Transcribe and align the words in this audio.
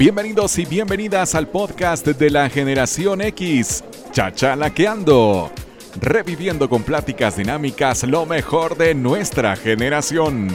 Bienvenidos 0.00 0.58
y 0.58 0.64
bienvenidas 0.64 1.34
al 1.34 1.46
podcast 1.48 2.06
de 2.06 2.30
la 2.30 2.48
generación 2.48 3.20
X, 3.20 3.84
Chachalaqueando, 4.12 5.52
reviviendo 6.00 6.70
con 6.70 6.84
pláticas 6.84 7.36
dinámicas 7.36 8.04
lo 8.04 8.24
mejor 8.24 8.78
de 8.78 8.94
nuestra 8.94 9.56
generación, 9.56 10.48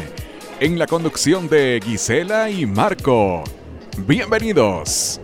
en 0.60 0.80
la 0.80 0.88
conducción 0.88 1.48
de 1.48 1.80
Gisela 1.86 2.50
y 2.50 2.66
Marco. 2.66 3.44
Bienvenidos. 4.00 5.22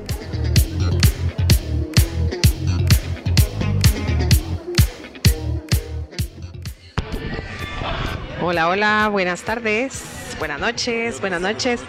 Hola, 8.40 8.70
hola, 8.70 9.10
buenas 9.12 9.42
tardes, 9.42 10.21
buenas 10.42 10.60
noches, 10.60 11.22
buenas 11.22 11.40
noches. 11.40 11.80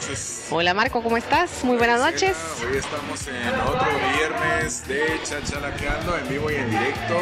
Hola 0.51 0.75
Marco, 0.75 1.03
¿cómo 1.03 1.17
estás? 1.17 1.65
Muy 1.65 1.79
buenas 1.79 1.99
noches. 1.99 2.37
Hoy 2.61 2.77
estamos 2.77 3.27
en 3.27 3.49
otro 3.61 3.89
viernes 4.15 4.87
de 4.87 5.19
Chachalaqueando 5.25 6.19
en 6.19 6.29
vivo 6.29 6.51
y 6.51 6.57
en 6.57 6.71
directo. 6.71 7.19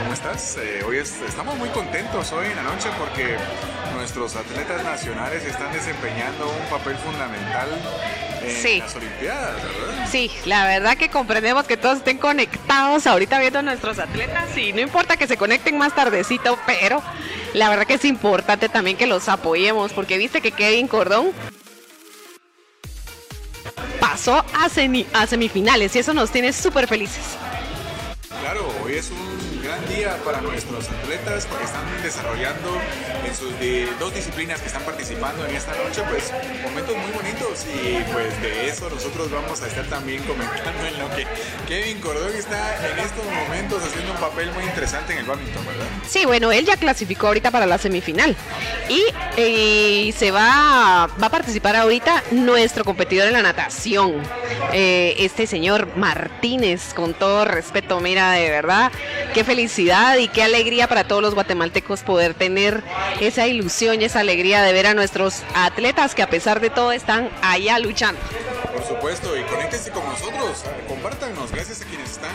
¿Cómo 0.00 0.12
estás? 0.12 0.56
Eh, 0.60 0.82
hoy 0.84 0.96
estamos 0.96 1.56
muy 1.56 1.68
contentos 1.68 2.32
hoy 2.32 2.46
en 2.48 2.56
la 2.56 2.64
noche 2.64 2.88
porque 2.98 3.36
nuestros 3.94 4.34
atletas 4.34 4.82
nacionales 4.82 5.44
están 5.44 5.72
desempeñando 5.72 6.48
un 6.48 6.68
papel 6.68 6.96
fundamental 6.96 7.68
en 8.42 8.78
las 8.80 8.96
Olimpiadas, 8.96 9.54
¿verdad? 9.54 10.08
Sí, 10.10 10.32
la 10.46 10.66
verdad 10.66 10.96
que 10.96 11.10
comprendemos 11.10 11.64
que 11.64 11.76
todos 11.76 11.98
estén 11.98 12.18
conectados 12.18 13.06
ahorita 13.06 13.38
viendo 13.38 13.60
a 13.60 13.62
nuestros 13.62 14.00
atletas 14.00 14.56
y 14.58 14.72
no 14.72 14.80
importa 14.80 15.16
que 15.16 15.28
se 15.28 15.36
conecten 15.36 15.78
más 15.78 15.94
tardecito, 15.94 16.58
pero 16.66 17.00
la 17.54 17.68
verdad 17.68 17.86
que 17.86 17.94
es 17.94 18.04
importante 18.04 18.68
también 18.68 18.96
que 18.96 19.06
los 19.06 19.28
apoyemos 19.28 19.92
porque 19.92 20.18
viste 20.18 20.40
que 20.40 20.52
Kevin 20.52 20.88
Cordón 20.88 21.32
pasó 23.98 24.36
a, 24.36 24.64
a 24.64 25.26
semifinales 25.26 25.96
y 25.96 25.98
eso 25.98 26.14
nos 26.14 26.30
tiene 26.30 26.52
súper 26.52 26.86
felices. 26.86 27.24
Claro, 28.40 28.66
hoy 28.84 28.94
es 28.94 29.10
un 29.10 29.49
gran 29.70 29.88
día 29.88 30.16
para 30.24 30.40
nuestros 30.40 30.88
atletas 30.88 31.46
porque 31.46 31.64
están 31.64 31.84
desarrollando 32.02 32.76
en 33.24 33.34
sus 33.34 33.52
dos 34.00 34.12
disciplinas 34.12 34.60
que 34.60 34.66
están 34.66 34.82
participando 34.82 35.46
en 35.46 35.54
esta 35.54 35.72
noche, 35.76 36.02
pues 36.10 36.32
momentos 36.64 36.96
muy 36.96 37.10
bonitos 37.12 37.66
y 37.72 38.02
pues 38.12 38.42
de 38.42 38.68
eso 38.68 38.90
nosotros 38.90 39.30
vamos 39.30 39.62
a 39.62 39.68
estar 39.68 39.84
también 39.86 40.24
comentando 40.24 40.86
en 40.86 40.98
lo 40.98 41.08
que 41.14 41.24
Kevin 41.68 42.00
Cordón 42.00 42.34
está 42.34 42.90
en 42.90 42.98
estos 42.98 43.24
momentos 43.24 43.84
haciendo 43.84 44.12
un 44.12 44.18
papel 44.18 44.50
muy 44.52 44.64
interesante 44.64 45.12
en 45.12 45.20
el 45.20 45.26
badminton, 45.26 45.64
¿verdad? 45.64 45.86
Sí, 46.08 46.24
bueno, 46.26 46.50
él 46.50 46.64
ya 46.64 46.76
clasificó 46.76 47.28
ahorita 47.28 47.52
para 47.52 47.66
la 47.66 47.78
semifinal 47.78 48.34
y, 48.88 49.04
eh, 49.36 50.12
se 50.16 50.32
va, 50.32 51.08
va 51.22 51.26
a 51.26 51.30
participar 51.30 51.76
ahorita 51.76 52.24
nuestro 52.32 52.84
competidor 52.84 53.28
en 53.28 53.34
la 53.34 53.42
natación, 53.42 54.14
eh, 54.72 55.14
este 55.18 55.46
señor 55.46 55.96
Martínez, 55.96 56.92
con 56.92 57.14
todo 57.14 57.44
respeto, 57.44 58.00
mira, 58.00 58.32
de 58.32 58.50
verdad, 58.50 58.90
qué 59.32 59.44
feliz 59.44 59.59
felicidad 59.60 60.16
y 60.16 60.28
qué 60.28 60.42
alegría 60.42 60.88
para 60.88 61.04
todos 61.04 61.20
los 61.20 61.34
guatemaltecos 61.34 62.00
poder 62.00 62.32
tener 62.32 62.82
esa 63.20 63.46
ilusión 63.46 64.00
y 64.00 64.06
esa 64.06 64.20
alegría 64.20 64.62
de 64.62 64.72
ver 64.72 64.86
a 64.86 64.94
nuestros 64.94 65.42
atletas 65.54 66.14
que 66.14 66.22
a 66.22 66.30
pesar 66.30 66.60
de 66.60 66.70
todo 66.70 66.92
están 66.92 67.28
allá 67.42 67.78
luchando. 67.78 68.18
Por 68.72 68.84
supuesto, 68.84 69.36
y 69.36 69.42
conéctense 69.44 69.90
con 69.90 70.04
nosotros, 70.04 70.64
compártanos, 70.86 71.50
gracias 71.50 71.82
a 71.82 71.84
quienes 71.86 72.10
están 72.12 72.30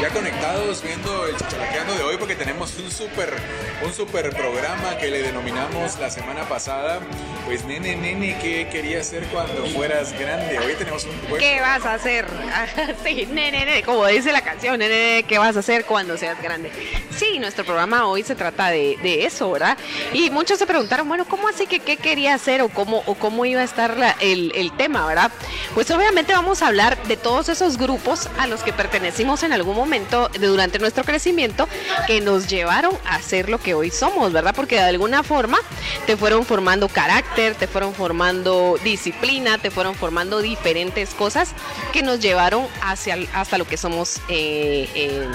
ya 0.00 0.10
conectados 0.10 0.82
viendo 0.82 1.26
el 1.26 1.36
chichalaqueando 1.36 1.94
de 1.94 2.02
hoy, 2.02 2.16
porque 2.18 2.34
tenemos 2.34 2.78
un 2.78 2.90
súper 2.90 3.34
un 3.82 3.94
super 3.94 4.30
programa 4.30 4.98
que 4.98 5.08
le 5.08 5.22
denominamos 5.22 5.98
la 5.98 6.10
semana 6.10 6.46
pasada, 6.48 7.00
pues 7.46 7.64
nene, 7.64 7.96
nene, 7.96 8.38
¿qué 8.42 8.68
querías 8.70 9.06
hacer 9.08 9.24
cuando 9.28 9.64
fueras 9.66 10.12
grande? 10.18 10.58
Hoy 10.58 10.74
tenemos 10.74 11.04
un 11.04 11.30
buen 11.30 11.40
¿Qué 11.40 11.60
vas 11.60 11.84
a 11.86 11.94
hacer? 11.94 12.26
sí, 13.04 13.26
nene, 13.26 13.64
nene, 13.64 13.82
como 13.82 14.06
dice 14.06 14.32
la 14.32 14.42
canción, 14.42 14.78
nene, 14.78 15.24
¿qué 15.26 15.38
vas 15.38 15.56
a 15.56 15.60
hacer 15.60 15.86
cuando 15.86 16.18
seas 16.18 16.40
grande? 16.42 16.70
Sí, 17.16 17.38
nuestro 17.38 17.64
programa 17.64 18.06
hoy 18.06 18.22
se 18.22 18.34
trata 18.34 18.68
de, 18.68 19.24
eso, 19.24 19.50
¿verdad? 19.50 19.78
Y 20.12 20.30
muchos 20.30 20.58
se 20.58 20.66
preguntaron, 20.66 21.08
bueno, 21.08 21.24
¿cómo 21.24 21.48
así 21.48 21.66
que 21.66 21.80
qué 21.80 21.96
quería 21.96 22.34
hacer 22.34 22.60
o 22.62 22.68
cómo, 22.68 23.02
o 23.06 23.14
cómo 23.14 23.44
iba 23.46 23.62
a 23.62 23.64
estar 23.64 23.96
el, 24.20 24.52
el 24.54 24.72
tema, 24.76 25.06
¿verdad? 25.06 25.30
Pues 25.74 25.88
obviamente 25.92 26.32
vamos 26.32 26.62
a 26.62 26.66
hablar 26.66 27.00
de 27.04 27.16
todos 27.16 27.48
esos 27.48 27.78
grupos 27.78 28.28
a 28.38 28.48
los 28.48 28.62
que 28.64 28.72
pertenecimos 28.72 29.44
en 29.44 29.52
algún 29.52 29.76
momento 29.76 30.28
durante 30.40 30.80
nuestro 30.80 31.04
crecimiento 31.04 31.68
que 32.08 32.20
nos 32.20 32.48
llevaron 32.48 32.92
a 33.06 33.22
ser 33.22 33.48
lo 33.48 33.58
que 33.58 33.74
hoy 33.74 33.90
somos, 33.90 34.32
¿verdad? 34.32 34.52
Porque 34.54 34.74
de 34.76 34.82
alguna 34.82 35.22
forma 35.22 35.58
te 36.06 36.16
fueron 36.16 36.44
formando 36.44 36.88
carácter, 36.88 37.54
te 37.54 37.68
fueron 37.68 37.94
formando 37.94 38.78
disciplina, 38.82 39.58
te 39.58 39.70
fueron 39.70 39.94
formando 39.94 40.40
diferentes 40.40 41.10
cosas 41.10 41.50
que 41.92 42.02
nos 42.02 42.18
llevaron 42.18 42.66
hacia 42.82 43.18
hasta 43.32 43.56
lo 43.56 43.64
que 43.64 43.76
somos 43.76 44.20
eh, 44.28 45.28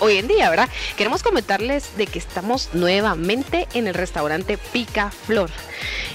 hoy 0.00 0.16
en 0.16 0.26
día, 0.26 0.50
¿verdad? 0.50 0.68
Queremos 0.96 1.22
comentarles 1.22 1.96
de 1.96 2.08
que 2.08 2.18
estamos 2.18 2.70
nuevamente 2.72 3.68
en 3.72 3.86
el 3.86 3.94
restaurante 3.94 4.58
Pica 4.58 5.12
Flor. 5.12 5.50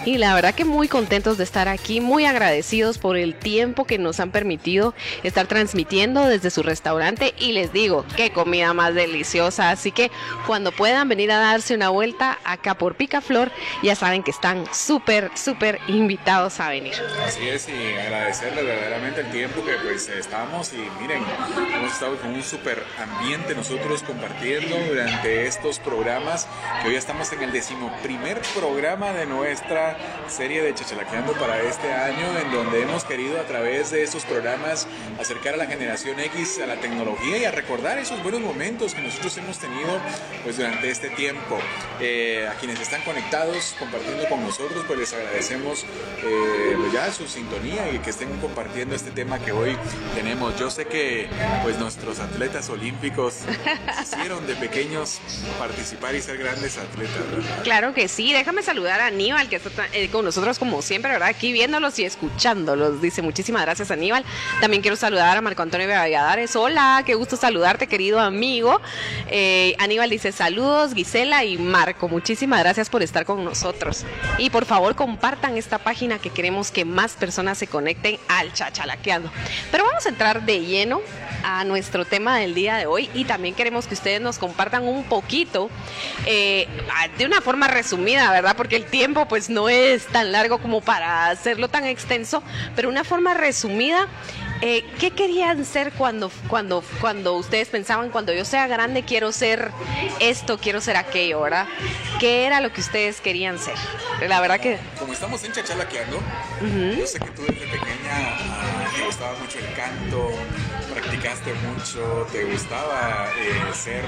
Y 0.04 0.18
la 0.18 0.34
verdad 0.34 0.56
que 0.56 0.66
muy 0.66 0.88
contentos 0.88 1.38
de 1.38 1.44
estar 1.44 1.68
aquí, 1.68 2.02
muy 2.02 2.26
agradecidos 2.26 2.98
por 2.98 3.18
el 3.18 3.36
tiempo 3.36 3.61
que 3.88 3.98
nos 4.00 4.20
han 4.20 4.32
permitido 4.32 4.94
estar 5.24 5.46
transmitiendo 5.46 6.28
desde 6.28 6.50
su 6.50 6.64
restaurante 6.64 7.34
y 7.38 7.52
les 7.52 7.72
digo, 7.72 8.06
qué 8.16 8.32
comida 8.32 8.74
más 8.74 8.96
deliciosa, 8.96 9.70
así 9.70 9.92
que 9.92 10.10
cuando 10.48 10.72
puedan 10.72 11.08
venir 11.08 11.32
a 11.32 11.38
darse 11.38 11.76
una 11.76 11.90
vuelta 11.90 12.40
acá 12.44 12.76
por 12.76 12.96
Picaflor, 12.96 13.52
ya 13.84 13.96
saben 13.96 14.24
que 14.24 14.32
están 14.32 14.66
súper, 14.74 15.30
súper 15.36 15.80
invitados 15.88 16.60
a 16.60 16.70
venir. 16.70 16.96
Así 17.26 17.48
es, 17.48 17.70
y 17.70 17.94
agradecerles 18.00 18.66
verdaderamente 18.66 19.22
el 19.22 19.32
tiempo 19.32 19.64
que 19.64 19.74
pues 19.76 20.10
estamos 20.10 20.74
y 20.74 20.88
miren, 21.00 21.24
hemos 21.76 21.94
estado 21.94 22.18
con 22.18 22.34
un 22.34 22.44
súper 22.44 22.84
ambiente 23.00 23.54
nosotros 23.56 24.02
compartiendo 24.04 24.76
durante 24.90 25.46
estos 25.46 25.80
programas, 25.80 26.48
que 26.82 26.90
hoy 26.90 26.96
estamos 26.96 27.32
en 27.32 27.44
el 27.44 27.52
decimoprimer 27.52 28.42
programa 28.56 29.12
de 29.12 29.28
nuestra 29.28 29.98
serie 30.28 30.64
de 30.64 30.74
Chachalaqueando 30.74 31.34
para 31.34 31.62
este 31.62 31.94
año, 31.94 32.26
en 32.40 32.52
donde 32.52 32.82
hemos 32.82 33.04
querido 33.04 33.40
través 33.52 33.92
de 33.92 34.02
estos 34.02 34.24
programas 34.24 34.88
acercar 35.20 35.56
a 35.56 35.58
la 35.58 35.66
generación 35.66 36.18
X 36.22 36.62
a 36.64 36.68
la 36.68 36.78
tecnología 36.78 37.38
y 37.38 37.44
a 37.44 37.52
recordar 37.52 37.98
esos 37.98 38.24
buenos 38.24 38.40
momentos 38.40 38.94
que 38.94 39.02
nosotros 39.02 39.38
hemos 39.40 39.60
tenido 39.60 40.00
pues 40.44 40.56
durante 40.56 40.90
este 40.90 41.10
tiempo. 41.10 41.60
Eh, 42.00 42.48
a 42.50 42.54
quienes 42.54 42.80
están 42.80 43.02
conectados, 43.02 43.76
compartiendo 43.78 44.24
con 44.30 44.42
nosotros, 44.42 44.86
pues 44.88 45.00
les 45.00 45.14
agradecemos 45.14 45.86
eh, 46.24 46.78
ya 46.94 47.12
su 47.12 47.28
sintonía 47.28 47.92
y 47.92 48.00
que 48.00 48.12
estén 48.12 48.30
compartiendo 48.40 48.96
este 48.96 49.12
tema 49.12 49.38
que 49.40 49.52
hoy 49.52 49.76
tenemos. 50.16 50.58
Yo 50.58 50.70
sé 50.72 50.86
que 50.86 51.28
pues 51.62 51.78
nuestros 51.78 52.20
atletas 52.20 52.70
olímpicos 52.70 53.40
hicieron 54.02 54.48
de 54.48 54.56
pequeños 54.56 55.20
participar 55.60 56.16
y 56.16 56.22
ser 56.22 56.38
grandes 56.38 56.78
atletas. 56.78 57.22
Claro 57.64 57.94
que 57.94 58.08
sí, 58.08 58.32
déjame 58.32 58.64
saludar 58.64 59.02
a 59.02 59.08
Aníbal 59.08 59.50
que 59.50 59.58
está 59.58 59.88
eh, 59.92 60.08
con 60.10 60.24
nosotros 60.24 60.58
como 60.58 60.82
siempre, 60.82 61.12
¿verdad? 61.12 61.28
Aquí 61.28 61.52
viéndolos 61.52 62.00
y 62.00 62.06
escuchándolos. 62.06 63.02
Dice 63.02 63.22
muchísimas 63.22 63.41
gracias 63.50 63.92
Aníbal. 63.92 64.24
También 64.60 64.82
quiero 64.82 64.96
saludar 64.96 65.38
a 65.38 65.42
Marco 65.42 65.62
Antonio 65.62 65.88
Valladares. 65.88 66.56
Hola, 66.56 67.04
qué 67.06 67.16
gusto 67.16 67.36
saludarte, 67.36 67.88
querido 67.88 68.20
amigo. 68.20 68.80
Eh, 69.28 69.76
Aníbal 69.80 70.10
dice 70.10 70.32
saludos, 70.32 70.94
Gisela 70.94 71.44
y 71.44 71.58
Marco. 71.58 72.08
Muchísimas 72.08 72.60
gracias 72.60 72.90
por 72.90 73.02
estar 73.02 73.26
con 73.26 73.44
nosotros. 73.44 74.06
Y 74.38 74.50
por 74.50 74.66
favor 74.66 74.96
compartan 74.96 75.58
esta 75.58 75.80
página 75.80 76.20
que 76.20 76.30
queremos 76.30 76.72
que 76.72 76.86
más 76.86 77.14
personas 77.14 77.58
se 77.58 77.68
conecten 77.68 78.18
al 78.28 78.54
chachalaqueando. 78.54 79.32
Pero 79.72 79.86
vamos 79.86 80.06
a 80.06 80.10
entrar 80.10 80.46
de 80.46 80.60
lleno 80.60 81.02
a 81.44 81.64
nuestro 81.64 82.06
tema 82.06 82.38
del 82.38 82.54
día 82.54 82.76
de 82.78 82.86
hoy 82.86 83.10
y 83.14 83.26
también 83.26 83.56
queremos 83.56 83.88
que 83.88 83.94
ustedes 83.94 84.22
nos 84.22 84.38
compartan 84.38 84.88
un 84.88 85.04
poquito 85.04 85.70
eh, 86.26 86.68
de 87.18 87.26
una 87.26 87.42
forma 87.42 87.68
resumida, 87.68 88.32
¿verdad? 88.32 88.56
Porque 88.56 88.76
el 88.76 88.86
tiempo 88.86 89.28
pues 89.28 89.50
no 89.50 89.70
es 89.70 90.06
tan 90.08 90.32
largo 90.32 90.60
como 90.60 90.82
para 90.82 91.28
hacerlo 91.28 91.68
tan 91.68 91.86
extenso, 91.86 92.44
pero 92.76 92.90
una 92.90 93.04
forma 93.04 93.31
resumida. 93.34 94.08
Eh, 94.62 94.86
¿Qué 95.00 95.10
querían 95.10 95.66
ser 95.66 95.92
cuando, 95.94 96.32
cuando, 96.48 96.84
cuando 97.00 97.36
ustedes 97.36 97.70
pensaban, 97.70 98.12
cuando 98.12 98.32
yo 98.32 98.46
sea 98.46 98.68
grande 98.68 99.04
quiero 99.04 99.32
ser 99.32 99.72
esto, 100.20 100.60
quiero 100.60 100.82
ser 100.82 100.98
aquello, 100.98 101.42
¿verdad? 101.42 101.66
¿Qué 102.20 102.46
era 102.46 102.62
lo 102.62 102.72
que 102.72 102.82
ustedes 102.82 103.22
querían 103.22 103.58
ser? 103.58 103.74
La 104.28 104.40
verdad 104.40 104.60
que... 104.60 104.78
Como 105.00 105.14
estamos 105.14 105.44
en 105.44 105.52
Chachalaqueando, 105.52 106.20
yo 106.96 107.08
sé 107.08 107.20
que 107.20 107.32
tú 107.32 107.42
desde 107.42 107.66
pequeña 107.66 108.12
ah, 108.12 108.81
te 108.96 109.06
gustaba 109.06 109.38
mucho 109.40 109.60
el 109.60 109.74
canto, 109.74 110.32
practicaste 110.94 111.54
mucho, 111.54 112.28
te 112.32 112.44
gustaba 112.46 113.30
eh, 113.38 113.74
ser 113.74 114.04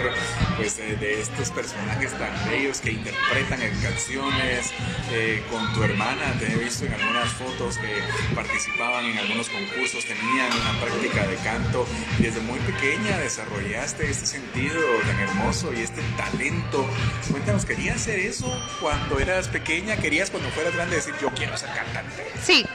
pues, 0.58 0.78
de 0.78 1.22
estos 1.22 1.52
personajes 1.52 2.12
tan 2.18 2.32
bellos 2.50 2.82
que 2.82 2.92
interpretan 2.92 3.62
en 3.62 3.80
canciones, 3.82 4.72
eh, 5.12 5.44
con 5.50 5.74
tu 5.74 5.84
hermana, 5.84 6.34
te 6.40 6.52
he 6.52 6.58
visto 6.58 6.86
en 6.86 6.94
algunas 6.94 7.30
fotos 7.30 7.78
que 7.78 8.36
participaban 8.36 9.06
en 9.06 9.18
algunos 9.18 9.50
concursos, 9.50 10.06
tenían 10.06 10.52
una 10.52 10.80
práctica 10.82 11.28
de 11.28 11.36
canto 11.38 11.86
desde 12.20 12.42
muy 12.42 12.60
pequeña 12.60 13.18
desarrollaste 13.18 14.10
este 14.10 14.26
sentido 14.26 14.80
tan 15.06 15.20
hermoso 15.20 15.74
y 15.74 15.82
este 15.82 16.02
talento. 16.18 16.86
Cuéntanos, 17.32 17.66
¿querías 17.66 17.96
hacer 17.98 18.20
eso 18.20 18.52
cuando 18.82 19.20
eras 19.20 19.48
pequeña? 19.48 19.98
¿Querías 19.98 20.30
cuando 20.30 20.50
fueras 20.50 20.76
grande 20.76 20.98
decir 20.98 21.14
yo 21.22 21.30
quiero 21.32 21.58
ser 21.58 21.70
cantante? 21.70 22.26
Sí. 22.44 22.66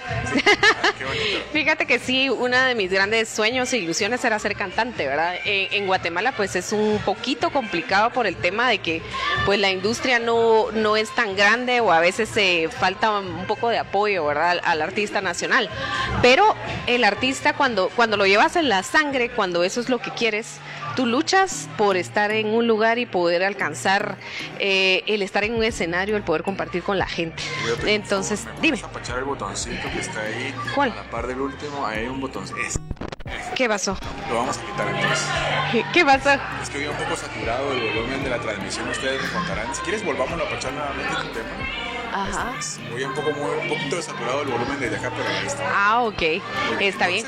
Fíjate 1.52 1.86
que 1.86 1.97
sí, 1.98 2.30
uno 2.30 2.56
de 2.60 2.74
mis 2.74 2.90
grandes 2.90 3.28
sueños 3.28 3.72
e 3.72 3.78
ilusiones 3.78 4.24
era 4.24 4.38
ser 4.38 4.54
cantante, 4.54 5.06
¿verdad? 5.06 5.34
En, 5.44 5.72
en, 5.72 5.86
Guatemala 5.86 6.32
pues 6.32 6.56
es 6.56 6.72
un 6.72 6.98
poquito 7.04 7.50
complicado 7.50 8.10
por 8.10 8.26
el 8.26 8.36
tema 8.36 8.68
de 8.68 8.78
que 8.78 9.02
pues 9.46 9.58
la 9.58 9.70
industria 9.70 10.18
no, 10.18 10.70
no 10.72 10.96
es 10.96 11.14
tan 11.14 11.36
grande 11.36 11.80
o 11.80 11.92
a 11.92 12.00
veces 12.00 12.28
se 12.28 12.68
falta 12.68 13.18
un 13.18 13.46
poco 13.46 13.68
de 13.68 13.78
apoyo, 13.78 14.24
¿verdad? 14.24 14.50
Al, 14.50 14.60
al, 14.64 14.82
artista 14.82 15.20
nacional. 15.20 15.68
Pero 16.22 16.54
el 16.86 17.04
artista 17.04 17.52
cuando, 17.52 17.90
cuando 17.96 18.16
lo 18.16 18.26
llevas 18.26 18.56
en 18.56 18.68
la 18.68 18.82
sangre, 18.82 19.30
cuando 19.30 19.64
eso 19.64 19.80
es 19.80 19.88
lo 19.88 19.98
que 19.98 20.10
quieres, 20.10 20.58
tú 20.98 21.06
luchas 21.06 21.68
por 21.76 21.96
estar 21.96 22.32
en 22.32 22.48
un 22.48 22.66
lugar 22.66 22.98
y 22.98 23.06
poder 23.06 23.44
alcanzar 23.44 24.16
eh, 24.58 25.04
el 25.06 25.22
estar 25.22 25.44
en 25.44 25.54
un 25.54 25.62
escenario, 25.62 26.16
el 26.16 26.24
poder 26.24 26.42
compartir 26.42 26.82
con 26.82 26.98
la 26.98 27.06
gente. 27.06 27.40
Entonces, 27.86 28.46
me 28.46 28.60
dime. 28.60 28.80
Vamos 28.82 29.08
a 29.08 29.16
el 29.16 29.22
botoncito 29.22 29.88
que 29.92 30.00
está 30.00 30.20
ahí. 30.22 30.52
¿Cuál? 30.74 30.90
A 30.90 30.96
la 30.96 31.02
par 31.04 31.28
del 31.28 31.40
último, 31.40 31.86
ahí 31.86 32.00
hay 32.00 32.06
un 32.08 32.20
botoncito. 32.20 32.80
¿Qué 33.54 33.68
pasó? 33.68 33.96
Lo 34.28 34.34
vamos 34.38 34.58
a 34.58 34.60
quitar 34.60 34.88
entonces. 34.88 35.28
¿Qué, 35.70 35.84
¿Qué, 35.92 36.04
pasó? 36.04 36.30
Es 36.60 36.68
que 36.68 36.78
hoy 36.78 36.86
un 36.88 36.96
poco 36.96 37.14
saturado 37.14 37.70
el 37.70 37.94
volumen 37.94 38.24
de 38.24 38.30
la 38.30 38.40
transmisión, 38.40 38.88
ustedes 38.88 39.22
me 39.22 39.28
contarán. 39.28 39.72
Si 39.76 39.82
quieres, 39.82 40.04
volvamos 40.04 40.40
a 40.40 40.50
pachar 40.50 40.72
nuevamente 40.72 41.14
el 41.14 41.30
tema. 41.30 41.77
Ajá. 42.22 42.54
Voy 42.90 43.04
un 43.04 43.14
poco 43.14 43.30
muy, 43.32 43.50
un 43.50 43.68
poquito 43.68 44.02
saturado 44.02 44.42
el 44.42 44.48
volumen 44.48 44.80
desde 44.80 44.96
acá, 44.96 45.10
pero 45.16 45.28
ahí 45.28 45.46
está. 45.46 45.64
Ah, 45.72 46.02
ok. 46.02 46.22
Está 46.80 47.08
bien. 47.08 47.24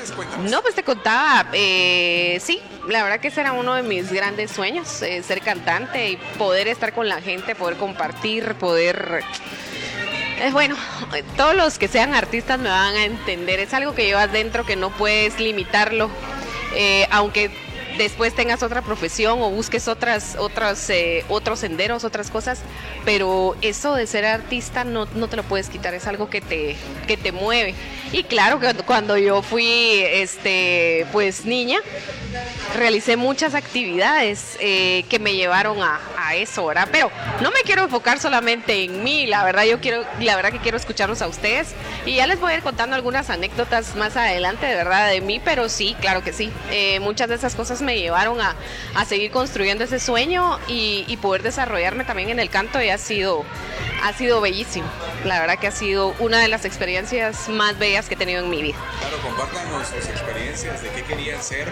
No, 0.49 0.61
pues 0.61 0.75
te 0.75 0.83
contaba, 0.83 1.47
eh, 1.53 2.39
sí, 2.41 2.61
la 2.87 3.03
verdad 3.03 3.19
que 3.19 3.29
ese 3.29 3.41
era 3.41 3.53
uno 3.53 3.75
de 3.75 3.83
mis 3.83 4.11
grandes 4.11 4.51
sueños, 4.51 5.01
eh, 5.01 5.23
ser 5.23 5.41
cantante 5.41 6.11
y 6.11 6.17
poder 6.37 6.67
estar 6.67 6.93
con 6.93 7.07
la 7.07 7.21
gente, 7.21 7.55
poder 7.55 7.77
compartir, 7.77 8.55
poder... 8.55 9.23
Es 10.39 10.53
bueno, 10.53 10.75
todos 11.37 11.55
los 11.55 11.77
que 11.77 11.87
sean 11.87 12.15
artistas 12.15 12.57
me 12.57 12.69
van 12.69 12.95
a 12.95 13.05
entender, 13.05 13.59
es 13.59 13.75
algo 13.75 13.93
que 13.93 14.05
llevas 14.05 14.31
dentro 14.31 14.65
que 14.65 14.75
no 14.75 14.89
puedes 14.89 15.39
limitarlo, 15.39 16.09
eh, 16.75 17.07
aunque 17.11 17.51
después 18.03 18.33
tengas 18.35 18.63
otra 18.63 18.81
profesión 18.81 19.41
o 19.41 19.49
busques 19.49 19.87
otras, 19.87 20.35
otras, 20.37 20.89
eh, 20.89 21.25
otros 21.29 21.59
senderos, 21.59 22.03
otras 22.03 22.29
cosas, 22.29 22.59
pero 23.05 23.55
eso 23.61 23.95
de 23.95 24.07
ser 24.07 24.25
artista 24.25 24.83
no, 24.83 25.07
no, 25.15 25.27
te 25.27 25.35
lo 25.35 25.43
puedes 25.43 25.69
quitar, 25.69 25.93
es 25.93 26.07
algo 26.07 26.29
que 26.29 26.41
te, 26.41 26.75
que 27.07 27.17
te 27.17 27.31
mueve. 27.31 27.75
Y 28.11 28.23
claro 28.23 28.59
que 28.59 28.73
cuando 28.83 29.17
yo 29.17 29.41
fui 29.41 30.01
este, 30.03 31.05
pues 31.11 31.45
niña, 31.45 31.79
realicé 32.75 33.17
muchas 33.17 33.55
actividades 33.55 34.57
eh, 34.59 35.05
que 35.09 35.19
me 35.19 35.35
llevaron 35.35 35.81
a, 35.81 35.99
a, 36.17 36.35
eso, 36.35 36.65
¿verdad? 36.65 36.87
Pero 36.91 37.11
no 37.41 37.51
me 37.51 37.61
quiero 37.63 37.83
enfocar 37.83 38.19
solamente 38.19 38.83
en 38.83 39.03
mí, 39.03 39.27
la 39.27 39.43
verdad 39.43 39.63
yo 39.63 39.79
quiero, 39.79 40.03
la 40.19 40.35
verdad 40.35 40.51
que 40.51 40.59
quiero 40.59 40.77
escucharlos 40.77 41.21
a 41.21 41.27
ustedes 41.27 41.73
y 42.05 42.15
ya 42.15 42.27
les 42.27 42.39
voy 42.39 42.53
a 42.53 42.57
ir 42.57 42.63
contando 42.63 42.95
algunas 42.95 43.29
anécdotas 43.29 43.95
más 43.95 44.15
adelante, 44.17 44.65
de 44.65 44.75
verdad, 44.75 45.09
de 45.09 45.21
mí, 45.21 45.41
pero 45.43 45.69
sí, 45.69 45.95
claro 45.99 46.23
que 46.23 46.33
sí, 46.33 46.51
eh, 46.71 46.99
muchas 46.99 47.29
de 47.29 47.35
esas 47.35 47.55
cosas 47.55 47.81
me 47.81 47.90
llevaron 47.99 48.41
a, 48.41 48.55
a 48.95 49.05
seguir 49.05 49.31
construyendo 49.31 49.83
ese 49.83 49.99
sueño 49.99 50.59
y, 50.67 51.05
y, 51.07 51.17
poder 51.17 51.43
desarrollarme 51.43 52.03
también 52.03 52.29
en 52.29 52.39
el 52.39 52.49
canto 52.49 52.81
y 52.81 52.89
ha 52.89 52.97
sido, 52.97 53.43
ha 54.03 54.13
sido 54.13 54.41
bellísimo, 54.41 54.87
la 55.25 55.39
verdad 55.39 55.59
que 55.59 55.67
ha 55.67 55.71
sido 55.71 56.15
una 56.19 56.39
de 56.39 56.47
las 56.47 56.65
experiencias 56.65 57.49
más 57.49 57.77
bellas 57.77 58.07
que 58.07 58.15
he 58.15 58.17
tenido 58.17 58.43
en 58.43 58.49
mi 58.49 58.61
vida. 58.61 58.77
Claro, 58.99 59.17
compártanos 59.21 59.87
sus 59.87 60.07
experiencias 60.09 60.81
de 60.81 60.89
qué 60.89 61.03
querían 61.03 61.41
ser 61.41 61.67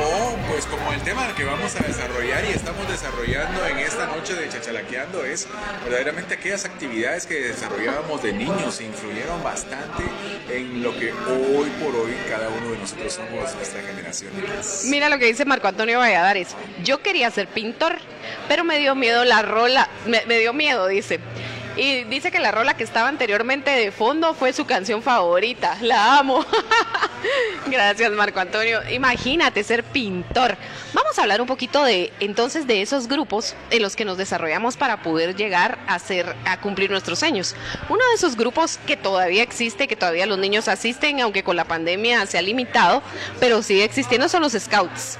o 0.00 0.36
pues 0.48 0.66
como 0.66 0.92
el 0.92 1.00
tema 1.02 1.34
que 1.34 1.44
vamos 1.44 1.74
a 1.76 1.80
desarrollar 1.80 2.44
y 2.44 2.52
estamos 2.52 2.88
desarrollando 2.88 3.66
en 3.66 3.78
esta 3.78 4.06
noche 4.06 4.34
de 4.34 4.48
Chachalaqueando 4.48 5.24
es 5.24 5.48
verdaderamente 5.84 6.34
aquellas 6.34 6.64
actividades 6.64 7.26
que 7.26 7.40
desarrollábamos 7.40 8.22
de 8.22 8.32
niños 8.32 8.80
influyeron 8.80 9.42
bastante 9.42 10.04
en 10.50 10.82
lo 10.82 10.96
que 10.98 11.12
hoy 11.12 11.70
por 11.82 11.94
hoy 11.96 12.14
cada 12.28 12.48
uno 12.48 12.70
de 12.70 12.78
nosotros 12.78 13.12
somos 13.12 13.54
nuestra 13.54 13.82
generación. 13.82 14.32
Mira 14.86 15.08
lo 15.08 15.18
que 15.18 15.26
dice 15.26 15.44
Marco 15.44 15.63
Antonio 15.68 15.98
Valladares. 15.98 16.56
Yo 16.82 17.02
quería 17.02 17.30
ser 17.30 17.48
pintor, 17.48 17.96
pero 18.48 18.64
me 18.64 18.78
dio 18.78 18.94
miedo 18.94 19.24
la 19.24 19.42
rola, 19.42 19.88
me, 20.06 20.24
me 20.26 20.38
dio 20.38 20.52
miedo, 20.52 20.86
dice. 20.86 21.20
Y 21.76 22.04
dice 22.04 22.30
que 22.30 22.38
la 22.38 22.52
rola 22.52 22.76
que 22.76 22.84
estaba 22.84 23.08
anteriormente 23.08 23.70
de 23.70 23.90
fondo 23.90 24.34
fue 24.34 24.52
su 24.52 24.64
canción 24.64 25.02
favorita. 25.02 25.76
La 25.80 26.18
amo. 26.18 26.44
Gracias, 27.66 28.12
Marco 28.12 28.38
Antonio. 28.38 28.80
Imagínate 28.92 29.64
ser 29.64 29.82
pintor. 29.82 30.56
Vamos 30.92 31.18
a 31.18 31.22
hablar 31.22 31.40
un 31.40 31.48
poquito 31.48 31.82
de 31.82 32.12
entonces 32.20 32.68
de 32.68 32.80
esos 32.80 33.08
grupos 33.08 33.56
en 33.70 33.82
los 33.82 33.96
que 33.96 34.04
nos 34.04 34.18
desarrollamos 34.18 34.76
para 34.76 35.02
poder 35.02 35.34
llegar 35.34 35.78
a 35.88 35.98
ser 35.98 36.36
a 36.44 36.60
cumplir 36.60 36.90
nuestros 36.90 37.18
sueños. 37.18 37.56
Uno 37.88 38.06
de 38.10 38.14
esos 38.14 38.36
grupos 38.36 38.78
que 38.86 38.96
todavía 38.96 39.42
existe, 39.42 39.88
que 39.88 39.96
todavía 39.96 40.26
los 40.26 40.38
niños 40.38 40.68
asisten, 40.68 41.20
aunque 41.20 41.42
con 41.42 41.56
la 41.56 41.64
pandemia 41.64 42.24
se 42.26 42.38
ha 42.38 42.42
limitado, 42.42 43.02
pero 43.40 43.62
sigue 43.62 43.82
existiendo 43.82 44.28
son 44.28 44.42
los 44.42 44.52
scouts 44.52 45.18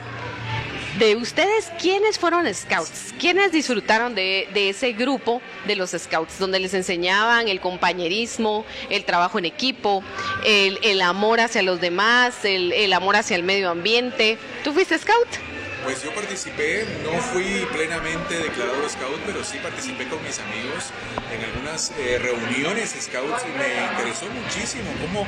de 0.98 1.16
ustedes, 1.16 1.70
¿quiénes 1.80 2.18
fueron 2.18 2.52
scouts? 2.52 3.14
¿Quiénes 3.18 3.52
disfrutaron 3.52 4.14
de, 4.14 4.48
ese 4.54 4.92
grupo 4.92 5.42
de 5.66 5.76
los 5.76 5.90
scouts, 5.90 6.38
donde 6.38 6.60
les 6.60 6.74
enseñaban 6.74 7.48
el 7.48 7.60
compañerismo, 7.60 8.64
el 8.90 9.04
trabajo 9.04 9.38
en 9.38 9.44
equipo, 9.44 10.04
el, 10.44 10.78
el 10.82 11.00
amor 11.00 11.40
hacia 11.40 11.62
los 11.62 11.80
demás, 11.80 12.44
el, 12.44 12.72
el, 12.72 12.92
amor 12.92 13.16
hacia 13.16 13.36
el 13.36 13.42
medio 13.42 13.70
ambiente? 13.70 14.38
¿Tú 14.62 14.72
fuiste 14.72 14.98
scout? 14.98 15.53
Pues 15.84 16.02
yo 16.02 16.14
participé, 16.14 16.86
no 17.04 17.12
fui 17.20 17.68
plenamente 17.70 18.38
declarado 18.38 18.88
scout, 18.88 19.20
pero 19.26 19.44
sí 19.44 19.58
participé 19.62 20.08
con 20.08 20.22
mis 20.24 20.38
amigos 20.38 20.90
en 21.30 21.44
algunas 21.44 21.92
eh, 21.98 22.18
reuniones 22.18 22.96
scouts 22.98 23.44
y 23.44 23.58
me 23.58 23.84
interesó 23.92 24.24
muchísimo 24.30 24.90
cómo 25.02 25.26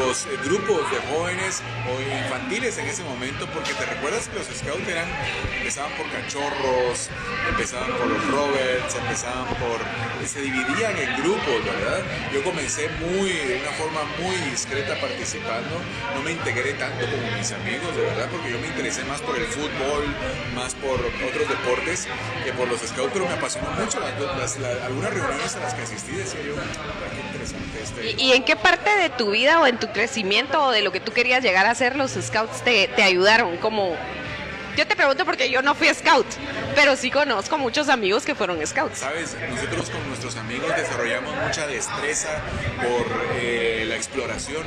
los 0.00 0.24
eh, 0.24 0.38
grupos 0.44 0.90
de 0.90 0.96
jóvenes 1.12 1.62
o 1.84 2.00
infantiles 2.24 2.78
en 2.78 2.86
ese 2.86 3.02
momento, 3.04 3.46
porque 3.52 3.74
te 3.74 3.84
recuerdas 3.84 4.28
que 4.28 4.38
los 4.38 4.46
scouts 4.46 4.88
eran, 4.88 5.08
empezaban 5.58 5.92
por 5.92 6.10
cachorros, 6.10 7.10
empezaban 7.50 7.92
por 7.98 8.06
los 8.06 8.26
Roberts, 8.28 8.94
empezaban 8.94 9.46
por, 9.56 9.78
se 10.26 10.40
dividían 10.40 10.96
en 10.96 11.22
grupos, 11.22 11.64
¿verdad? 11.64 12.02
Yo 12.32 12.42
comencé 12.42 12.88
muy, 13.00 13.28
de 13.28 13.60
una 13.60 13.72
forma 13.72 14.00
muy 14.18 14.36
discreta 14.50 14.98
participando, 15.00 15.82
no 16.14 16.22
me 16.22 16.32
integré 16.32 16.72
tanto 16.74 17.04
como 17.04 17.36
mis 17.36 17.52
amigos, 17.52 17.94
de 17.94 18.02
verdad, 18.02 18.28
porque 18.30 18.50
yo 18.50 18.58
me 18.58 18.68
interesé 18.68 19.04
más 19.04 19.20
por 19.20 19.36
el 19.36 19.46
fútbol, 19.46 19.97
más 20.54 20.74
por 20.74 20.94
otros 20.94 21.48
deportes 21.48 22.08
que 22.44 22.52
por 22.52 22.68
los 22.68 22.80
scouts, 22.80 23.10
pero 23.12 23.26
me 23.26 23.34
apasionó 23.34 23.70
mucho 23.70 24.00
las, 24.00 24.56
algunas 24.82 25.12
reuniones 25.12 25.56
a 25.56 25.60
las 25.60 25.74
que 25.74 25.82
asistí, 25.82 26.12
decía 26.12 26.40
yo, 26.42 26.54
interesante 27.26 27.82
este. 27.82 28.22
¿Y, 28.22 28.28
¿Y, 28.28 28.32
en 28.32 28.44
qué 28.44 28.56
parte 28.56 28.90
de 28.96 29.10
tu 29.10 29.30
vida 29.30 29.60
o 29.60 29.66
en 29.66 29.78
tu 29.78 29.88
crecimiento 29.88 30.66
o 30.66 30.70
de 30.70 30.82
lo 30.82 30.92
que 30.92 31.00
tú 31.00 31.12
querías 31.12 31.42
llegar 31.42 31.66
a 31.66 31.74
ser 31.74 31.96
los 31.96 32.12
scouts 32.12 32.62
te, 32.62 32.88
te 32.88 33.02
ayudaron? 33.02 33.56
Como 33.58 33.96
yo 34.76 34.86
te 34.86 34.96
pregunto 34.96 35.24
porque 35.24 35.50
yo 35.50 35.62
no 35.62 35.74
fui 35.74 35.92
scout, 35.94 36.26
pero 36.74 36.96
sí 36.96 37.10
conozco 37.10 37.58
muchos 37.58 37.88
amigos 37.88 38.24
que 38.24 38.34
fueron 38.34 38.64
scouts. 38.66 38.98
Sabes, 38.98 39.36
nosotros 39.50 39.90
con 39.90 40.06
nuestros 40.08 40.36
amigos 40.36 40.74
desarrollamos 40.76 41.34
mucha 41.36 41.66
destreza 41.66 42.28
por 42.76 43.06
eh, 43.34 43.84
la 43.88 43.96
exploración. 43.96 44.64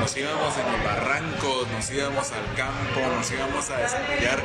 Nos 0.00 0.16
íbamos 0.16 0.56
en 0.56 0.72
los 0.72 0.84
barrancos, 0.84 1.68
nos 1.70 1.90
íbamos 1.90 2.32
al 2.32 2.54
campo, 2.56 3.00
nos 3.14 3.30
íbamos 3.30 3.70
a 3.70 3.76
desarrollar 3.78 4.42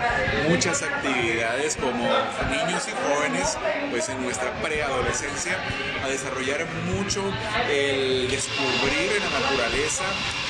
muchas 0.49 0.83
actividades 0.83 1.75
como 1.77 2.03
niños 2.49 2.87
y 2.87 2.91
jóvenes, 2.91 3.57
pues 3.89 4.09
en 4.09 4.21
nuestra 4.23 4.51
preadolescencia, 4.61 5.57
a 6.03 6.07
desarrollar 6.07 6.65
mucho 6.85 7.23
el 7.69 8.29
descubrir 8.29 9.11
en 9.15 9.23
la 9.23 9.39
naturaleza 9.39 10.03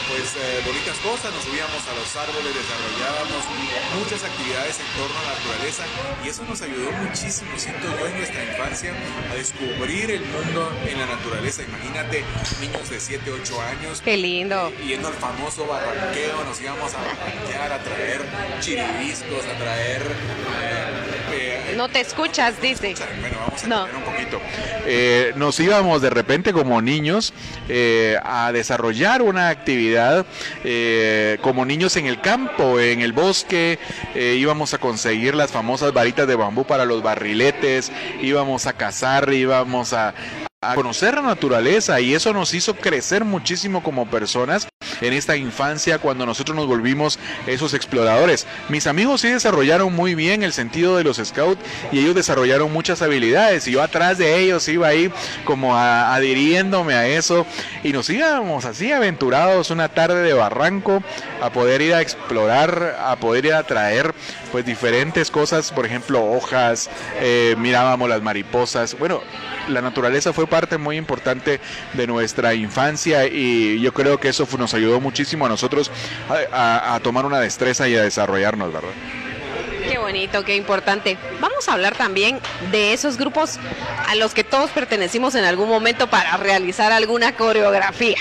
pues 0.09 0.35
eh, 0.35 0.61
bonitas 0.65 0.97
cosas, 0.99 1.33
nos 1.33 1.43
subíamos 1.43 1.81
a 1.87 1.93
los 1.95 2.09
árboles, 2.15 2.51
desarrollábamos 2.55 3.43
muchas 3.99 4.23
actividades 4.23 4.79
en 4.79 4.87
torno 4.95 5.15
a 5.19 5.23
la 5.23 5.33
naturaleza 5.35 5.83
y 6.23 6.29
eso 6.29 6.43
nos 6.43 6.61
ayudó 6.61 6.91
muchísimo, 7.03 7.51
siento 7.57 7.87
yo, 7.87 8.07
en 8.07 8.17
nuestra 8.17 8.43
infancia 8.43 8.93
a 9.31 9.35
descubrir 9.35 10.11
el 10.11 10.21
mundo 10.21 10.71
en 10.85 10.99
la 10.99 11.05
naturaleza. 11.05 11.63
Imagínate, 11.63 12.23
niños 12.61 12.89
de 12.89 12.99
7, 12.99 13.31
8 13.31 13.61
años. 13.61 14.01
Qué 14.01 14.17
lindo. 14.17 14.69
Eh, 14.79 14.87
yendo 14.87 15.07
al 15.07 15.15
famoso 15.15 15.65
barranqueo, 15.67 16.43
nos 16.43 16.61
íbamos 16.61 16.93
a 16.93 16.97
barranquear, 16.97 17.71
a 17.71 17.83
traer 17.83 18.21
chiribiscos, 18.59 19.45
a 19.45 19.57
traer... 19.57 20.01
Eh, 20.61 21.06
no 21.75 21.89
te 21.89 21.99
escuchas, 21.99 22.61
dice. 22.61 22.95
Bueno, 23.19 23.37
vamos 23.39 23.63
a 23.63 23.67
no. 23.67 23.85
un 23.85 24.03
poquito. 24.03 24.39
Eh, 24.85 25.33
nos 25.35 25.59
íbamos 25.59 26.01
de 26.01 26.09
repente 26.09 26.53
como 26.53 26.81
niños 26.81 27.33
eh, 27.67 28.17
a 28.23 28.51
desarrollar 28.51 29.21
una 29.21 29.49
actividad 29.49 30.25
eh, 30.63 31.37
como 31.41 31.65
niños 31.65 31.97
en 31.97 32.05
el 32.05 32.21
campo, 32.21 32.79
en 32.79 33.01
el 33.01 33.11
bosque, 33.13 33.79
íbamos 34.15 34.73
a 34.73 34.77
conseguir 34.77 35.35
las 35.35 35.51
famosas 35.51 35.93
varitas 35.93 36.27
de 36.27 36.35
bambú 36.35 36.65
para 36.65 36.85
los 36.85 37.03
barriletes, 37.03 37.91
íbamos 38.21 38.65
a 38.65 38.73
cazar, 38.73 39.33
íbamos 39.33 39.93
a, 39.93 40.13
a 40.59 40.73
conocer 40.73 41.13
la 41.13 41.21
naturaleza 41.21 42.01
y 42.01 42.15
eso 42.15 42.33
nos 42.33 42.51
hizo 42.55 42.75
crecer 42.75 43.23
muchísimo 43.23 43.83
como 43.83 44.09
personas 44.09 44.67
en 45.01 45.13
esta 45.13 45.35
infancia 45.35 45.99
cuando 45.99 46.25
nosotros 46.25 46.55
nos 46.55 46.65
volvimos 46.65 47.19
esos 47.45 47.75
exploradores. 47.75 48.47
Mis 48.67 48.87
amigos 48.87 49.21
sí 49.21 49.29
desarrollaron 49.29 49.93
muy 49.93 50.15
bien 50.15 50.41
el 50.41 50.53
sentido 50.53 50.97
de 50.97 51.03
los 51.03 51.17
scouts 51.17 51.61
y 51.91 51.99
ellos 51.99 52.15
desarrollaron 52.15 52.73
muchas 52.73 53.03
habilidades 53.03 53.67
y 53.67 53.73
yo 53.73 53.83
atrás 53.83 54.17
de 54.17 54.39
ellos 54.39 54.67
iba 54.67 54.87
ahí 54.87 55.11
como 55.45 55.77
adhiriéndome 55.77 56.95
a 56.95 57.07
eso 57.07 57.45
y 57.83 57.93
nos 57.93 58.09
íbamos 58.09 58.65
así 58.65 58.91
aventurados 58.91 59.69
una 59.69 59.89
tarde 59.89 60.23
de 60.23 60.33
barranco 60.33 61.03
a 61.39 61.51
poder 61.51 61.83
ir 61.83 61.93
a 61.93 62.01
explorar, 62.01 62.97
a 62.99 63.15
poder 63.17 63.45
ir 63.45 63.53
a 63.53 63.61
traer 63.61 64.15
pues 64.51 64.65
diferentes 64.65 65.29
cosas, 65.29 65.71
por 65.71 65.85
ejemplo 65.85 66.25
hojas, 66.25 66.89
eh, 67.19 67.55
mirábamos 67.59 68.09
las 68.09 68.23
mariposas, 68.23 68.97
bueno, 68.97 69.21
la 69.67 69.81
naturaleza 69.81 70.33
fue 70.33 70.46
parte 70.47 70.77
muy 70.77 70.97
importante 70.97 71.59
de 71.93 72.07
nuestra 72.07 72.53
infancia 72.53 73.27
y 73.27 73.79
yo 73.79 73.93
creo 73.93 74.19
que 74.19 74.29
eso 74.29 74.47
nos 74.57 74.73
ayudó 74.73 74.99
muchísimo 74.99 75.45
a 75.45 75.49
nosotros 75.49 75.91
a, 76.51 76.99
tomar 77.03 77.25
una 77.25 77.39
destreza 77.39 77.87
y 77.87 77.95
a 77.95 78.03
desarrollarnos, 78.03 78.73
¿verdad? 78.73 78.89
Qué 79.87 79.97
bonito, 79.97 80.43
qué 80.43 80.55
importante. 80.55 81.17
Vamos 81.39 81.69
a 81.69 81.73
hablar 81.73 81.95
también 81.95 82.39
de 82.71 82.93
esos 82.93 83.17
grupos 83.17 83.57
a 84.07 84.15
los 84.15 84.33
que 84.33 84.43
todos 84.43 84.69
pertenecimos 84.71 85.35
en 85.35 85.45
algún 85.45 85.69
momento 85.69 86.07
para 86.07 86.35
realizar 86.37 86.91
alguna 86.91 87.33
coreografía. 87.33 88.17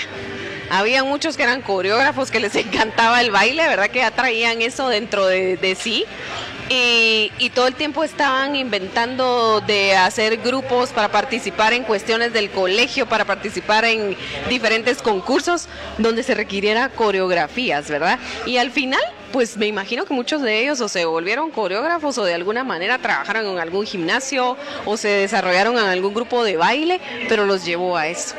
Había 0.69 1.03
muchos 1.03 1.37
que 1.37 1.43
eran 1.43 1.61
coreógrafos 1.61 2.31
que 2.31 2.39
les 2.39 2.55
encantaba 2.55 3.21
el 3.21 3.31
baile, 3.31 3.67
¿verdad? 3.67 3.89
Que 3.89 4.03
atraían 4.03 4.61
eso 4.61 4.89
dentro 4.89 5.25
de, 5.27 5.57
de 5.57 5.75
sí 5.75 6.05
y, 6.69 7.51
todo 7.53 7.67
el 7.67 7.75
tiempo 7.75 8.03
estaban 8.03 8.55
inventando 8.55 9.61
de 9.61 9.95
hacer 9.95 10.37
grupos 10.37 10.89
para 10.89 11.09
participar 11.09 11.73
en 11.73 11.83
cuestiones 11.83 12.33
del 12.33 12.49
colegio, 12.51 13.07
para 13.07 13.25
participar 13.25 13.85
en 13.85 14.15
diferentes 14.49 15.01
concursos 15.01 15.67
donde 15.97 16.23
se 16.23 16.35
requiriera 16.35 16.89
coreografías, 16.89 17.89
¿verdad? 17.89 18.19
Y 18.45 18.57
al 18.57 18.71
final 18.71 19.01
pues 19.31 19.57
me 19.57 19.67
imagino 19.67 20.05
que 20.05 20.13
muchos 20.13 20.41
de 20.41 20.61
ellos 20.61 20.81
o 20.81 20.89
se 20.89 21.05
volvieron 21.05 21.51
coreógrafos 21.51 22.17
o 22.17 22.23
de 22.23 22.33
alguna 22.33 22.63
manera 22.63 22.97
trabajaron 22.97 23.45
en 23.45 23.59
algún 23.59 23.85
gimnasio 23.85 24.57
o 24.85 24.97
se 24.97 25.09
desarrollaron 25.09 25.77
en 25.77 25.85
algún 25.85 26.13
grupo 26.13 26.43
de 26.43 26.57
baile, 26.57 26.99
pero 27.27 27.45
los 27.45 27.65
llevó 27.65 27.97
a 27.97 28.07
eso. 28.07 28.35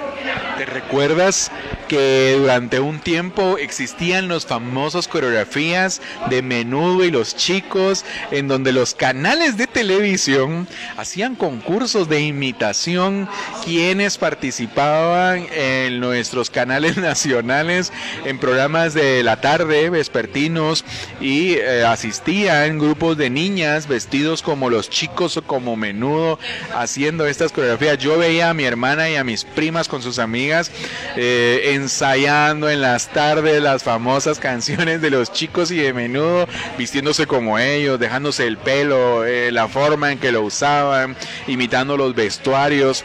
¿Te 0.57 0.67
recuerdas 0.67 1.51
que 1.89 2.37
durante 2.39 2.81
un 2.81 3.01
tiempo 3.01 3.57
existían 3.59 4.29
los 4.29 4.47
famosos 4.47 5.09
coreografías 5.09 6.03
de 6.29 6.43
menudo 6.43 7.05
y 7.05 7.11
los 7.11 7.35
chicos, 7.35 8.05
en 8.31 8.47
donde 8.47 8.73
los 8.73 8.95
canales 8.95 9.57
de 9.57 9.67
televisión 9.67 10.69
hacían 10.97 11.35
concursos 11.35 12.09
de 12.09 12.21
imitación, 12.21 13.29
quienes 13.65 14.19
participaban 14.19 15.47
en 15.53 16.01
nuestros 16.01 16.51
canales 16.51 16.97
nacionales, 16.99 17.93
en 18.25 18.39
programas 18.39 18.95
de 18.95 19.23
la 19.23 19.41
tarde, 19.41 19.91
vespertinos, 19.91 20.78
y 21.21 21.55
eh, 21.55 21.85
asistían 21.85 22.79
grupos 22.79 23.17
de 23.17 23.31
niñas 23.31 23.89
vestidos 23.89 24.43
como 24.43 24.71
los 24.71 24.91
chicos 24.91 25.37
o 25.37 25.43
como 25.43 25.77
menudo 25.77 26.39
haciendo 26.75 27.27
estas 27.27 27.53
coreografías. 27.53 27.99
Yo 27.99 28.19
veía 28.19 28.51
a 28.51 28.55
mi 28.55 28.65
hermana 28.65 29.11
y 29.11 29.17
a 29.17 29.25
mis 29.25 29.45
primas 29.45 29.89
con 29.89 30.03
sus 30.03 30.19
amigas 30.19 30.71
eh, 31.17 31.73
ensayando 31.75 32.71
en 32.71 32.81
las 32.81 33.09
tardes 33.09 33.63
las 33.63 33.83
famosas 33.83 34.39
canciones 34.49 35.01
de 35.01 35.11
los 35.11 35.33
chicos 35.33 35.71
y 35.71 35.79
de 35.79 35.93
menudo, 35.93 36.49
vistiéndose 36.77 37.27
como 37.27 37.59
ellos, 37.59 37.99
dejándose 37.99 38.47
el 38.47 38.57
pelo, 38.57 39.25
eh, 39.25 39.51
la 39.53 39.69
forma 39.69 40.13
en 40.13 40.19
que 40.19 40.33
lo 40.33 40.43
usaban, 40.43 41.17
imitando 41.47 41.97
los 41.97 42.15
vestuarios. 42.15 43.05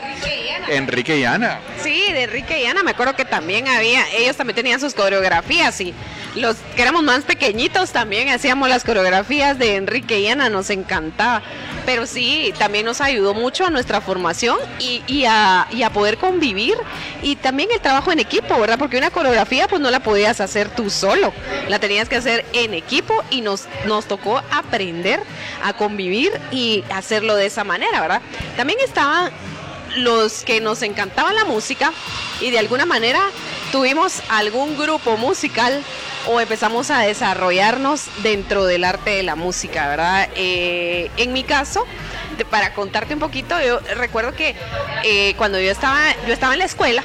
Enrique 0.69 1.17
y 1.17 1.25
Ana. 1.25 1.59
Sí, 1.81 2.11
de 2.11 2.23
Enrique 2.23 2.61
y 2.61 2.65
Ana, 2.65 2.83
me 2.83 2.91
acuerdo 2.91 3.15
que 3.15 3.25
también 3.25 3.67
había, 3.67 4.09
ellos 4.11 4.37
también 4.37 4.55
tenían 4.55 4.79
sus 4.79 4.93
coreografías 4.93 5.79
y 5.81 5.93
los 6.35 6.57
que 6.75 6.81
éramos 6.81 7.03
más 7.03 7.23
pequeñitos 7.23 7.91
también 7.91 8.29
hacíamos 8.29 8.69
las 8.69 8.83
coreografías 8.83 9.59
de 9.59 9.75
Enrique 9.75 10.19
y 10.19 10.27
Ana, 10.27 10.49
nos 10.49 10.69
encantaba. 10.69 11.41
Pero 11.85 12.05
sí, 12.05 12.53
también 12.57 12.85
nos 12.85 13.01
ayudó 13.01 13.33
mucho 13.33 13.65
a 13.65 13.69
nuestra 13.69 13.99
formación 13.99 14.57
y, 14.79 15.25
a, 15.25 15.67
poder 15.93 16.17
convivir 16.17 16.75
y 17.21 17.35
también 17.35 17.69
el 17.71 17.81
trabajo 17.81 18.11
en 18.11 18.19
equipo, 18.19 18.57
¿verdad? 18.59 18.79
Porque 18.79 18.97
una 18.97 19.11
coreografía 19.11 19.67
pues 19.67 19.81
no 19.81 19.91
la 19.91 19.99
podías 19.99 20.39
hacer 20.39 20.69
tú 20.69 20.89
solo, 20.89 21.33
la 21.67 21.79
tenías 21.79 22.09
que 22.09 22.15
hacer 22.15 22.45
en 22.53 22.73
equipo 22.73 23.21
y 23.29 23.41
nos, 23.41 23.67
nos 23.85 24.05
tocó 24.05 24.41
aprender 24.49 25.19
a 25.63 25.73
convivir 25.73 26.31
y 26.51 26.83
hacerlo 26.89 27.35
de 27.35 27.47
esa 27.47 27.63
manera, 27.63 28.01
¿verdad? 28.01 28.21
También 28.55 28.79
estaban 28.79 29.31
los 29.97 30.43
que 30.43 30.61
nos 30.61 30.81
encantaba 30.81 31.33
la 31.33 31.45
música 31.45 31.91
y 32.41 32.49
de 32.49 32.59
alguna 32.59 32.85
manera 32.85 33.21
tuvimos 33.71 34.21
algún 34.29 34.77
grupo 34.77 35.17
musical 35.17 35.83
o 36.27 36.39
empezamos 36.39 36.91
a 36.91 36.99
desarrollarnos 36.99 38.05
dentro 38.21 38.65
del 38.65 38.83
arte 38.83 39.11
de 39.11 39.23
la 39.23 39.35
música, 39.35 39.87
¿verdad? 39.87 40.29
Eh, 40.35 41.09
en 41.17 41.33
mi 41.33 41.43
caso, 41.43 41.85
para 42.49 42.73
contarte 42.73 43.13
un 43.13 43.19
poquito, 43.19 43.55
yo 43.61 43.79
recuerdo 43.95 44.33
que 44.33 44.55
eh, 45.03 45.33
cuando 45.37 45.59
yo 45.59 45.71
estaba, 45.71 45.99
yo 46.27 46.33
estaba 46.33 46.53
en 46.53 46.59
la 46.59 46.65
escuela, 46.65 47.03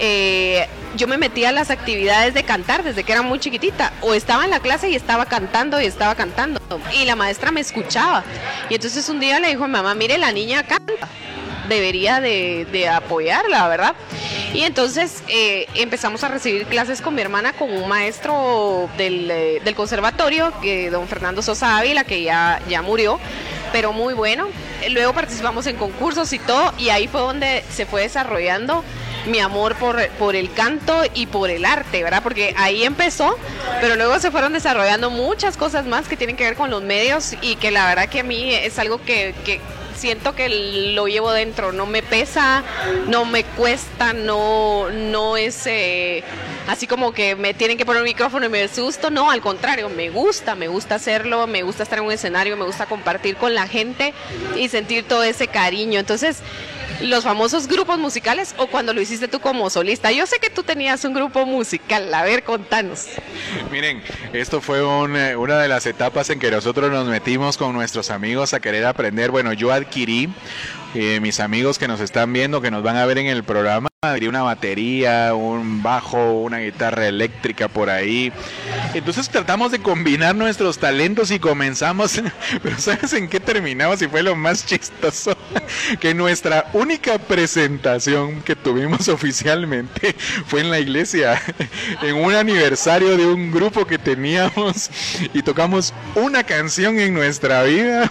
eh, 0.00 0.66
yo 0.96 1.08
me 1.08 1.18
metía 1.18 1.48
a 1.48 1.52
las 1.52 1.70
actividades 1.70 2.34
de 2.34 2.44
cantar 2.44 2.84
desde 2.84 3.02
que 3.02 3.12
era 3.12 3.22
muy 3.22 3.40
chiquitita. 3.40 3.92
O 4.00 4.14
estaba 4.14 4.44
en 4.44 4.50
la 4.50 4.60
clase 4.60 4.88
y 4.88 4.94
estaba 4.94 5.26
cantando 5.26 5.80
y 5.80 5.86
estaba 5.86 6.14
cantando. 6.14 6.60
Y 6.92 7.04
la 7.04 7.16
maestra 7.16 7.50
me 7.50 7.60
escuchaba. 7.60 8.22
Y 8.70 8.74
entonces 8.76 9.08
un 9.08 9.18
día 9.18 9.40
le 9.40 9.48
dijo 9.48 9.64
a 9.64 9.66
mi 9.66 9.72
mamá, 9.72 9.94
mire, 9.94 10.18
la 10.18 10.30
niña 10.30 10.62
canta 10.62 11.08
debería 11.68 12.20
de, 12.20 12.88
apoyarla, 12.88 13.68
¿verdad? 13.68 13.94
Y 14.52 14.62
entonces 14.62 15.22
eh, 15.28 15.66
empezamos 15.74 16.22
a 16.22 16.28
recibir 16.28 16.66
clases 16.66 17.00
con 17.00 17.14
mi 17.14 17.22
hermana 17.22 17.52
con 17.52 17.70
un 17.70 17.88
maestro 17.88 18.88
del, 18.96 19.30
eh, 19.30 19.74
conservatorio, 19.74 20.52
que 20.60 20.90
don 20.90 21.08
Fernando 21.08 21.42
Sosa 21.42 21.78
Ávila, 21.78 22.04
que 22.04 22.22
ya, 22.22 22.60
ya 22.68 22.82
murió, 22.82 23.18
pero 23.72 23.92
muy 23.92 24.14
bueno. 24.14 24.48
Luego 24.90 25.12
participamos 25.12 25.66
en 25.66 25.76
concursos 25.76 26.32
y 26.32 26.38
todo, 26.38 26.72
y 26.78 26.90
ahí 26.90 27.08
fue 27.08 27.20
donde 27.20 27.64
se 27.70 27.86
fue 27.86 28.02
desarrollando 28.02 28.84
mi 29.26 29.40
amor 29.40 29.74
por, 29.76 30.08
por 30.10 30.36
el 30.36 30.52
canto 30.52 31.02
y 31.14 31.26
por 31.26 31.50
el 31.50 31.64
arte, 31.64 32.02
¿verdad? 32.02 32.22
Porque 32.22 32.54
ahí 32.58 32.84
empezó, 32.84 33.38
pero 33.80 33.96
luego 33.96 34.18
se 34.20 34.30
fueron 34.30 34.52
desarrollando 34.52 35.10
muchas 35.10 35.56
cosas 35.56 35.86
más 35.86 36.08
que 36.08 36.16
tienen 36.16 36.36
que 36.36 36.44
ver 36.44 36.56
con 36.56 36.70
los 36.70 36.82
medios 36.82 37.34
y 37.40 37.56
que 37.56 37.70
la 37.70 37.86
verdad 37.86 38.08
que 38.08 38.20
a 38.20 38.24
mí 38.24 38.54
es 38.54 38.78
algo 38.78 39.02
que 39.02 39.34
siento 40.04 40.34
que 40.34 40.50
lo 40.92 41.06
llevo 41.06 41.32
dentro, 41.32 41.72
no 41.72 41.86
me 41.86 42.02
pesa, 42.02 42.62
no 43.06 43.24
me 43.24 43.42
cuesta, 43.42 44.12
no, 44.12 44.90
no 44.90 45.38
es 45.38 45.66
eh, 45.66 46.22
así 46.68 46.86
como 46.86 47.12
que 47.12 47.36
me 47.36 47.54
tienen 47.54 47.78
que 47.78 47.86
poner 47.86 48.02
un 48.02 48.08
micrófono 48.08 48.44
y 48.44 48.50
me 48.50 48.62
asusto, 48.62 49.08
no, 49.08 49.30
al 49.30 49.40
contrario, 49.40 49.88
me 49.88 50.10
gusta, 50.10 50.54
me 50.56 50.68
gusta 50.68 50.96
hacerlo, 50.96 51.46
me 51.46 51.62
gusta 51.62 51.84
estar 51.84 52.00
en 52.00 52.04
un 52.04 52.12
escenario, 52.12 52.54
me 52.58 52.66
gusta 52.66 52.84
compartir 52.84 53.36
con 53.36 53.54
la 53.54 53.66
gente 53.66 54.12
y 54.54 54.68
sentir 54.68 55.08
todo 55.08 55.22
ese 55.22 55.48
cariño. 55.48 56.00
Entonces, 56.00 56.42
los 57.00 57.24
famosos 57.24 57.66
grupos 57.68 57.98
musicales 57.98 58.54
o 58.58 58.66
cuando 58.66 58.92
lo 58.92 59.00
hiciste 59.00 59.28
tú 59.28 59.40
como 59.40 59.68
solista. 59.70 60.12
Yo 60.12 60.26
sé 60.26 60.38
que 60.38 60.50
tú 60.50 60.62
tenías 60.62 61.04
un 61.04 61.14
grupo 61.14 61.46
musical, 61.46 62.12
a 62.12 62.22
ver, 62.22 62.42
contanos. 62.42 63.06
Miren, 63.70 64.02
esto 64.32 64.60
fue 64.60 64.78
eh, 64.78 65.36
una 65.36 65.58
de 65.58 65.68
las 65.68 65.86
etapas 65.86 66.30
en 66.30 66.38
que 66.38 66.50
nosotros 66.50 66.90
nos 66.90 67.06
metimos 67.06 67.56
con 67.56 67.72
nuestros 67.72 68.10
amigos 68.10 68.54
a 68.54 68.60
querer 68.60 68.86
aprender. 68.86 69.30
Bueno, 69.30 69.52
yo 69.52 69.72
adquirí 69.72 70.28
eh, 70.94 71.20
mis 71.20 71.40
amigos 71.40 71.78
que 71.78 71.88
nos 71.88 72.00
están 72.00 72.32
viendo, 72.32 72.60
que 72.60 72.70
nos 72.70 72.82
van 72.82 72.96
a 72.96 73.06
ver 73.06 73.18
en 73.18 73.26
el 73.26 73.42
programa, 73.44 73.88
una 74.04 74.42
batería, 74.42 75.34
un 75.34 75.82
bajo, 75.82 76.42
una 76.42 76.58
guitarra 76.58 77.08
eléctrica 77.08 77.68
por 77.68 77.90
ahí. 77.90 78.32
Entonces 78.92 79.28
tratamos 79.28 79.72
de 79.72 79.80
combinar 79.80 80.34
nuestros 80.34 80.78
talentos 80.78 81.30
y 81.30 81.38
comenzamos, 81.38 82.20
pero 82.62 82.78
¿sabes 82.78 83.12
en 83.14 83.28
qué 83.28 83.40
terminamos? 83.40 84.02
Y 84.02 84.08
fue 84.08 84.22
lo 84.22 84.36
más 84.36 84.66
chistoso, 84.66 85.36
que 86.00 86.14
nuestra 86.14 86.66
única 86.74 87.18
presentación 87.18 88.42
que 88.42 88.54
tuvimos 88.54 89.08
oficialmente 89.08 90.14
fue 90.46 90.60
en 90.60 90.70
la 90.70 90.78
iglesia, 90.78 91.40
en 92.02 92.16
un 92.16 92.34
aniversario 92.34 93.16
de 93.16 93.26
un 93.26 93.50
grupo 93.50 93.86
que 93.86 93.98
teníamos 93.98 94.90
y 95.32 95.42
tocamos 95.42 95.94
una 96.14 96.44
canción 96.44 96.98
en 96.98 97.14
nuestra 97.14 97.62
vida. 97.62 98.10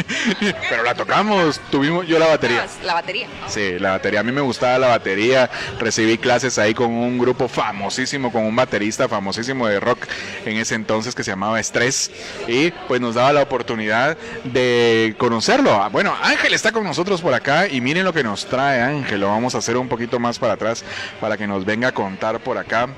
Pero 0.68 0.82
la 0.82 0.94
tocamos, 0.94 1.60
tuvimos 1.70 2.06
yo 2.06 2.18
la 2.18 2.26
batería. 2.26 2.66
La 2.84 2.94
batería. 2.94 3.28
Sí, 3.48 3.78
la 3.78 3.90
batería. 3.92 4.20
A 4.20 4.22
mí 4.22 4.32
me 4.32 4.40
gustaba 4.40 4.78
la 4.78 4.88
batería. 4.88 5.50
Recibí 5.78 6.18
clases 6.18 6.58
ahí 6.58 6.74
con 6.74 6.90
un 6.90 7.18
grupo 7.18 7.48
famosísimo, 7.48 8.32
con 8.32 8.44
un 8.44 8.54
baterista 8.54 9.08
famosísimo 9.08 9.66
de 9.66 9.80
rock 9.80 10.06
en 10.44 10.56
ese 10.56 10.74
entonces 10.74 11.14
que 11.14 11.24
se 11.24 11.30
llamaba 11.30 11.60
Estrés. 11.60 12.10
Y 12.48 12.70
pues 12.88 13.00
nos 13.00 13.14
daba 13.14 13.32
la 13.32 13.42
oportunidad 13.42 14.16
de 14.44 15.14
conocerlo. 15.18 15.88
Bueno, 15.90 16.14
Ángel 16.22 16.54
está 16.54 16.72
con 16.72 16.84
nosotros 16.84 17.20
por 17.20 17.34
acá 17.34 17.68
y 17.68 17.80
miren 17.80 18.04
lo 18.04 18.12
que 18.12 18.22
nos 18.22 18.46
trae 18.46 18.80
Ángel. 18.80 19.20
Lo 19.20 19.28
vamos 19.28 19.54
a 19.54 19.58
hacer 19.58 19.76
un 19.76 19.88
poquito 19.88 20.18
más 20.18 20.38
para 20.38 20.54
atrás 20.54 20.84
para 21.20 21.36
que 21.36 21.46
nos 21.46 21.64
venga 21.64 21.88
a 21.88 21.92
contar 21.92 22.40
por 22.40 22.58
acá. 22.58 22.88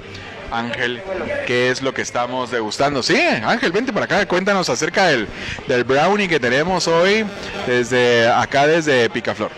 Ángel, 0.52 1.02
qué 1.46 1.70
es 1.70 1.82
lo 1.82 1.92
que 1.94 2.02
estamos 2.02 2.50
degustando. 2.50 3.02
Sí, 3.02 3.18
Ángel, 3.20 3.72
vente 3.72 3.92
para 3.92 4.04
acá, 4.04 4.26
cuéntanos 4.26 4.68
acerca 4.68 5.06
del, 5.06 5.26
del 5.66 5.84
brownie 5.84 6.28
que 6.28 6.38
tenemos 6.38 6.86
hoy 6.88 7.24
desde 7.66 8.28
acá, 8.28 8.66
desde 8.66 9.08
Picaflor. 9.10 9.50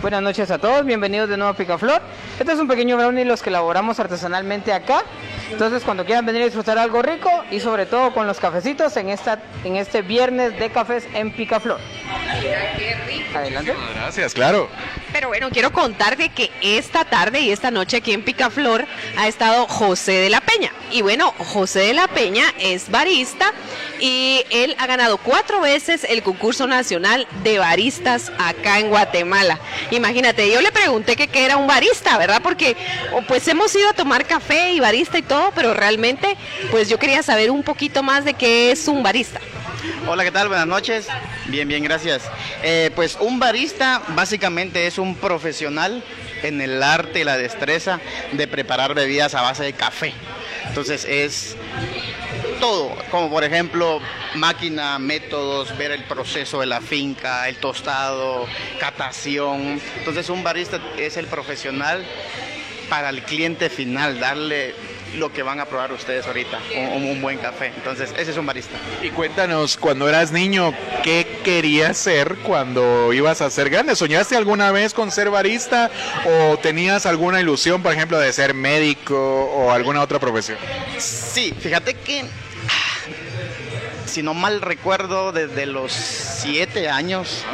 Buenas 0.00 0.22
noches 0.22 0.50
a 0.50 0.56
todos, 0.56 0.86
bienvenidos 0.86 1.28
de 1.28 1.36
nuevo 1.36 1.52
a 1.52 1.56
Picaflor. 1.56 2.00
Este 2.38 2.52
es 2.52 2.58
un 2.58 2.68
pequeño 2.68 2.96
brownie 2.96 3.26
los 3.26 3.42
que 3.42 3.50
elaboramos 3.50 4.00
artesanalmente 4.00 4.72
acá. 4.72 5.02
Entonces 5.50 5.82
cuando 5.82 6.06
quieran 6.06 6.24
venir 6.24 6.40
a 6.42 6.44
disfrutar 6.46 6.78
algo 6.78 7.02
rico 7.02 7.30
y 7.50 7.60
sobre 7.60 7.84
todo 7.84 8.14
con 8.14 8.26
los 8.26 8.40
cafecitos 8.40 8.96
en, 8.96 9.10
esta, 9.10 9.42
en 9.62 9.76
este 9.76 10.00
viernes 10.00 10.58
de 10.58 10.70
cafés 10.70 11.06
en 11.12 11.32
Picaflor. 11.32 11.78
qué 12.78 12.94
rico. 13.06 13.19
Adelante. 13.34 13.74
Gracias, 13.94 14.34
claro. 14.34 14.68
Pero 15.12 15.28
bueno, 15.28 15.50
quiero 15.50 15.72
contarte 15.72 16.28
que 16.28 16.50
esta 16.60 17.04
tarde 17.04 17.40
y 17.40 17.50
esta 17.50 17.70
noche 17.70 17.98
aquí 17.98 18.12
en 18.12 18.22
Picaflor 18.22 18.86
ha 19.16 19.28
estado 19.28 19.66
José 19.66 20.12
de 20.12 20.30
la 20.30 20.40
Peña. 20.40 20.72
Y 20.92 21.02
bueno, 21.02 21.32
José 21.38 21.80
de 21.80 21.94
la 21.94 22.08
Peña 22.08 22.44
es 22.58 22.90
barista 22.90 23.52
y 23.98 24.44
él 24.50 24.76
ha 24.78 24.86
ganado 24.86 25.18
cuatro 25.18 25.60
veces 25.60 26.04
el 26.08 26.22
concurso 26.22 26.66
nacional 26.66 27.26
de 27.42 27.58
baristas 27.58 28.32
acá 28.38 28.78
en 28.78 28.88
Guatemala. 28.88 29.58
Imagínate, 29.90 30.50
yo 30.50 30.60
le 30.60 30.72
pregunté 30.72 31.16
que 31.16 31.28
qué 31.28 31.44
era 31.44 31.56
un 31.56 31.66
barista, 31.66 32.18
¿verdad? 32.18 32.40
Porque 32.42 32.76
pues 33.28 33.46
hemos 33.48 33.74
ido 33.74 33.88
a 33.88 33.94
tomar 33.94 34.26
café 34.26 34.72
y 34.72 34.80
barista 34.80 35.18
y 35.18 35.22
todo, 35.22 35.52
pero 35.54 35.74
realmente 35.74 36.36
pues 36.70 36.88
yo 36.88 36.98
quería 36.98 37.22
saber 37.22 37.50
un 37.50 37.62
poquito 37.62 38.02
más 38.02 38.24
de 38.24 38.34
qué 38.34 38.70
es 38.70 38.88
un 38.88 39.02
barista. 39.02 39.40
Hola, 40.06 40.24
¿qué 40.24 40.30
tal? 40.30 40.48
Buenas 40.48 40.66
noches. 40.66 41.06
Bien, 41.46 41.66
bien, 41.66 41.82
gracias. 41.82 42.22
Eh, 42.62 42.90
pues 42.94 43.16
un 43.18 43.38
barista 43.38 44.02
básicamente 44.08 44.86
es 44.86 44.98
un 44.98 45.14
profesional 45.14 46.04
en 46.42 46.60
el 46.60 46.82
arte 46.82 47.20
y 47.20 47.24
la 47.24 47.38
destreza 47.38 47.98
de 48.32 48.46
preparar 48.46 48.94
bebidas 48.94 49.34
a 49.34 49.40
base 49.40 49.64
de 49.64 49.72
café. 49.72 50.12
Entonces 50.68 51.06
es 51.06 51.56
todo, 52.60 52.94
como 53.10 53.30
por 53.30 53.42
ejemplo 53.42 54.00
máquina, 54.34 54.98
métodos, 54.98 55.76
ver 55.78 55.92
el 55.92 56.04
proceso 56.04 56.60
de 56.60 56.66
la 56.66 56.82
finca, 56.82 57.48
el 57.48 57.56
tostado, 57.56 58.46
catación. 58.78 59.80
Entonces 59.96 60.28
un 60.28 60.42
barista 60.42 60.78
es 60.98 61.16
el 61.16 61.26
profesional 61.26 62.04
para 62.90 63.08
el 63.08 63.22
cliente 63.22 63.70
final, 63.70 64.20
darle 64.20 64.74
lo 65.16 65.32
que 65.32 65.42
van 65.42 65.60
a 65.60 65.66
probar 65.66 65.92
ustedes 65.92 66.26
ahorita, 66.26 66.58
un, 66.76 67.04
un 67.04 67.20
buen 67.20 67.38
café. 67.38 67.72
Entonces 67.76 68.12
ese 68.16 68.30
es 68.30 68.36
un 68.36 68.46
barista. 68.46 68.76
Y 69.02 69.10
cuéntanos, 69.10 69.76
cuando 69.76 70.08
eras 70.08 70.32
niño, 70.32 70.72
¿qué 71.02 71.40
querías 71.44 71.96
ser 71.96 72.36
cuando 72.36 73.12
ibas 73.12 73.40
a 73.40 73.50
ser 73.50 73.70
grande? 73.70 73.96
¿Soñaste 73.96 74.36
alguna 74.36 74.70
vez 74.72 74.94
con 74.94 75.10
ser 75.10 75.30
barista 75.30 75.90
o 76.24 76.58
tenías 76.58 77.06
alguna 77.06 77.40
ilusión, 77.40 77.82
por 77.82 77.92
ejemplo, 77.92 78.18
de 78.18 78.32
ser 78.32 78.54
médico 78.54 79.16
o 79.16 79.72
alguna 79.72 80.02
otra 80.02 80.18
profesión? 80.18 80.58
Sí, 80.98 81.54
fíjate 81.58 81.94
que, 81.94 82.24
si 84.06 84.22
no 84.22 84.34
mal 84.34 84.60
recuerdo, 84.60 85.32
desde 85.32 85.66
los 85.66 85.92
siete 85.92 86.88
años, 86.88 87.44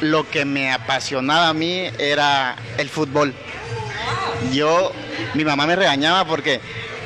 lo 0.00 0.28
que 0.28 0.44
me 0.44 0.72
apasionaba 0.72 1.48
a 1.48 1.54
mí 1.54 1.90
era 1.98 2.56
el 2.78 2.88
fútbol. 2.88 3.34
Yo, 4.52 4.92
mi 5.34 5.44
mamá 5.44 5.66
me 5.66 5.76
regañaba 5.76 6.24
porque, 6.24 6.60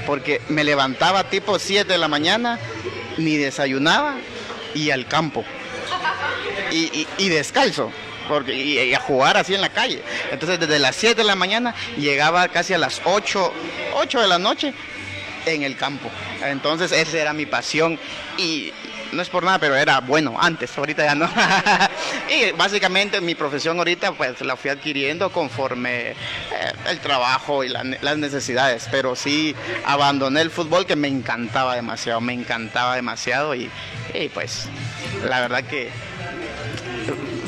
porque 0.07 0.41
me 0.49 0.65
levantaba 0.65 1.25
tipo 1.31 1.59
7 1.59 1.93
de 1.93 1.99
la 1.99 2.09
mañana, 2.09 2.59
ni 3.17 3.37
desayunaba 3.37 4.17
y 4.75 4.91
al 4.91 5.07
campo. 5.07 5.45
Y, 6.71 7.07
y- 7.19 7.29
descalzo. 7.29 7.91
Porque, 8.29 8.55
y, 8.55 8.79
y 8.79 8.95
a 8.95 9.01
jugar 9.01 9.37
así 9.37 9.55
en 9.55 9.61
la 9.61 9.69
calle. 9.71 10.01
Entonces 10.31 10.59
desde 10.59 10.79
las 10.79 10.97
7 10.97 11.17
de 11.17 11.25
la 11.25 11.35
mañana 11.35 11.75
llegaba 11.99 12.49
casi 12.49 12.73
a 12.73 12.79
las 12.79 13.03
8, 13.05 13.53
8 13.95 14.21
de 14.23 14.29
la 14.29 14.39
noche 14.39 14.73
en 15.45 15.63
el 15.65 15.77
campo. 15.77 16.09
Entonces 16.43 16.93
esa 16.93 17.19
era 17.19 17.33
mi 17.33 17.47
pasión 17.47 17.99
y 18.39 18.73
no 19.13 19.23
es 19.23 19.29
por 19.29 19.45
nada, 19.45 19.59
pero 19.59 19.77
era 19.77 20.01
bueno 20.01 20.37
antes, 20.41 20.77
ahorita 20.77 21.05
ya 21.05 21.15
no. 21.15 21.29
y 22.31 22.53
básicamente 22.53 23.21
mi 23.21 23.35
profesión 23.35 23.79
ahorita 23.79 24.13
pues 24.13 24.41
la 24.41 24.57
fui 24.57 24.71
adquiriendo 24.71 25.31
conforme 25.31 26.11
eh, 26.11 26.15
el 26.89 26.99
trabajo 27.01 27.63
y 27.63 27.69
las 27.69 28.19
necesidades, 28.19 28.89
pero 28.91 29.15
sí 29.15 29.55
abandoné 29.85 30.41
el 30.41 30.51
fútbol 30.51 30.87
que 30.87 30.97
me 30.97 31.09
encantaba 31.09 31.75
demasiado, 31.77 32.21
me 32.21 32.33
encantaba 32.33 32.97
demasiado 32.97 33.55
y, 33.55 33.71
pues 34.35 34.69
la 35.29 35.41
verdad 35.41 35.65
que 35.65 35.91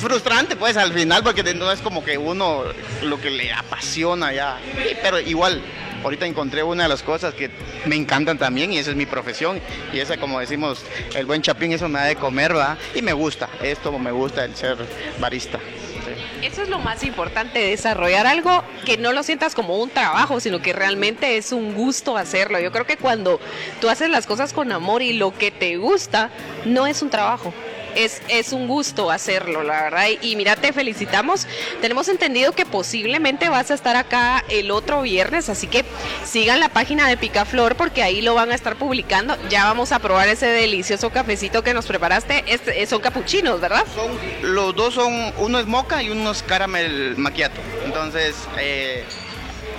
frustrante 0.05 0.55
pues 0.55 0.77
al 0.77 0.93
final 0.93 1.23
porque 1.25 1.55
no 1.55 1.73
es 1.73 1.81
como 1.81 2.05
que 2.05 2.19
uno 2.19 2.63
lo 3.03 3.21
que 3.21 3.31
le 3.31 3.51
apasiona 3.53 4.33
ya, 4.33 4.59
pero 5.03 5.19
igual 5.19 5.63
ahorita 6.03 6.27
encontré 6.27 6.63
una 6.63 6.83
de 6.83 6.91
las 6.91 7.03
cosas 7.03 7.33
que 7.33 7.51
me 7.87 7.97
encantan 7.97 8.37
también 8.37 8.71
y 8.71 8.79
esa 8.79 8.91
es 8.91 8.97
mi 8.97 9.07
profesión 9.07 9.61
y 9.95 10.01
esa 10.01 10.19
como 10.19 10.39
decimos 10.41 10.85
el 11.15 11.25
buen 11.25 11.41
chapín 11.41 11.73
eso 11.73 11.89
me 11.89 11.99
da 12.01 12.05
de 12.05 12.17
comer 12.17 12.55
va 12.55 12.77
y 12.95 13.01
me 13.01 13.15
gusta 13.15 13.49
esto 13.63 13.99
me 13.99 14.13
gusta 14.13 14.45
el 14.45 14.55
ser 14.55 14.77
barista. 15.19 15.59
Eso 16.43 16.61
es 16.61 16.69
lo 16.69 16.79
más 16.79 17.03
importante, 17.03 17.59
desarrollar 17.59 18.27
algo 18.27 18.63
que 18.85 18.99
no 18.99 19.13
lo 19.13 19.23
sientas 19.23 19.55
como 19.55 19.79
un 19.79 19.89
trabajo, 19.89 20.41
sino 20.41 20.61
que 20.61 20.75
realmente 20.75 21.39
es 21.39 21.53
un 21.53 21.73
gusto 21.73 22.19
hacerlo. 22.19 22.61
Yo 22.61 22.71
creo 22.71 22.85
que 22.85 22.99
cuando 22.99 23.41
tú 23.81 23.89
haces 23.89 24.11
las 24.11 24.27
cosas 24.27 24.53
con 24.53 24.71
amor 24.71 25.01
y 25.01 25.15
lo 25.15 25.33
que 25.33 25.51
te 25.51 25.79
gusta, 25.79 26.29
no 26.67 26.87
es 26.87 27.01
un 27.01 27.09
trabajo. 27.09 27.55
Es, 27.95 28.23
es 28.29 28.53
un 28.53 28.67
gusto 28.69 29.11
hacerlo, 29.11 29.63
la 29.63 29.83
verdad. 29.85 30.07
Y, 30.21 30.33
y 30.33 30.37
mira, 30.37 30.57
te 30.57 30.73
felicitamos. 30.73 31.47
Tenemos 31.81 32.09
entendido 32.09 32.53
que 32.53 32.67
posiblemente 32.67 33.49
vas 33.49 33.71
a 33.71 33.75
estar 33.75 33.97
acá 33.97 34.45
el 34.49 34.71
otro 34.71 35.03
viernes, 35.03 35.49
así 35.49 35.67
que 35.67 35.85
sigan 36.25 36.61
la 36.61 36.69
página 36.69 37.09
de 37.09 37.17
Picaflor 37.17 37.77
porque 37.77 38.03
ahí 38.03 38.23
lo 38.23 38.35
van 38.35 38.51
a 38.51 38.55
estar 38.55 38.77
publicando. 38.77 39.37
Ya 39.49 39.65
vamos 39.65 39.93
a 39.93 39.99
probar 39.99 40.29
ese 40.29 40.47
delicioso 40.47 41.11
cafecito 41.11 41.63
que 41.63 41.75
nos 41.75 41.87
preparaste. 41.87 42.45
Este, 42.47 42.85
son 42.87 43.01
capuchinos, 43.01 43.61
¿verdad? 43.61 43.85
Son- 43.95 44.55
los 44.55 44.75
dos 44.75 44.95
son 44.95 45.33
uno 45.39 45.59
es 45.59 45.67
moca 45.67 46.03
y 46.03 46.11
uno 46.11 46.31
es 46.33 46.43
caramel 46.43 47.15
macchiato 47.17 47.61
entonces 47.85 48.35
eh, 48.59 49.05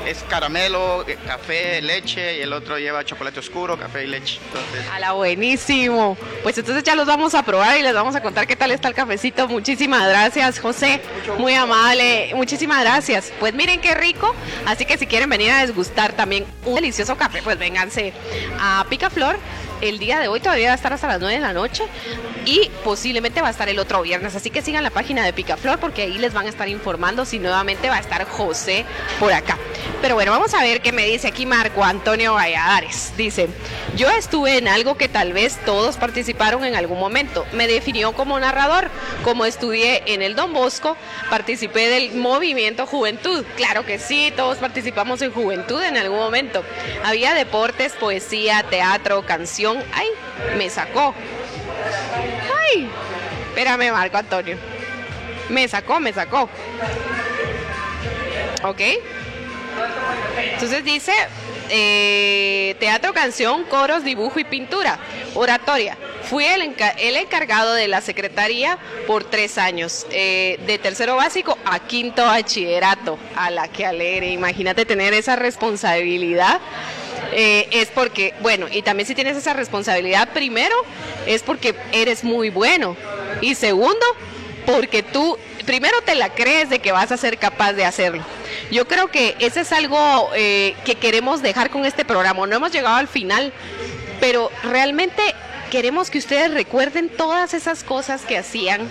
es 0.06 0.24
caramelo 0.30 1.08
eh, 1.08 1.18
café 1.26 1.82
leche 1.82 2.38
y 2.38 2.41
el 2.41 2.54
otro 2.54 2.78
lleva 2.78 3.04
chocolate 3.04 3.39
oscuro 3.39 3.78
café 3.78 4.04
y 4.04 4.08
leche 4.08 4.39
entonces 4.46 4.86
A 4.91 5.00
la 5.00 5.13
buenísimo. 5.13 6.18
Pues 6.44 6.58
entonces 6.58 6.84
ya 6.84 6.96
los 6.96 7.08
vamos 7.08 7.34
a 7.34 7.44
probar 7.44 7.78
y 7.78 7.82
les 7.82 7.94
vamos 7.94 8.15
a 8.15 8.22
contar 8.22 8.48
qué 8.48 8.56
tal 8.56 8.72
está 8.72 8.88
el 8.88 8.94
cafecito. 8.94 9.48
Muchísimas 9.48 10.08
gracias, 10.08 10.60
José. 10.60 11.02
Muy 11.38 11.54
amable. 11.54 12.32
Muchísimas 12.36 12.82
gracias. 12.82 13.32
Pues 13.39 13.54
miren 13.54 13.82
qué 13.82 13.96
rico. 13.96 14.36
Así 14.65 14.86
que 14.86 14.98
si 14.98 15.08
quieren 15.08 15.30
venir 15.30 15.52
a 15.52 15.62
desgustar 15.62 16.13
también 16.13 16.46
un 16.65 16.76
delicioso 16.76 17.15
café, 17.18 17.41
pues 17.44 17.58
vénganse 17.58 18.13
a 18.60 18.86
Picaflor. 18.89 19.38
El 19.82 20.00
día 20.00 20.20
de 20.20 20.28
hoy 20.28 20.39
todavía 20.39 20.68
va 20.68 20.74
a 20.74 20.76
estar 20.76 20.94
hasta 20.94 21.08
las 21.08 21.20
9 21.20 21.36
de 21.36 21.41
la 21.41 21.54
noche 21.54 21.84
y 22.46 22.70
posiblemente 22.84 23.41
va 23.41 23.50
a 23.50 23.52
estar 23.52 23.68
el 23.68 23.80
otro 23.80 24.02
viernes. 24.02 24.36
Así 24.36 24.50
que 24.50 24.62
sigan 24.62 24.84
la 24.84 24.89
página 24.89 25.26
de 25.26 25.34
Picaflor 25.34 25.80
porque 25.80 26.04
ahí 26.04 26.18
les 26.18 26.34
van 26.34 26.46
a 26.46 26.50
estar 26.50 26.70
informando 26.70 27.26
si 27.26 27.39
nuevamente 27.39 27.89
va 27.89 27.98
a 27.98 28.00
estar 28.00 28.26
José 28.26 28.86
por 29.20 29.34
acá. 29.34 29.58
Pero 30.06 30.13
bueno, 30.13 30.34
vamos 30.34 30.54
a 30.54 30.62
ver 30.62 30.84
qué 30.84 30.91
me 30.91 31.04
dice 31.04 31.28
aquí 31.28 31.48
Marco 31.48 31.84
Antonio 31.84 32.36
Valladares. 32.36 33.13
Dice, 33.18 33.48
yo 33.96 34.08
estuve 34.12 34.60
en 34.60 34.68
algo 34.68 35.00
que 35.00 35.10
tal 35.10 35.34
vez 35.34 35.58
todos 35.65 35.98
participaron 35.98 36.63
en 36.63 36.76
algún 36.76 37.00
momento. 37.00 37.44
Me 37.54 37.65
definió 37.65 38.13
como 38.13 38.39
narrador. 38.39 38.91
Como 39.24 39.46
estudié 39.46 40.04
en 40.06 40.22
el 40.22 40.36
Don 40.36 40.54
Bosco, 40.54 40.96
participé 41.32 41.89
del 41.89 42.13
movimiento 42.13 42.86
Juventud. 42.86 43.44
Claro 43.58 43.84
que 43.84 43.98
sí, 43.98 44.32
todos 44.38 44.60
participamos 44.60 45.24
en 45.24 45.32
Juventud 45.32 45.82
en 45.82 45.98
algún 45.98 46.20
momento. 46.20 46.63
Había 47.04 47.34
deportes, 47.34 47.94
poesía, 47.94 48.63
teatro, 48.70 49.26
canción. 49.26 49.84
Ay, 49.91 50.10
me 50.56 50.70
sacó. 50.70 51.15
Ay, 52.72 52.91
espérame 53.48 53.91
Marco 53.91 54.18
Antonio. 54.18 54.56
Me 55.50 55.68
sacó, 55.68 56.00
me 56.00 56.13
sacó. 56.13 56.48
¿Ok? 58.62 58.82
Entonces 60.54 60.84
dice 60.84 61.14
eh, 61.70 62.76
teatro, 62.80 63.14
canción, 63.14 63.64
coros, 63.66 64.04
dibujo 64.04 64.40
y 64.40 64.44
pintura, 64.44 65.00
oratoria. 65.34 65.98
Fui 66.24 66.44
el, 66.46 66.76
el 66.98 67.18
encargado 67.18 67.74
de 67.74 67.88
la 67.88 68.02
secretaría 68.02 68.80
por 69.06 69.24
tres 69.24 69.58
años, 69.58 70.08
eh, 70.10 70.60
de 70.66 70.78
tercero 70.80 71.16
básico 71.16 71.58
a 71.66 71.80
quinto 71.80 72.26
bachillerato. 72.26 73.18
A 73.36 73.52
la 73.52 73.68
que 73.68 73.86
alegre, 73.86 74.30
imagínate 74.30 74.86
tener 74.86 75.14
esa 75.14 75.36
responsabilidad. 75.36 76.60
Eh, 77.32 77.68
es 77.72 77.90
porque, 77.90 78.34
bueno, 78.42 78.68
y 78.72 78.82
también 78.82 79.08
si 79.08 79.16
tienes 79.16 79.38
esa 79.38 79.54
responsabilidad, 79.54 80.30
primero, 80.30 80.76
es 81.28 81.44
porque 81.44 81.76
eres 81.92 82.24
muy 82.24 82.50
bueno. 82.50 82.96
Y 83.42 83.56
segundo, 83.56 84.06
porque 84.66 85.04
tú 85.04 85.38
primero 85.65 86.01
te 86.01 86.15
la 86.15 86.30
crees 86.30 86.69
de 86.69 86.80
que 86.80 86.91
vas 86.91 87.12
a 87.12 87.17
ser 87.17 87.38
capaz 87.38 87.73
de 87.73 87.86
hacerlo. 87.86 88.23
Yo 88.71 88.88
creo 88.88 89.08
que 89.10 89.36
ese 89.39 89.62
es 89.62 89.71
algo 89.71 90.30
eh, 90.36 90.75
que 90.86 90.95
queremos 90.95 91.41
dejar 91.41 91.69
con 91.69 91.86
este 91.86 92.06
programa. 92.06 92.45
No 92.47 92.56
hemos 92.56 92.71
llegado 92.71 92.95
al 92.95 93.08
final, 93.08 93.51
pero 94.19 94.51
realmente 94.63 95.21
queremos 95.71 96.10
que 96.10 96.17
ustedes 96.17 96.54
recuerden 96.54 97.10
todas 97.10 97.54
esas 97.54 97.84
cosas 97.84 98.21
que 98.21 98.38
hacían, 98.38 98.88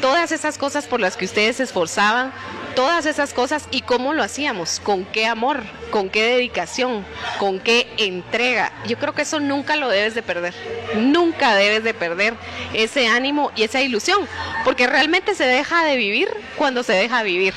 todas 0.00 0.32
esas 0.32 0.58
cosas 0.58 0.86
por 0.86 1.00
las 1.00 1.16
que 1.16 1.24
ustedes 1.24 1.56
se 1.56 1.64
esforzaban, 1.64 2.32
todas 2.74 3.06
esas 3.06 3.32
cosas 3.34 3.68
y 3.70 3.82
cómo 3.82 4.14
lo 4.14 4.22
hacíamos, 4.22 4.80
con 4.80 5.04
qué 5.04 5.26
amor, 5.26 5.62
con 5.90 6.08
qué 6.10 6.22
dedicación, 6.24 7.04
con 7.38 7.60
qué 7.60 7.88
entrega. 7.98 8.72
Yo 8.86 8.98
creo 8.98 9.14
que 9.14 9.22
eso 9.22 9.40
nunca 9.40 9.76
lo 9.76 9.88
debes 9.88 10.14
de 10.14 10.22
perder. 10.22 10.54
Nunca 10.96 11.54
debes 11.54 11.84
de 11.84 11.94
perder 11.94 12.34
ese 12.74 13.08
ánimo 13.08 13.50
y 13.56 13.62
esa 13.62 13.80
ilusión, 13.80 14.26
porque 14.64 14.86
realmente 14.86 15.34
se 15.34 15.44
deja 15.44 15.84
de 15.84 15.96
vivir 15.96 16.28
cuando 16.56 16.82
se 16.82 16.92
deja 16.92 17.22
vivir 17.22 17.54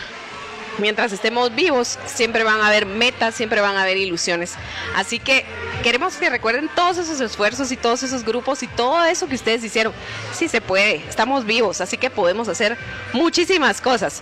mientras 0.78 1.12
estemos 1.12 1.54
vivos, 1.56 1.98
siempre 2.06 2.44
van 2.44 2.62
a 2.62 2.68
haber 2.68 2.86
metas, 2.86 3.36
siempre 3.36 3.62
van 3.62 3.76
a 3.78 3.84
haber 3.84 3.98
ilusiones. 3.98 4.54
Así 4.96 5.20
que 5.20 5.46
queremos 5.84 6.16
que 6.16 6.30
recuerden 6.30 6.70
todos 6.76 6.98
esos 6.98 7.20
esfuerzos 7.22 7.72
y 7.72 7.78
todos 7.78 8.04
esos 8.04 8.24
grupos 8.24 8.64
y 8.64 8.68
todo 8.68 9.04
eso 9.06 9.28
que 9.28 9.36
ustedes 9.36 9.64
hicieron. 9.64 9.94
Sí 10.34 10.48
se 10.48 10.62
puede, 10.62 10.98
estamos 11.08 11.46
vivos, 11.46 11.82
así 11.82 11.98
que 11.98 12.10
podemos 12.10 12.48
hacer 12.48 12.78
muchísimas 13.14 13.82
cosas. 13.82 14.22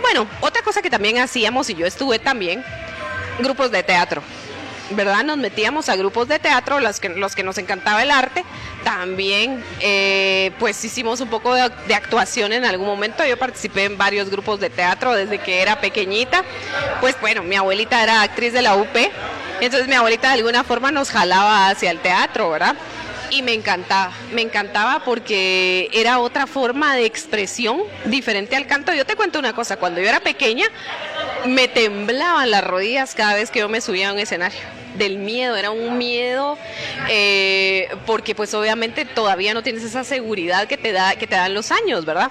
Bueno, 0.00 0.26
otra 0.40 0.62
cosa 0.62 0.82
que 0.82 0.90
también 0.90 1.18
hacíamos, 1.18 1.70
y 1.70 1.74
yo 1.74 1.86
estuve 1.86 2.18
también, 2.18 2.64
grupos 3.38 3.70
de 3.70 3.82
teatro. 3.82 4.22
¿Verdad? 4.94 5.24
Nos 5.24 5.36
metíamos 5.38 5.88
a 5.88 5.96
grupos 5.96 6.28
de 6.28 6.38
teatro, 6.38 6.80
los 6.80 7.00
que, 7.00 7.08
los 7.10 7.34
que 7.34 7.42
nos 7.42 7.58
encantaba 7.58 8.02
el 8.02 8.10
arte. 8.10 8.44
También, 8.84 9.62
eh, 9.80 10.52
pues 10.58 10.84
hicimos 10.84 11.20
un 11.20 11.28
poco 11.28 11.54
de, 11.54 11.70
de, 11.86 11.94
actuación 11.94 12.52
en 12.52 12.64
algún 12.64 12.86
momento. 12.86 13.24
Yo 13.24 13.38
participé 13.38 13.84
en 13.84 13.98
varios 13.98 14.30
grupos 14.30 14.60
de 14.60 14.70
teatro 14.70 15.14
desde 15.14 15.38
que 15.38 15.62
era 15.62 15.80
pequeñita. 15.80 16.44
Pues 17.00 17.16
bueno, 17.20 17.42
mi 17.42 17.56
abuelita 17.56 18.02
era 18.02 18.22
actriz 18.22 18.52
de 18.52 18.62
la 18.62 18.76
UP, 18.76 18.96
entonces 19.60 19.88
mi 19.88 19.94
abuelita 19.94 20.28
de 20.28 20.34
alguna 20.34 20.64
forma 20.64 20.90
nos 20.90 21.10
jalaba 21.10 21.68
hacia 21.68 21.90
el 21.90 22.00
teatro, 22.00 22.50
¿verdad? 22.50 22.76
y 23.32 23.40
me 23.40 23.54
encantaba, 23.54 24.12
me 24.32 24.42
encantaba 24.42 25.02
porque 25.04 25.88
era 25.92 26.18
otra 26.18 26.46
forma 26.46 26.94
de 26.94 27.06
expresión 27.06 27.80
diferente 28.04 28.56
al 28.56 28.66
canto. 28.66 28.92
Yo 28.92 29.06
te 29.06 29.16
cuento 29.16 29.38
una 29.38 29.54
cosa, 29.54 29.78
cuando 29.78 30.02
yo 30.02 30.08
era 30.08 30.20
pequeña 30.20 30.66
me 31.46 31.66
temblaban 31.66 32.50
las 32.50 32.62
rodillas 32.62 33.14
cada 33.14 33.34
vez 33.34 33.50
que 33.50 33.60
yo 33.60 33.68
me 33.68 33.80
subía 33.80 34.10
a 34.10 34.12
un 34.12 34.18
escenario 34.18 34.60
del 34.96 35.18
miedo, 35.18 35.56
era 35.56 35.70
un 35.70 35.98
miedo 35.98 36.58
eh, 37.08 37.88
porque 38.06 38.34
pues 38.34 38.54
obviamente 38.54 39.04
todavía 39.04 39.54
no 39.54 39.62
tienes 39.62 39.82
esa 39.82 40.04
seguridad 40.04 40.66
que 40.68 40.76
te 40.76 40.92
da 40.92 41.16
que 41.16 41.26
te 41.26 41.34
dan 41.34 41.54
los 41.54 41.70
años, 41.70 42.04
¿verdad? 42.04 42.30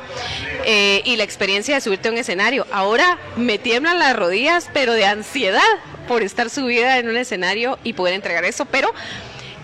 Eh, 0.66 1.02
y 1.06 1.16
la 1.16 1.24
experiencia 1.24 1.76
de 1.76 1.82
subirte 1.82 2.10
a 2.10 2.12
un 2.12 2.18
escenario. 2.18 2.68
Ahora 2.72 3.18
me 3.36 3.58
tiemblan 3.58 4.00
las 4.00 4.16
rodillas, 4.16 4.70
pero 4.74 4.94
de 4.94 5.06
ansiedad 5.06 5.62
por 6.08 6.24
estar 6.24 6.50
subida 6.50 6.98
en 7.00 7.10
un 7.10 7.18
escenario 7.18 7.80
y 7.84 7.94
poder 7.94 8.16
entregar 8.16 8.44
eso, 8.46 8.66
pero 8.66 8.94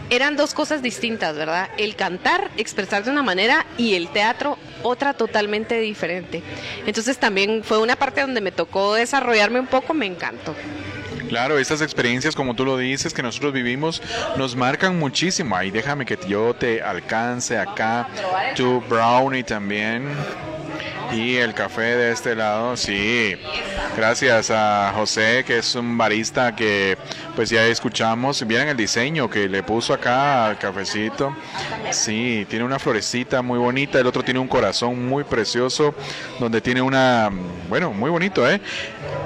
eran 0.10 0.38
dos 0.38 0.54
cosas 0.54 0.82
distintas, 0.82 1.36
¿verdad? 1.36 1.70
El 1.78 1.96
cantar, 1.96 2.50
expresar 2.58 3.04
de 3.04 3.12
una 3.12 3.24
manera 3.24 3.66
y 3.78 3.96
el 3.96 4.08
teatro 4.10 4.58
otra 4.84 5.14
totalmente 5.14 5.80
diferente. 5.80 6.42
Entonces 6.86 7.18
también 7.18 7.64
fue 7.64 7.80
una 7.80 7.96
parte 7.96 8.22
donde 8.22 8.42
me 8.42 8.52
tocó 8.52 8.94
desarrollarme 8.94 9.60
un 9.60 9.68
poco, 9.68 9.94
me 9.94 10.06
encantó. 10.06 10.56
Claro, 11.30 11.60
estas 11.60 11.82
experiencias, 11.82 12.36
como 12.36 12.56
tú 12.56 12.66
lo 12.66 12.78
dices, 12.78 13.13
que 13.13 13.22
nosotros 13.22 13.54
vivimos, 13.54 14.02
nos 14.38 14.56
marcan 14.56 14.98
muchísimo. 14.98 15.56
Ahí 15.56 15.72
déjame 15.72 16.06
que 16.06 16.18
yo 16.28 16.54
te 16.54 16.82
alcance 16.82 17.58
acá. 17.58 18.08
Tu 18.56 18.82
brownie 18.82 19.44
también. 19.44 20.08
Y 21.12 21.38
el 21.38 21.54
café 21.54 21.96
de 21.96 22.12
este 22.12 22.36
lado, 22.36 22.76
sí. 22.76 23.36
Gracias 23.96 24.52
a 24.52 24.92
José, 24.94 25.44
que 25.48 25.60
es 25.60 25.76
un 25.76 25.98
barista 25.98 26.56
que 26.56 26.98
pues 27.36 27.50
ya 27.50 27.66
escuchamos. 27.66 28.46
Miren 28.46 28.68
el 28.68 28.78
diseño 28.78 29.30
que 29.30 29.48
le 29.48 29.63
puso 29.63 29.94
acá 29.94 30.46
al 30.46 30.58
cafecito. 30.58 31.36
Sí, 31.92 32.46
tiene 32.50 32.66
una 32.66 32.78
florecita 32.78 33.42
muy 33.42 33.58
bonita. 33.58 34.00
El 34.00 34.08
otro 34.08 34.22
tiene 34.24 34.40
un 34.40 34.48
corazón 34.48 35.08
muy 35.08 35.24
precioso, 35.24 35.96
donde 36.40 36.60
tiene 36.60 36.82
una, 36.82 37.32
bueno, 37.70 37.94
muy 37.94 38.10
bonito, 38.10 38.48
¿eh? 38.50 38.60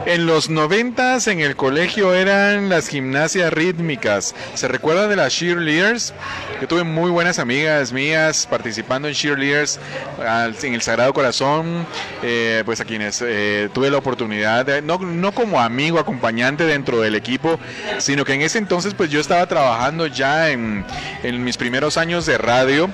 En 0.05 0.25
los 0.25 0.49
noventas 0.49 1.27
en 1.27 1.39
el 1.41 1.55
colegio 1.55 1.90
eran 1.99 2.69
las 2.69 2.87
gimnasias 2.87 3.51
rítmicas. 3.51 4.33
¿Se 4.53 4.69
recuerda 4.69 5.07
de 5.07 5.17
las 5.17 5.33
cheerleaders? 5.33 6.13
Yo 6.61 6.67
tuve 6.67 6.83
muy 6.83 7.11
buenas 7.11 7.37
amigas 7.37 7.91
mías 7.91 8.47
participando 8.49 9.09
en 9.09 9.13
cheerleaders 9.13 9.77
en 10.63 10.73
el 10.73 10.81
Sagrado 10.81 11.13
Corazón, 11.13 11.85
eh, 12.23 12.63
pues 12.65 12.79
a 12.79 12.85
quienes 12.85 13.21
eh, 13.21 13.69
tuve 13.73 13.91
la 13.91 13.97
oportunidad, 13.97 14.65
de, 14.65 14.81
no, 14.81 14.99
no 14.99 15.33
como 15.33 15.59
amigo, 15.59 15.99
acompañante 15.99 16.63
dentro 16.63 17.01
del 17.01 17.15
equipo, 17.15 17.59
sino 17.97 18.23
que 18.23 18.33
en 18.33 18.41
ese 18.41 18.57
entonces 18.57 18.93
pues 18.93 19.09
yo 19.09 19.19
estaba 19.19 19.45
trabajando 19.47 20.07
ya 20.07 20.49
en, 20.49 20.85
en 21.23 21.43
mis 21.43 21.57
primeros 21.57 21.97
años 21.97 22.25
de 22.25 22.37
radio 22.37 22.89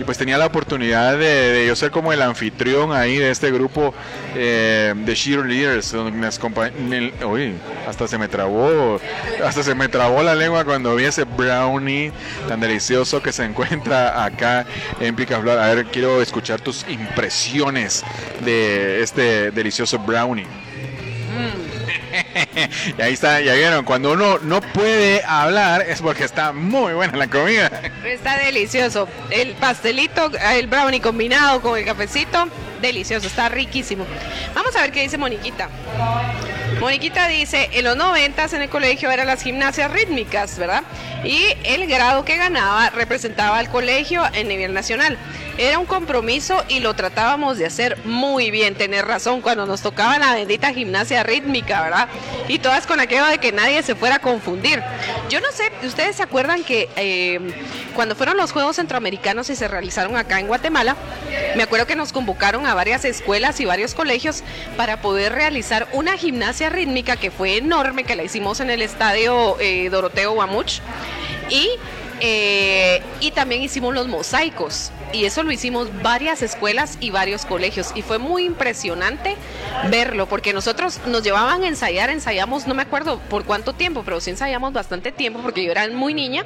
y 0.00 0.04
pues 0.04 0.16
tenía 0.16 0.38
la 0.38 0.46
oportunidad 0.46 1.18
de, 1.18 1.64
yo 1.66 1.76
ser 1.76 1.90
como 1.90 2.12
el 2.12 2.22
anfitrión 2.22 2.92
ahí 2.92 3.18
de 3.18 3.30
este 3.30 3.50
grupo 3.50 3.92
eh, 4.34 4.94
de 4.96 5.14
cheerleaders 5.14 5.92
donde 5.92 6.26
hasta 7.86 8.08
se 8.08 8.16
me 8.16 8.28
trabó 8.28 8.98
hasta 9.44 9.62
se 9.62 9.74
me 9.74 9.88
trabó 9.88 10.22
la 10.22 10.34
lengua 10.34 10.64
cuando 10.64 10.96
vi 10.96 11.04
ese 11.04 11.24
brownie 11.24 12.12
tan 12.48 12.60
delicioso 12.60 13.22
que 13.22 13.30
se 13.30 13.44
encuentra 13.44 14.24
acá 14.24 14.64
en 15.00 15.14
Picaflor 15.14 15.58
a 15.58 15.74
ver 15.74 15.86
quiero 15.86 16.22
escuchar 16.22 16.60
tus 16.62 16.86
impresiones 16.88 18.02
de 18.42 19.02
este 19.02 19.50
delicioso 19.50 19.98
brownie 19.98 20.46
y 22.98 23.02
ahí 23.02 23.14
está, 23.14 23.40
ya 23.40 23.54
vieron, 23.54 23.84
cuando 23.84 24.12
uno 24.12 24.38
no 24.38 24.60
puede 24.60 25.22
hablar 25.24 25.82
es 25.82 26.00
porque 26.00 26.24
está 26.24 26.52
muy 26.52 26.92
buena 26.94 27.16
la 27.16 27.28
comida. 27.28 27.70
Está 28.04 28.38
delicioso. 28.38 29.08
El 29.30 29.54
pastelito, 29.54 30.30
el 30.52 30.66
brownie 30.66 31.00
combinado 31.00 31.60
con 31.60 31.78
el 31.78 31.84
cafecito, 31.84 32.48
delicioso, 32.80 33.26
está 33.26 33.48
riquísimo. 33.48 34.06
Vamos 34.54 34.74
a 34.76 34.82
ver 34.82 34.92
qué 34.92 35.02
dice 35.02 35.18
Moniquita. 35.18 35.68
Moniquita 36.80 37.28
dice, 37.28 37.68
en 37.74 37.84
los 37.84 37.94
noventas 37.94 38.54
en 38.54 38.62
el 38.62 38.70
colegio 38.70 39.10
eran 39.10 39.26
las 39.26 39.42
gimnasias 39.42 39.90
rítmicas, 39.90 40.56
¿verdad? 40.56 40.82
Y 41.24 41.54
el 41.64 41.86
grado 41.86 42.24
que 42.24 42.36
ganaba 42.36 42.88
representaba 42.88 43.58
al 43.58 43.68
colegio 43.68 44.22
en 44.32 44.48
nivel 44.48 44.72
nacional. 44.72 45.18
Era 45.58 45.78
un 45.78 45.84
compromiso 45.84 46.64
y 46.68 46.80
lo 46.80 46.94
tratábamos 46.94 47.58
de 47.58 47.66
hacer 47.66 47.98
muy 48.06 48.50
bien, 48.50 48.76
tener 48.76 49.04
razón, 49.04 49.42
cuando 49.42 49.66
nos 49.66 49.82
tocaba 49.82 50.18
la 50.18 50.32
bendita 50.32 50.72
gimnasia 50.72 51.22
rítmica, 51.22 51.82
¿verdad? 51.82 52.08
Y 52.48 52.60
todas 52.60 52.86
con 52.86 52.98
aquello 52.98 53.26
de 53.26 53.36
que 53.36 53.52
nadie 53.52 53.82
se 53.82 53.94
fuera 53.94 54.14
a 54.14 54.20
confundir. 54.20 54.82
Yo 55.28 55.40
no 55.40 55.52
sé, 55.52 55.70
¿ustedes 55.86 56.16
se 56.16 56.22
acuerdan 56.22 56.64
que 56.64 56.88
eh, 56.96 57.40
cuando 57.94 58.16
fueron 58.16 58.38
los 58.38 58.52
Juegos 58.52 58.76
Centroamericanos 58.76 59.50
y 59.50 59.56
se 59.56 59.68
realizaron 59.68 60.16
acá 60.16 60.40
en 60.40 60.46
Guatemala, 60.46 60.96
me 61.56 61.62
acuerdo 61.62 61.86
que 61.86 61.96
nos 61.96 62.12
convocaron 62.12 62.66
a 62.66 62.72
varias 62.72 63.04
escuelas 63.04 63.60
y 63.60 63.66
varios 63.66 63.94
colegios 63.94 64.42
para 64.78 65.02
poder 65.02 65.34
realizar 65.34 65.86
una 65.92 66.16
gimnasia 66.16 66.69
rítmica 66.70 67.16
que 67.16 67.30
fue 67.30 67.58
enorme, 67.58 68.04
que 68.04 68.16
la 68.16 68.22
hicimos 68.22 68.60
en 68.60 68.70
el 68.70 68.80
estadio 68.82 69.58
eh, 69.60 69.90
Doroteo 69.90 70.32
Guamuch. 70.32 70.80
Y 71.50 71.68
eh, 72.20 73.02
y 73.20 73.30
también 73.30 73.62
hicimos 73.62 73.94
los 73.94 74.08
mosaicos. 74.08 74.92
Y 75.12 75.24
eso 75.24 75.42
lo 75.42 75.50
hicimos 75.50 75.88
varias 76.02 76.40
escuelas 76.40 76.96
y 77.00 77.10
varios 77.10 77.44
colegios. 77.44 77.90
Y 77.96 78.02
fue 78.02 78.18
muy 78.18 78.44
impresionante 78.44 79.36
verlo 79.90 80.26
porque 80.26 80.52
nosotros 80.52 81.00
nos 81.06 81.24
llevaban 81.24 81.64
a 81.64 81.68
ensayar, 81.68 82.10
ensayamos, 82.10 82.68
no 82.68 82.74
me 82.74 82.82
acuerdo 82.82 83.18
por 83.28 83.44
cuánto 83.44 83.72
tiempo, 83.72 84.02
pero 84.04 84.20
sí 84.20 84.30
ensayamos 84.30 84.72
bastante 84.72 85.10
tiempo 85.10 85.40
porque 85.42 85.64
yo 85.64 85.72
era 85.72 85.88
muy 85.88 86.14
niña. 86.14 86.44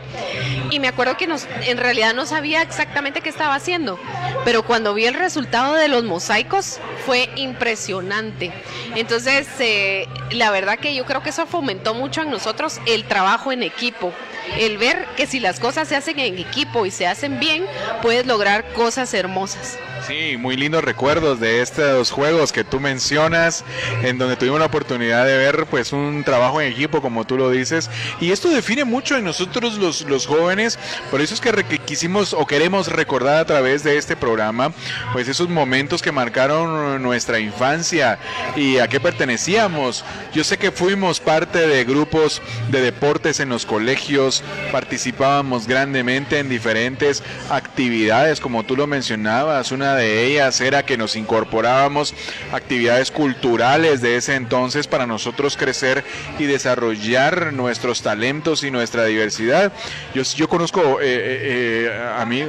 Y 0.71 0.81
me 0.81 0.89
acuerdo 0.89 1.17
que 1.17 1.27
nos, 1.27 1.47
en 1.67 1.77
realidad 1.77 2.15
no 2.15 2.25
sabía 2.25 2.63
exactamente 2.63 3.21
qué 3.21 3.29
estaba 3.29 3.55
haciendo, 3.55 3.99
pero 4.45 4.65
cuando 4.65 4.95
vi 4.95 5.05
el 5.05 5.15
resultado 5.15 5.75
de 5.75 5.89
los 5.89 6.05
mosaicos 6.05 6.79
fue 7.05 7.29
impresionante. 7.37 8.51
Entonces, 8.95 9.47
eh, 9.59 10.09
la 10.31 10.51
verdad 10.51 10.79
que 10.79 10.95
yo 10.95 11.05
creo 11.05 11.23
que 11.23 11.31
eso 11.31 11.47
fomentó 11.47 11.93
mucho 11.95 12.23
en 12.23 12.31
nosotros 12.31 12.81
el 12.87 13.05
trabajo 13.05 13.53
en 13.53 13.63
equipo 13.63 14.13
el 14.59 14.79
ver 14.79 15.07
que 15.17 15.27
si 15.27 15.41
las 15.41 15.61
cosas 15.61 15.89
se 15.89 15.97
hacen 15.97 16.19
en 16.19 16.39
equipo 16.39 16.87
y 16.87 16.91
se 16.91 17.07
hacen 17.07 17.41
bien, 17.41 17.67
puedes 18.03 18.27
lograr 18.27 18.73
cosas 18.73 19.13
hermosas. 19.15 19.79
Sí, 20.07 20.37
muy 20.37 20.55
lindos 20.55 20.85
recuerdos 20.85 21.41
de 21.41 21.63
estos 21.63 22.11
juegos 22.11 22.53
que 22.53 22.63
tú 22.63 22.79
mencionas, 22.79 23.65
en 24.03 24.19
donde 24.19 24.37
tuvimos 24.37 24.61
la 24.61 24.67
oportunidad 24.67 25.25
de 25.25 25.39
ver 25.39 25.65
pues 25.65 25.95
un 25.95 26.25
trabajo 26.25 26.61
en 26.61 26.71
equipo, 26.71 27.01
como 27.01 27.25
tú 27.25 27.39
lo 27.39 27.49
dices, 27.49 27.89
y 28.21 28.31
esto 28.31 28.51
define 28.51 28.85
mucho 28.85 29.17
en 29.17 29.25
nosotros 29.25 29.79
los, 29.79 30.03
los 30.03 30.27
jóvenes, 30.27 30.79
por 31.11 31.23
eso 31.23 31.33
es 31.33 31.41
que 31.41 31.79
quisimos 31.87 32.35
o 32.35 32.47
queremos 32.47 32.89
recordar 32.89 33.39
a 33.39 33.47
través 33.47 33.83
de 33.83 33.97
este 33.97 34.15
programa, 34.15 34.75
pues 35.15 35.27
esos 35.27 35.49
momentos 35.49 36.03
que 36.03 36.13
marcaron 36.13 37.03
nuestra 37.03 37.39
infancia 37.39 38.19
y 38.57 38.79
a 38.79 38.89
qué 38.89 39.01
pertenecíamos. 39.01 40.05
Yo 40.35 40.45
sé 40.45 40.59
que 40.59 40.71
fuimos 40.71 41.21
parte 41.21 41.67
de 41.67 41.85
grupos 41.85 42.43
de 42.71 42.83
deportes 42.83 43.41
en 43.41 43.49
los 43.49 43.65
colegios, 43.65 44.34
participábamos 44.73 45.67
grandemente 45.67 46.39
en 46.39 46.49
diferentes 46.49 47.23
actividades, 47.51 48.41
como 48.41 48.65
tú 48.65 48.77
lo 48.77 48.87
mencionabas. 48.87 49.73
Una 49.73 49.95
de 49.95 50.25
ellas 50.27 50.61
era 50.61 50.85
que 50.85 50.97
nos 50.97 51.17
incorporábamos 51.17 52.15
actividades 52.53 53.11
culturales 53.11 54.01
de 54.01 54.17
ese 54.17 54.35
entonces 54.35 54.87
para 54.87 55.07
nosotros 55.07 55.57
crecer 55.57 56.05
y 56.39 56.45
desarrollar 56.45 57.53
nuestros 57.53 58.03
talentos 58.03 58.65
y 58.65 58.71
nuestra 58.71 59.05
diversidad. 59.05 59.73
Yo, 60.15 60.23
yo 60.23 60.49
conozco 60.49 61.01
eh, 61.01 61.05
eh, 61.05 61.87
eh, 61.87 62.13
a 62.17 62.25
mí, 62.27 62.43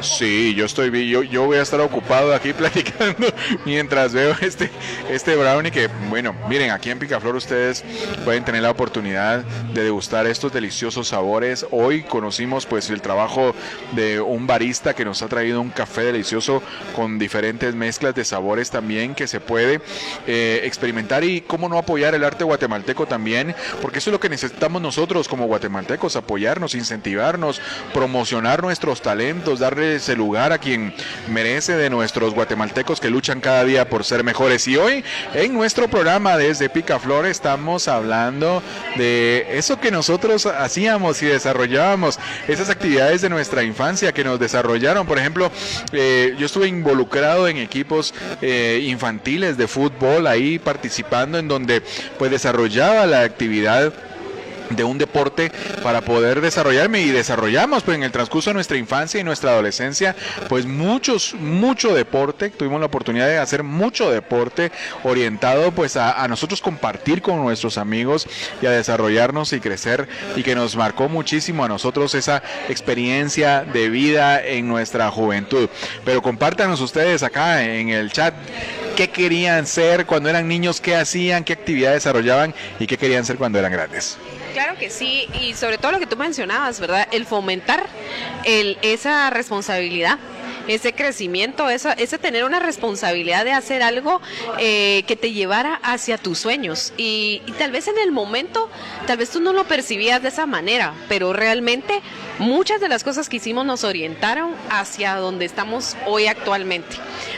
sí, 0.00 0.54
yo 0.54 0.66
estoy, 0.66 1.08
yo, 1.08 1.22
yo 1.22 1.46
voy 1.46 1.58
a 1.58 1.62
estar 1.62 1.80
ocupado 1.80 2.34
aquí 2.34 2.52
platicando 2.52 3.28
mientras 3.64 4.12
veo 4.12 4.34
este, 4.40 4.70
este 5.10 5.36
brownie 5.36 5.70
que, 5.70 5.88
bueno, 6.08 6.34
miren, 6.48 6.70
aquí 6.70 6.90
en 6.90 6.98
Picaflor 6.98 7.36
ustedes 7.36 7.84
pueden 8.24 8.44
tener 8.44 8.62
la 8.62 8.70
oportunidad 8.70 9.44
de 9.72 9.84
degustar 9.84 10.26
estos 10.26 10.52
deliciosos 10.52 11.08
sabores. 11.08 11.31
Hoy 11.70 12.02
conocimos 12.02 12.66
pues 12.66 12.90
el 12.90 13.00
trabajo 13.00 13.54
de 13.92 14.20
un 14.20 14.46
barista 14.46 14.94
que 14.94 15.02
nos 15.02 15.22
ha 15.22 15.28
traído 15.28 15.62
un 15.62 15.70
café 15.70 16.02
delicioso 16.02 16.62
con 16.94 17.18
diferentes 17.18 17.74
mezclas 17.74 18.14
de 18.14 18.22
sabores 18.22 18.70
también 18.70 19.14
que 19.14 19.26
se 19.26 19.40
puede 19.40 19.80
eh, 20.26 20.60
experimentar 20.64 21.24
y 21.24 21.40
cómo 21.40 21.70
no 21.70 21.78
apoyar 21.78 22.14
el 22.14 22.24
arte 22.24 22.44
guatemalteco 22.44 23.06
también, 23.06 23.54
porque 23.80 24.00
eso 24.00 24.10
es 24.10 24.12
lo 24.12 24.20
que 24.20 24.28
necesitamos 24.28 24.82
nosotros 24.82 25.26
como 25.26 25.46
guatemaltecos, 25.46 26.16
apoyarnos, 26.16 26.74
incentivarnos, 26.74 27.62
promocionar 27.94 28.62
nuestros 28.62 29.00
talentos, 29.00 29.58
darle 29.58 29.96
ese 29.96 30.14
lugar 30.14 30.52
a 30.52 30.58
quien 30.58 30.92
merece 31.30 31.76
de 31.76 31.88
nuestros 31.88 32.34
guatemaltecos 32.34 33.00
que 33.00 33.08
luchan 33.08 33.40
cada 33.40 33.64
día 33.64 33.88
por 33.88 34.04
ser 34.04 34.22
mejores. 34.22 34.68
Y 34.68 34.76
hoy 34.76 35.02
en 35.32 35.54
nuestro 35.54 35.88
programa 35.88 36.36
desde 36.36 36.68
Picaflor 36.68 37.24
estamos 37.24 37.88
hablando 37.88 38.62
de 38.96 39.46
eso 39.52 39.80
que 39.80 39.90
nosotros 39.90 40.44
hacíamos 40.44 41.21
y 41.22 41.28
desarrollábamos, 41.28 42.18
esas 42.48 42.70
actividades 42.70 43.22
de 43.22 43.28
nuestra 43.28 43.62
infancia 43.62 44.12
que 44.12 44.24
nos 44.24 44.38
desarrollaron. 44.38 45.06
Por 45.06 45.18
ejemplo, 45.18 45.50
eh, 45.92 46.34
yo 46.38 46.46
estuve 46.46 46.68
involucrado 46.68 47.48
en 47.48 47.56
equipos 47.56 48.14
eh, 48.40 48.84
infantiles 48.86 49.56
de 49.56 49.66
fútbol 49.68 50.26
ahí 50.26 50.58
participando 50.58 51.38
en 51.38 51.48
donde 51.48 51.82
pues 52.18 52.30
desarrollaba 52.30 53.06
la 53.06 53.22
actividad 53.22 53.92
de 54.76 54.84
un 54.84 54.98
deporte 54.98 55.52
para 55.82 56.00
poder 56.00 56.40
desarrollarme 56.40 57.02
y 57.02 57.10
desarrollamos 57.10 57.82
pues 57.82 57.96
en 57.96 58.04
el 58.04 58.12
transcurso 58.12 58.50
de 58.50 58.54
nuestra 58.54 58.76
infancia 58.76 59.20
y 59.20 59.24
nuestra 59.24 59.50
adolescencia 59.50 60.16
pues 60.48 60.66
muchos 60.66 61.34
mucho 61.34 61.94
deporte. 61.94 62.50
Tuvimos 62.50 62.80
la 62.80 62.86
oportunidad 62.86 63.26
de 63.26 63.38
hacer 63.38 63.62
mucho 63.62 64.10
deporte 64.10 64.72
orientado 65.04 65.72
pues 65.72 65.96
a, 65.96 66.22
a, 66.22 66.28
nosotros 66.28 66.60
compartir 66.60 67.22
con 67.22 67.42
nuestros 67.42 67.78
amigos 67.78 68.26
y 68.60 68.66
a 68.66 68.70
desarrollarnos 68.70 69.52
y 69.52 69.60
crecer 69.60 70.08
y 70.36 70.42
que 70.42 70.54
nos 70.54 70.76
marcó 70.76 71.08
muchísimo 71.08 71.64
a 71.64 71.68
nosotros 71.68 72.14
esa 72.14 72.42
experiencia 72.68 73.64
de 73.64 73.88
vida 73.88 74.44
en 74.44 74.68
nuestra 74.68 75.10
juventud. 75.10 75.68
Pero 76.04 76.22
compártanos 76.22 76.80
ustedes 76.80 77.22
acá 77.22 77.64
en 77.64 77.88
el 77.88 78.12
chat 78.12 78.34
qué 78.96 79.08
querían 79.08 79.66
ser 79.66 80.06
cuando 80.06 80.28
eran 80.28 80.48
niños 80.48 80.80
qué 80.80 80.96
hacían 80.96 81.44
qué 81.44 81.54
actividad 81.54 81.92
desarrollaban 81.92 82.54
y 82.78 82.86
qué 82.86 82.98
querían 82.98 83.24
ser 83.24 83.36
cuando 83.36 83.58
eran 83.58 83.72
grandes 83.72 84.18
Claro 84.52 84.76
que 84.78 84.90
sí, 84.90 85.28
y 85.40 85.54
sobre 85.54 85.78
todo 85.78 85.92
lo 85.92 85.98
que 85.98 86.06
tú 86.06 86.16
mencionabas, 86.16 86.78
¿verdad? 86.78 87.08
El 87.10 87.24
fomentar 87.24 87.86
el, 88.44 88.78
esa 88.82 89.30
responsabilidad 89.30 90.18
ese 90.68 90.92
crecimiento, 90.92 91.68
esa, 91.68 91.92
ese 91.92 92.18
tener 92.18 92.44
una 92.44 92.60
responsabilidad 92.60 93.44
de 93.44 93.52
hacer 93.52 93.82
algo 93.82 94.20
eh, 94.58 95.04
que 95.06 95.16
te 95.16 95.32
llevara 95.32 95.80
hacia 95.82 96.18
tus 96.18 96.38
sueños. 96.38 96.92
Y, 96.96 97.42
y, 97.46 97.52
tal 97.52 97.70
vez 97.70 97.88
en 97.88 97.98
el 97.98 98.12
momento, 98.12 98.68
tal 99.06 99.18
vez 99.18 99.30
tú 99.30 99.40
no 99.40 99.52
lo 99.52 99.64
percibías 99.64 100.22
de 100.22 100.28
esa 100.28 100.46
manera, 100.46 100.94
pero 101.08 101.32
realmente 101.32 102.00
muchas 102.38 102.80
de 102.80 102.88
las 102.88 103.04
cosas 103.04 103.28
que 103.28 103.36
hicimos 103.36 103.64
nos 103.64 103.84
orientaron 103.84 104.54
hacia 104.70 105.16
donde 105.16 105.44
estamos 105.44 105.96
hoy 106.06 106.26
actualmente. 106.26 106.96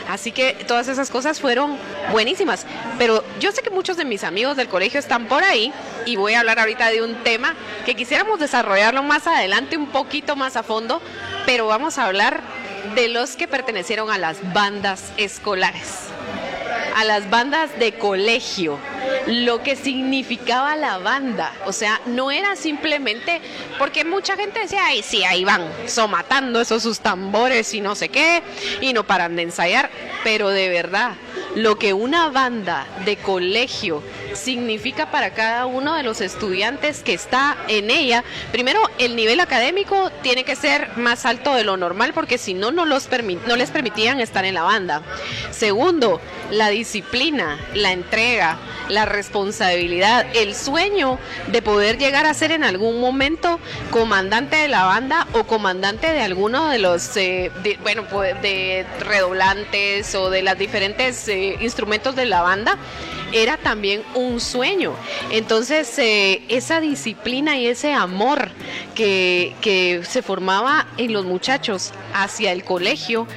Así 0.09 0.31
que 0.31 0.53
todas 0.67 0.87
esas 0.87 1.09
cosas 1.09 1.39
fueron 1.39 1.77
buenísimas. 2.11 2.65
Pero 2.97 3.23
yo 3.39 3.51
sé 3.51 3.61
que 3.61 3.69
muchos 3.69 3.97
de 3.97 4.05
mis 4.05 4.23
amigos 4.23 4.57
del 4.57 4.67
colegio 4.67 4.99
están 4.99 5.27
por 5.27 5.43
ahí 5.43 5.73
y 6.05 6.15
voy 6.15 6.33
a 6.33 6.39
hablar 6.39 6.59
ahorita 6.59 6.89
de 6.89 7.01
un 7.01 7.15
tema 7.23 7.55
que 7.85 7.95
quisiéramos 7.95 8.39
desarrollarlo 8.39 9.03
más 9.03 9.27
adelante, 9.27 9.77
un 9.77 9.87
poquito 9.87 10.35
más 10.35 10.55
a 10.55 10.63
fondo, 10.63 11.01
pero 11.45 11.67
vamos 11.67 11.97
a 11.97 12.05
hablar 12.05 12.41
de 12.93 13.07
los 13.07 13.35
que 13.35 13.47
pertenecieron 13.47 14.11
a 14.11 14.17
las 14.17 14.37
bandas 14.53 15.11
escolares, 15.17 16.09
a 16.95 17.03
las 17.03 17.29
bandas 17.29 17.77
de 17.79 17.93
colegio, 17.93 18.77
lo 19.27 19.63
que 19.63 19.75
significaba 19.75 20.75
la 20.75 20.97
banda. 20.97 21.53
O 21.65 21.73
sea, 21.73 22.01
no 22.05 22.31
era 22.31 22.55
simplemente 22.55 23.41
porque 23.77 24.05
mucha 24.05 24.35
gente 24.35 24.59
decía, 24.59 24.85
ay, 24.85 25.03
sí, 25.03 25.23
ahí 25.23 25.43
van, 25.43 25.67
somatando 25.87 26.61
esos 26.61 26.83
sus 26.83 26.99
tambores 26.99 27.73
y 27.73 27.81
no 27.81 27.95
sé 27.95 28.09
qué, 28.09 28.43
y 28.81 28.93
no 28.93 29.05
paran 29.05 29.35
de 29.35 29.43
ensayar, 29.43 29.89
pero 30.23 30.49
de 30.49 30.69
verdad, 30.69 31.13
lo 31.55 31.77
que 31.79 31.93
una 31.93 32.29
banda 32.29 32.85
de 33.05 33.15
colegio 33.17 34.03
significa 34.33 35.09
para 35.09 35.33
cada 35.33 35.65
uno 35.65 35.95
de 35.95 36.03
los 36.03 36.21
estudiantes 36.21 37.01
que 37.01 37.13
está 37.13 37.57
en 37.67 37.89
ella. 37.89 38.23
Primero, 38.51 38.81
el 38.99 39.15
nivel 39.15 39.39
académico 39.39 40.11
tiene 40.21 40.43
que 40.43 40.55
ser 40.55 40.97
más 40.97 41.25
alto 41.25 41.55
de 41.55 41.63
lo 41.63 41.77
normal 41.77 42.13
porque 42.13 42.37
si 42.37 42.53
no, 42.53 42.71
no, 42.71 42.85
los 42.85 43.09
no 43.47 43.55
les 43.55 43.71
permitían 43.71 44.19
estar 44.19 44.45
en 44.45 44.53
la 44.53 44.63
banda. 44.63 45.01
Segundo, 45.51 46.19
la 46.51 46.64
disciplina, 46.69 47.59
la 47.73 47.91
entrega, 47.91 48.57
la 48.89 49.05
responsabilidad, 49.05 50.25
el 50.35 50.55
sueño 50.55 51.19
de 51.47 51.61
poder 51.61 51.97
llegar 51.97 52.25
a 52.25 52.33
ser 52.33 52.51
en 52.51 52.63
algún 52.63 52.99
momento 52.99 53.59
comandante 53.91 54.55
de 54.57 54.67
la 54.67 54.85
banda 54.85 55.27
o 55.33 55.43
comandante 55.45 56.11
de 56.11 56.21
alguno 56.21 56.69
de 56.69 56.79
los, 56.79 57.15
eh, 57.17 57.51
bueno, 57.81 58.05
pues 58.09 58.39
de 58.41 58.85
redoblantes 58.99 60.13
o 60.15 60.29
de 60.29 60.43
las 60.43 60.57
diferentes 60.57 61.27
eh, 61.27 61.57
instrumentos 61.61 62.15
de 62.15 62.25
la 62.25 62.41
banda 62.41 62.77
era 63.31 63.57
también 63.57 64.03
un 64.13 64.39
sueño. 64.39 64.93
Entonces, 65.31 65.97
eh, 65.99 66.43
esa 66.47 66.79
disciplina 66.79 67.57
y 67.57 67.67
ese 67.67 67.91
amor 67.91 68.49
que 68.93 70.01
se 70.07 70.21
formaba 70.21 70.87
en 70.97 71.11
los 71.11 71.25
muchachos 71.25 71.91
hacia 72.13 72.53
el 72.53 72.63
colegio, 72.63 73.27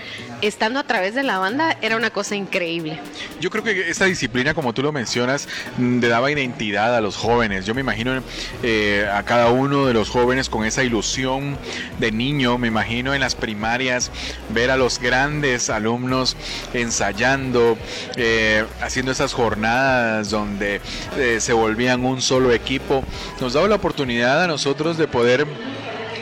estando 0.42 0.78
a 0.78 0.84
través 0.84 1.14
de 1.14 1.22
la 1.22 1.38
banda 1.38 1.76
era 1.82 1.96
una 1.96 2.10
cosa 2.10 2.36
increíble. 2.36 3.00
Yo 3.40 3.50
creo 3.50 3.64
que 3.64 3.90
esa 3.90 4.04
disciplina, 4.04 4.54
como 4.54 4.72
tú 4.72 4.82
lo 4.82 4.92
mencionas, 4.92 5.48
mm, 5.76 6.00
le 6.00 6.08
daba 6.08 6.30
identidad 6.30 6.96
a 6.96 7.00
los 7.00 7.16
jóvenes. 7.16 7.66
Yo 7.66 7.74
me 7.74 7.80
imagino 7.80 8.22
eh, 8.62 9.08
a 9.12 9.22
cada 9.22 9.50
uno 9.50 9.86
de 9.86 9.94
los 9.94 10.08
jóvenes 10.08 10.48
con 10.48 10.64
esa 10.64 10.82
ilusión 10.84 11.56
de 11.98 12.12
niño, 12.12 12.58
me 12.58 12.68
imagino 12.68 13.14
en 13.14 13.20
las 13.20 13.34
primarias 13.34 14.10
ver 14.50 14.70
a 14.70 14.76
los 14.76 14.98
grandes 14.98 15.70
alumnos 15.70 16.36
ensayando, 16.72 17.76
eh, 18.16 18.64
haciendo 18.80 19.12
esas 19.12 19.32
jornadas 19.32 20.30
donde 20.30 20.80
eh, 21.16 21.38
se 21.40 21.52
volvían 21.52 22.04
un 22.04 22.22
solo 22.22 22.52
equipo. 22.52 23.04
Nos 23.40 23.52
daba 23.52 23.68
la 23.68 23.76
oportunidad 23.76 24.42
a 24.42 24.46
nosotros 24.46 24.96
de 24.98 25.08
poder 25.08 25.46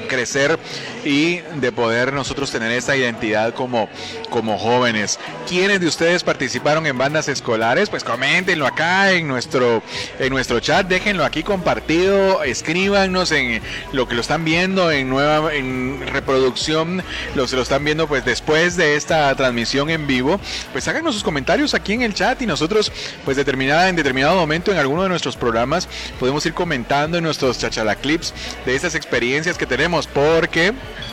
crecer 0.06 0.58
y 1.06 1.40
de 1.54 1.72
poder 1.72 2.12
nosotros 2.12 2.50
tener 2.50 2.72
esa 2.72 2.96
identidad 2.96 3.54
como, 3.54 3.88
como 4.28 4.58
jóvenes. 4.58 5.18
¿Quiénes 5.48 5.80
de 5.80 5.86
ustedes 5.86 6.24
participaron 6.24 6.86
en 6.86 6.98
bandas 6.98 7.28
escolares? 7.28 7.88
Pues 7.88 8.04
coméntenlo 8.04 8.66
acá 8.66 9.12
en 9.12 9.28
nuestro, 9.28 9.82
en 10.18 10.30
nuestro 10.30 10.60
chat, 10.60 10.86
déjenlo 10.86 11.24
aquí 11.24 11.42
compartido, 11.42 12.42
escríbanos 12.42 13.30
en 13.32 13.62
lo 13.92 14.08
que 14.08 14.14
lo 14.14 14.20
están 14.20 14.44
viendo 14.44 14.90
en 14.90 15.08
nueva 15.08 15.54
en 15.54 16.04
reproducción, 16.12 17.02
los 17.34 17.50
que 17.50 17.56
lo 17.56 17.62
están 17.62 17.84
viendo 17.84 18.08
pues 18.08 18.24
después 18.24 18.76
de 18.76 18.96
esta 18.96 19.34
transmisión 19.36 19.90
en 19.90 20.06
vivo, 20.06 20.40
pues 20.72 20.88
háganos 20.88 21.14
sus 21.14 21.22
comentarios 21.22 21.74
aquí 21.74 21.92
en 21.92 22.02
el 22.02 22.14
chat 22.14 22.42
y 22.42 22.46
nosotros 22.46 22.90
pues 23.24 23.36
determinada 23.36 23.88
en 23.88 23.96
determinado 23.96 24.34
momento 24.34 24.72
en 24.72 24.78
alguno 24.78 25.04
de 25.04 25.08
nuestros 25.08 25.36
programas 25.36 25.88
podemos 26.18 26.44
ir 26.46 26.54
comentando 26.54 27.18
en 27.18 27.24
nuestros 27.24 27.58
chachalaclips 27.58 28.34
de 28.64 28.74
esas 28.74 28.94
experiencias 28.94 29.56
que 29.56 29.66
tenemos 29.66 30.06
porque 30.06 30.72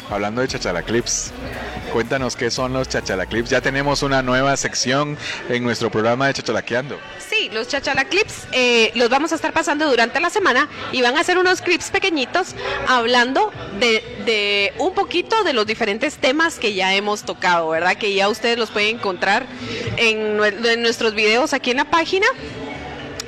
hablando 0.09 0.41
de 0.41 0.47
chachalaclips, 0.47 1.31
cuéntanos 1.91 2.35
qué 2.35 2.51
son 2.51 2.73
los 2.73 2.89
chachalaclips. 2.89 3.49
Ya 3.49 3.61
tenemos 3.61 4.03
una 4.03 4.21
nueva 4.21 4.55
sección 4.57 5.17
en 5.49 5.63
nuestro 5.63 5.89
programa 5.91 6.27
de 6.27 6.33
Chachalaqueando. 6.33 6.99
Sí, 7.19 7.49
los 7.53 7.67
chachalaclips 7.67 8.47
eh, 8.51 8.91
los 8.95 9.09
vamos 9.09 9.31
a 9.31 9.35
estar 9.35 9.53
pasando 9.53 9.89
durante 9.89 10.19
la 10.19 10.29
semana 10.29 10.69
y 10.91 11.01
van 11.01 11.17
a 11.17 11.23
ser 11.23 11.37
unos 11.37 11.61
clips 11.61 11.89
pequeñitos 11.91 12.55
hablando 12.87 13.51
de, 13.79 14.73
un 14.79 14.93
poquito 14.93 15.43
de 15.43 15.53
los 15.53 15.65
diferentes 15.65 16.17
temas 16.17 16.59
que 16.59 16.73
ya 16.73 16.93
hemos 16.95 17.23
tocado, 17.23 17.69
¿verdad? 17.69 17.95
Que 17.95 18.13
ya 18.13 18.29
ustedes 18.29 18.57
los 18.57 18.71
pueden 18.71 18.97
encontrar 18.97 19.45
en, 19.97 20.39
en 20.43 20.81
nuestros 20.81 21.13
videos 21.13 21.53
aquí 21.53 21.71
en 21.71 21.77
la 21.77 21.85
página 21.85 22.27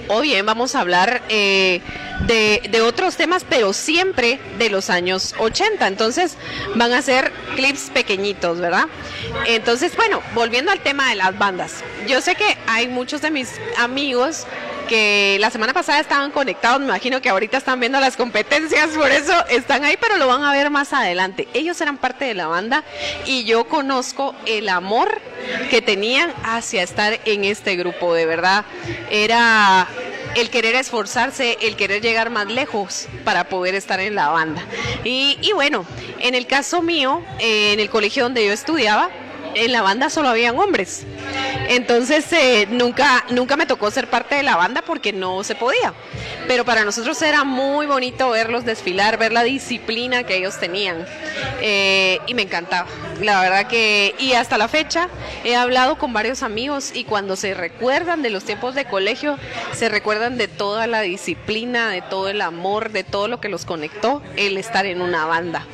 o 0.07 0.21
bien 0.21 0.45
vamos 0.45 0.75
a 0.75 0.81
hablar 0.81 1.21
eh, 1.29 1.81
de, 2.27 2.61
de, 2.69 2.81
otros 2.81 3.15
temas, 3.17 3.45
pero 3.47 3.73
siempre 3.73 4.39
de 4.57 4.69
los 4.69 4.89
años 4.89 5.35
80. 5.37 5.87
Entonces 5.87 6.37
van 6.75 6.93
a 6.93 7.01
ser 7.01 7.31
clips 7.55 7.89
pequeñitos, 7.93 8.59
¿verdad? 8.59 8.85
Entonces, 9.47 9.95
bueno, 9.95 10.21
volviendo 10.33 10.71
al 10.71 10.79
tema 10.79 11.09
de 11.09 11.15
las 11.15 11.37
bandas. 11.37 11.83
Yo 12.07 12.21
sé 12.21 12.35
que 12.35 12.57
hay 12.67 12.87
muchos 12.87 13.21
de 13.21 13.31
mis 13.31 13.53
amigos 13.77 14.45
que 14.87 15.37
la 15.39 15.49
semana 15.49 15.73
pasada 15.73 15.99
estaban 15.99 16.31
conectados, 16.31 16.79
me 16.79 16.85
imagino 16.85 17.21
que 17.21 17.29
ahorita 17.29 17.57
están 17.57 17.79
viendo 17.79 17.99
las 17.99 18.17
competencias, 18.17 18.89
por 18.89 19.11
eso 19.11 19.33
están 19.49 19.83
ahí, 19.83 19.97
pero 19.99 20.17
lo 20.17 20.27
van 20.27 20.43
a 20.43 20.51
ver 20.51 20.69
más 20.69 20.93
adelante. 20.93 21.47
Ellos 21.53 21.79
eran 21.81 21.97
parte 21.97 22.25
de 22.25 22.33
la 22.33 22.47
banda 22.47 22.83
y 23.25 23.43
yo 23.45 23.65
conozco 23.65 24.35
el 24.45 24.69
amor 24.69 25.21
que 25.69 25.81
tenían 25.81 26.33
hacia 26.43 26.83
estar 26.83 27.19
en 27.25 27.43
este 27.43 27.75
grupo, 27.75 28.13
de 28.13 28.25
verdad. 28.25 28.65
Era 29.09 29.87
el 30.35 30.49
querer 30.49 30.75
esforzarse, 30.75 31.57
el 31.61 31.75
querer 31.75 32.01
llegar 32.01 32.29
más 32.29 32.47
lejos 32.47 33.07
para 33.23 33.45
poder 33.45 33.75
estar 33.75 33.99
en 33.99 34.15
la 34.15 34.29
banda. 34.29 34.61
Y, 35.03 35.37
y 35.41 35.53
bueno, 35.53 35.85
en 36.19 36.35
el 36.35 36.47
caso 36.47 36.81
mío, 36.81 37.23
eh, 37.39 37.73
en 37.73 37.79
el 37.79 37.89
colegio 37.89 38.23
donde 38.23 38.45
yo 38.45 38.51
estudiaba, 38.51 39.09
en 39.55 39.71
la 39.71 39.81
banda 39.81 40.09
solo 40.09 40.29
habían 40.29 40.57
hombres. 40.59 41.05
Entonces 41.67 42.31
eh, 42.31 42.67
nunca, 42.69 43.25
nunca 43.29 43.55
me 43.57 43.65
tocó 43.65 43.89
ser 43.91 44.07
parte 44.07 44.35
de 44.35 44.43
la 44.43 44.55
banda 44.55 44.81
porque 44.81 45.13
no 45.13 45.43
se 45.43 45.55
podía. 45.55 45.93
Pero 46.47 46.63
para 46.63 46.85
nosotros 46.85 47.21
era 47.21 47.43
muy 47.43 47.87
bonito 47.87 48.29
verlos 48.29 48.65
desfilar, 48.65 49.17
ver 49.17 49.31
la 49.31 49.43
disciplina 49.43 50.23
que 50.23 50.37
ellos 50.37 50.59
tenían. 50.59 51.05
Eh, 51.61 52.19
y 52.27 52.33
me 52.33 52.43
encantaba. 52.43 52.87
La 53.21 53.41
verdad 53.41 53.67
que, 53.67 54.13
y 54.19 54.33
hasta 54.33 54.57
la 54.57 54.67
fecha 54.67 55.09
he 55.43 55.55
hablado 55.55 55.97
con 55.97 56.13
varios 56.13 56.43
amigos 56.43 56.91
y 56.93 57.05
cuando 57.05 57.35
se 57.35 57.53
recuerdan 57.53 58.21
de 58.21 58.29
los 58.29 58.43
tiempos 58.43 58.75
de 58.75 58.85
colegio, 58.85 59.37
se 59.73 59.89
recuerdan 59.89 60.37
de 60.37 60.47
toda 60.47 60.87
la 60.87 61.01
disciplina, 61.01 61.89
de 61.89 62.01
todo 62.01 62.29
el 62.29 62.41
amor, 62.41 62.91
de 62.91 63.03
todo 63.03 63.27
lo 63.27 63.39
que 63.39 63.49
los 63.49 63.65
conectó 63.65 64.21
el 64.35 64.57
estar 64.57 64.85
en 64.85 65.01
una 65.01 65.25
banda. 65.25 65.65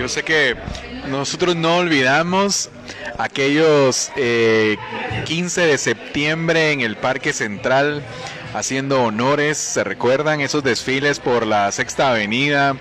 Yo 0.00 0.08
sé 0.08 0.22
que 0.22 0.56
nosotros 1.10 1.56
no 1.56 1.76
olvidamos 1.76 2.70
aquellos 3.18 4.10
eh, 4.16 4.78
15 5.26 5.60
de 5.60 5.76
septiembre 5.76 6.72
en 6.72 6.80
el 6.80 6.96
Parque 6.96 7.34
Central 7.34 8.02
haciendo 8.54 9.02
honores, 9.02 9.58
se 9.58 9.84
recuerdan 9.84 10.40
esos 10.40 10.64
desfiles 10.64 11.20
por 11.20 11.46
la 11.46 11.70
Sexta 11.72 12.10
Avenida, 12.10 12.76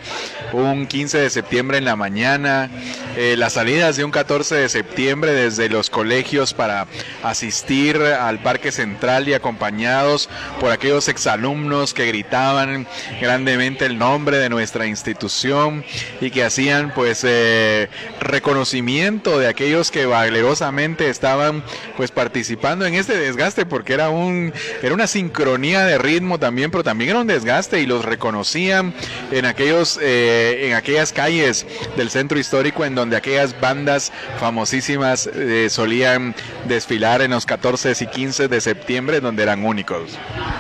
un 0.53 0.88
15 0.88 1.19
de 1.19 1.29
septiembre 1.29 1.77
en 1.77 1.86
la 1.86 1.95
mañana, 1.95 2.69
eh, 3.15 3.36
las 3.38 3.53
salidas 3.53 3.95
de 3.95 4.03
un 4.03 4.12
14 4.12 4.55
de 4.55 4.69
septiembre 4.69 5.34
desde 5.34 5.69
los 5.69 5.89
colegios 5.89 6.53
para 6.53 6.88
asistir 7.23 7.97
al 7.97 8.39
Parque 8.39 8.71
Central 8.71 9.27
y 9.27 9.34
acompañados 9.34 10.29
por 10.60 10.71
aquellos 10.71 11.08
exalumnos 11.08 11.93
que 11.93 12.08
gritaban 12.08 12.88
grandemente 13.21 13.86
el 13.86 13.97
nombre 13.97 14.38
de 14.38 14.49
nuestra 14.49 14.88
institución 14.88 15.84
y 16.21 16.32
que 16.32 16.43
hacían 16.43 16.93
pues 16.93 17.23
eh, 17.23 17.89
reconocimiento 18.19 19.38
de 19.38 19.47
aquellos 19.47 19.91
que 19.91 20.05
valerosamente 20.05 21.10
estaban 21.10 21.63
pues 21.97 22.12
participando 22.12 22.86
en 22.86 22.95
este 22.95 23.17
desgaste 23.17 23.65
porque 23.65 23.93
era 23.93 24.10
un 24.10 24.53
era 24.82 24.93
una 24.93 25.08
sincronía 25.08 25.59
de 25.60 25.98
ritmo 25.98 26.39
también, 26.39 26.72
pero 26.72 26.84
también 26.84 27.12
era 27.12 27.19
un 27.19 27.28
desgaste 27.28 27.82
y 27.82 27.86
los 27.86 28.06
reconocían 28.06 28.93
en 29.32 29.45
aquellos 29.45 30.00
eh, 30.02 30.67
en 30.67 30.74
aquellas 30.74 31.12
calles 31.12 31.65
del 31.98 32.10
centro 32.10 32.39
histórico 32.39 32.86
en 32.86 32.95
donde 32.95 33.17
aquellas 33.17 33.60
bandas 33.60 34.12
famosísimas 34.39 35.28
eh, 35.28 35.67
solían 35.69 36.34
desfilar 36.65 37.22
en 37.22 37.32
los 37.32 37.45
14 37.45 37.93
y 38.00 38.08
15 38.08 38.48
de 38.48 38.62
septiembre 38.62 39.19
donde 39.19 39.43
eran 39.43 39.65
únicos. 39.65 40.17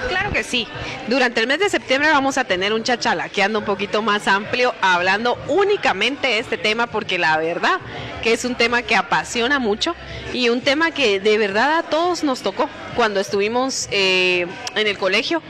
Claro 0.09 0.31
que 0.31 0.43
sí. 0.43 0.67
Durante 1.07 1.39
el 1.41 1.47
mes 1.47 1.59
de 1.59 1.69
septiembre 1.69 2.09
vamos 2.09 2.37
a 2.37 2.43
tener 2.43 2.73
un 2.73 2.83
chachalaqueando 2.83 3.59
un 3.59 3.65
poquito 3.65 4.01
más 4.01 4.27
amplio, 4.27 4.73
hablando 4.81 5.37
únicamente 5.47 6.27
de 6.27 6.39
este 6.39 6.57
tema, 6.57 6.87
porque 6.87 7.17
la 7.17 7.37
verdad 7.37 7.79
que 8.21 8.33
es 8.33 8.45
un 8.45 8.55
tema 8.55 8.81
que 8.81 8.95
apasiona 8.95 9.59
mucho 9.59 9.95
y 10.33 10.49
un 10.49 10.61
tema 10.61 10.91
que 10.91 11.19
de 11.19 11.37
verdad 11.37 11.77
a 11.79 11.83
todos 11.83 12.23
nos 12.23 12.41
tocó 12.41 12.69
cuando 12.95 13.19
estuvimos 13.19 13.87
eh, 13.91 14.45
en 14.75 14.87
el 14.89 14.97
colegio 14.97 15.41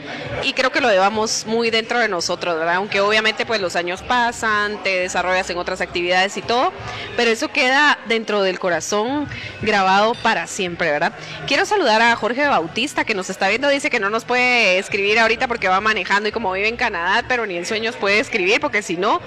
y 0.42 0.52
creo 0.52 0.70
que 0.70 0.80
lo 0.80 0.90
llevamos 0.90 1.44
muy 1.46 1.70
dentro 1.70 1.98
de 1.98 2.08
nosotros, 2.08 2.56
¿verdad? 2.56 2.76
Aunque 2.76 3.00
obviamente 3.00 3.46
pues 3.46 3.60
los 3.60 3.76
años 3.76 4.02
pasan, 4.02 4.82
te 4.82 5.00
desarrollas 5.00 5.48
en 5.50 5.58
otras 5.58 5.80
actividades 5.80 6.36
y 6.36 6.42
todo, 6.42 6.72
pero 7.16 7.30
eso 7.30 7.48
queda 7.48 7.98
dentro 8.06 8.42
del 8.42 8.58
corazón 8.58 9.28
grabado 9.62 10.14
para 10.22 10.46
siempre, 10.46 10.90
¿verdad? 10.90 11.12
Quiero 11.46 11.66
saludar 11.66 12.02
a 12.02 12.14
Jorge 12.16 12.46
Bautista 12.46 13.04
que 13.04 13.14
nos 13.14 13.30
está 13.30 13.48
viendo, 13.48 13.68
dice 13.68 13.90
que 13.90 14.00
no 14.00 14.10
nos 14.10 14.24
puede 14.24 14.78
escribir 14.78 15.18
ahorita 15.18 15.48
porque 15.48 15.68
va 15.68 15.80
manejando 15.80 16.28
y 16.28 16.32
como 16.32 16.52
vive 16.52 16.68
en 16.68 16.76
Canadá, 16.76 17.24
pero 17.28 17.46
ni 17.46 17.56
en 17.56 17.66
sueños 17.66 17.96
puede 17.96 18.20
escribir 18.20 18.60
porque 18.60 18.82
si 18.82 18.96
no, 18.96 19.20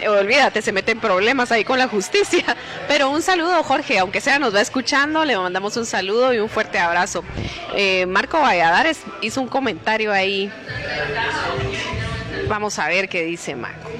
eh, 0.00 0.08
olvídate, 0.08 0.62
se 0.62 0.72
meten 0.72 1.00
problemas 1.00 1.52
ahí 1.52 1.64
con 1.64 1.78
la 1.78 1.88
justicia. 1.88 2.44
Pero 2.88 3.10
un 3.10 3.22
saludo 3.22 3.62
Jorge, 3.62 3.98
aunque 3.98 4.20
sea 4.20 4.38
nos 4.38 4.54
va 4.54 4.60
escuchando, 4.60 5.24
le 5.24 5.36
mandamos 5.36 5.76
un 5.76 5.86
saludo 5.86 6.32
y 6.32 6.38
un 6.38 6.48
fuerte 6.48 6.78
abrazo. 6.78 7.24
Eh, 7.74 8.06
Marco 8.06 8.40
Valladares 8.40 9.00
hizo 9.22 9.40
un 9.40 9.48
comentario 9.56 10.12
ahí. 10.12 10.52
Vamos 12.46 12.78
a 12.78 12.88
ver 12.88 13.08
qué 13.08 13.24
dice 13.24 13.56
Marco. 13.56 13.90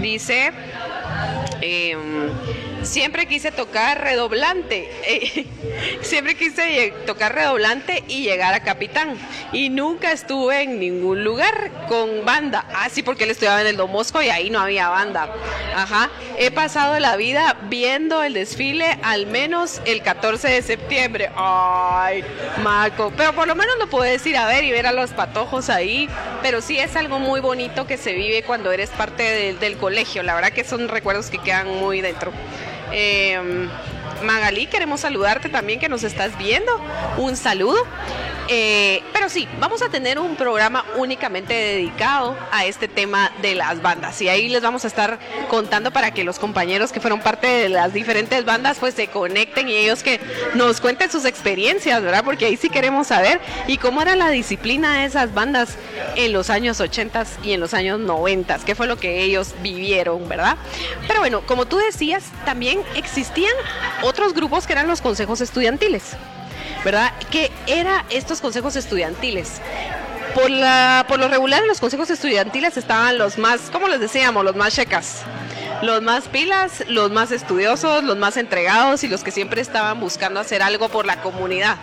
Dice, 0.00 0.50
eh, 1.60 1.96
siempre 2.86 3.26
quise 3.26 3.52
tocar 3.52 4.00
redoblante. 4.02 4.90
Eh, 5.06 5.46
siempre 6.00 6.36
quise 6.36 6.92
tocar 7.06 7.34
redoblante 7.34 8.04
y 8.08 8.22
llegar 8.22 8.54
a 8.54 8.60
capitán. 8.60 9.16
Y 9.52 9.68
nunca 9.68 10.12
estuve 10.12 10.62
en 10.62 10.78
ningún 10.78 11.24
lugar 11.24 11.70
con 11.88 12.24
banda. 12.24 12.66
Ah, 12.74 12.88
sí, 12.90 13.02
porque 13.02 13.24
él 13.24 13.30
estudiaba 13.30 13.60
en 13.60 13.66
el 13.66 13.76
Domosco 13.76 14.22
y 14.22 14.28
ahí 14.28 14.50
no 14.50 14.60
había 14.60 14.88
banda. 14.88 15.28
Ajá. 15.74 16.10
He 16.38 16.50
pasado 16.50 16.98
la 16.98 17.16
vida 17.16 17.56
viendo 17.68 18.22
el 18.22 18.34
desfile 18.34 18.98
al 19.02 19.26
menos 19.26 19.80
el 19.84 20.02
14 20.02 20.48
de 20.48 20.62
septiembre. 20.62 21.30
Ay, 21.36 22.24
Marco. 22.62 23.12
Pero 23.16 23.32
por 23.34 23.46
lo 23.48 23.54
menos 23.54 23.76
lo 23.78 23.88
puedes 23.88 24.24
ir 24.26 24.36
a 24.36 24.46
ver 24.46 24.64
y 24.64 24.72
ver 24.72 24.86
a 24.86 24.92
los 24.92 25.10
patojos 25.10 25.70
ahí. 25.70 26.08
Pero 26.42 26.60
sí 26.60 26.78
es 26.78 26.96
algo 26.96 27.18
muy 27.18 27.40
bonito 27.40 27.86
que 27.86 27.96
se 27.96 28.12
vive 28.12 28.42
cuando 28.42 28.72
eres 28.72 28.90
parte 28.90 29.22
del, 29.22 29.58
del 29.58 29.76
colegio. 29.76 30.22
La 30.22 30.34
verdad 30.34 30.52
que 30.52 30.64
son 30.64 30.88
recuerdos 30.88 31.30
que 31.30 31.38
quedan 31.38 31.68
muy 31.68 32.00
dentro. 32.00 32.32
Eh, 32.92 33.68
queremos 34.70 35.00
saludarte 35.00 35.48
también 35.48 35.78
que 35.78 35.88
nos 35.88 36.04
estás 36.04 36.36
viendo. 36.38 36.72
Un 37.18 37.36
saludo. 37.36 37.86
Eh, 38.48 39.02
pero 39.12 39.28
sí, 39.28 39.48
vamos 39.58 39.82
a 39.82 39.88
tener 39.88 40.18
un 40.18 40.36
programa 40.36 40.84
únicamente 40.96 41.52
dedicado 41.52 42.36
a 42.52 42.64
este 42.64 42.88
tema 42.88 43.32
de 43.42 43.54
las 43.54 43.82
bandas. 43.82 44.20
Y 44.22 44.28
ahí 44.28 44.48
les 44.48 44.62
vamos 44.62 44.84
a 44.84 44.88
estar 44.88 45.18
contando 45.48 45.90
para 45.90 46.12
que 46.12 46.24
los 46.24 46.38
compañeros 46.38 46.92
que 46.92 47.00
fueron 47.00 47.20
parte 47.20 47.46
de 47.46 47.68
las 47.68 47.92
diferentes 47.92 48.44
bandas 48.44 48.78
pues 48.78 48.94
se 48.94 49.08
conecten 49.08 49.68
y 49.68 49.74
ellos 49.74 50.02
que 50.02 50.20
nos 50.54 50.80
cuenten 50.80 51.10
sus 51.10 51.24
experiencias, 51.24 52.02
¿verdad? 52.02 52.24
Porque 52.24 52.46
ahí 52.46 52.56
sí 52.56 52.68
queremos 52.68 53.08
saber 53.08 53.40
y 53.66 53.78
cómo 53.78 54.02
era 54.02 54.14
la 54.16 54.30
disciplina 54.30 54.98
de 54.98 55.04
esas 55.06 55.34
bandas 55.34 55.76
en 56.14 56.32
los 56.32 56.50
años 56.50 56.80
80 56.80 57.26
y 57.42 57.52
en 57.52 57.60
los 57.60 57.74
años 57.74 57.98
90, 58.00 58.58
qué 58.64 58.74
fue 58.74 58.86
lo 58.86 58.96
que 58.96 59.22
ellos 59.22 59.54
vivieron, 59.62 60.28
¿verdad? 60.28 60.56
Pero 61.06 61.20
bueno, 61.20 61.42
como 61.46 61.66
tú 61.66 61.78
decías, 61.78 62.24
también 62.44 62.80
existían 62.94 63.54
otros 64.02 64.34
grupos 64.34 64.66
que 64.66 64.72
eran 64.72 64.86
los 64.86 65.00
consejos 65.00 65.40
estudiantiles. 65.40 66.16
¿Verdad? 66.84 67.12
Que 67.30 67.50
era 67.66 68.04
estos 68.10 68.40
consejos 68.40 68.76
estudiantiles. 68.76 69.60
Por, 70.34 70.50
la, 70.50 71.06
por 71.08 71.18
lo 71.18 71.28
regular 71.28 71.62
en 71.62 71.68
los 71.68 71.80
consejos 71.80 72.10
estudiantiles 72.10 72.76
estaban 72.76 73.16
los 73.16 73.38
más, 73.38 73.70
como 73.70 73.88
les 73.88 74.00
decíamos, 74.00 74.44
los 74.44 74.54
más 74.54 74.74
checas, 74.74 75.22
los 75.80 76.02
más 76.02 76.28
pilas, 76.28 76.84
los 76.88 77.10
más 77.10 77.32
estudiosos, 77.32 78.04
los 78.04 78.18
más 78.18 78.36
entregados 78.36 79.02
y 79.02 79.08
los 79.08 79.24
que 79.24 79.30
siempre 79.30 79.62
estaban 79.62 79.98
buscando 79.98 80.38
hacer 80.38 80.62
algo 80.62 80.90
por 80.90 81.06
la 81.06 81.22
comunidad 81.22 81.76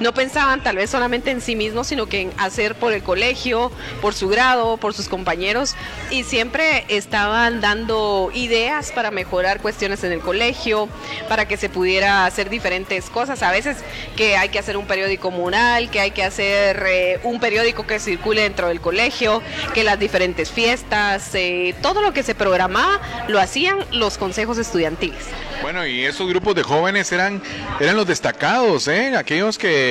no 0.00 0.12
pensaban 0.12 0.62
tal 0.62 0.76
vez 0.76 0.90
solamente 0.90 1.30
en 1.30 1.40
sí 1.40 1.54
mismos, 1.54 1.86
sino 1.86 2.06
que 2.06 2.22
en 2.22 2.32
hacer 2.38 2.74
por 2.74 2.92
el 2.92 3.02
colegio, 3.02 3.70
por 4.00 4.14
su 4.14 4.28
grado, 4.28 4.76
por 4.78 4.94
sus 4.94 5.08
compañeros, 5.08 5.76
y 6.10 6.24
siempre 6.24 6.84
estaban 6.88 7.60
dando 7.60 8.30
ideas 8.34 8.92
para 8.92 9.10
mejorar 9.10 9.60
cuestiones 9.60 10.02
en 10.04 10.12
el 10.12 10.20
colegio, 10.20 10.88
para 11.28 11.46
que 11.46 11.56
se 11.56 11.68
pudiera 11.68 12.26
hacer 12.26 12.50
diferentes 12.50 13.10
cosas. 13.10 13.42
A 13.42 13.52
veces 13.52 13.78
que 14.16 14.36
hay 14.36 14.48
que 14.48 14.58
hacer 14.58 14.76
un 14.76 14.86
periódico 14.86 15.30
mural, 15.30 15.90
que 15.90 16.00
hay 16.00 16.10
que 16.10 16.24
hacer 16.24 16.82
eh, 16.86 17.20
un 17.22 17.38
periódico 17.40 17.86
que 17.86 17.98
circule 17.98 18.42
dentro 18.42 18.68
del 18.68 18.80
colegio, 18.80 19.42
que 19.74 19.84
las 19.84 19.98
diferentes 19.98 20.50
fiestas, 20.50 21.34
eh, 21.34 21.74
todo 21.82 22.02
lo 22.02 22.12
que 22.12 22.22
se 22.22 22.34
programaba 22.34 23.00
lo 23.28 23.38
hacían 23.38 23.78
los 23.92 24.18
consejos 24.18 24.58
estudiantiles. 24.58 25.26
Bueno, 25.62 25.86
y 25.86 26.06
esos 26.06 26.26
grupos 26.26 26.54
de 26.54 26.62
jóvenes 26.62 27.12
eran, 27.12 27.42
eran 27.80 27.94
los 27.94 28.06
destacados, 28.06 28.88
¿eh? 28.88 29.14
aquellos 29.14 29.58
que, 29.58 29.89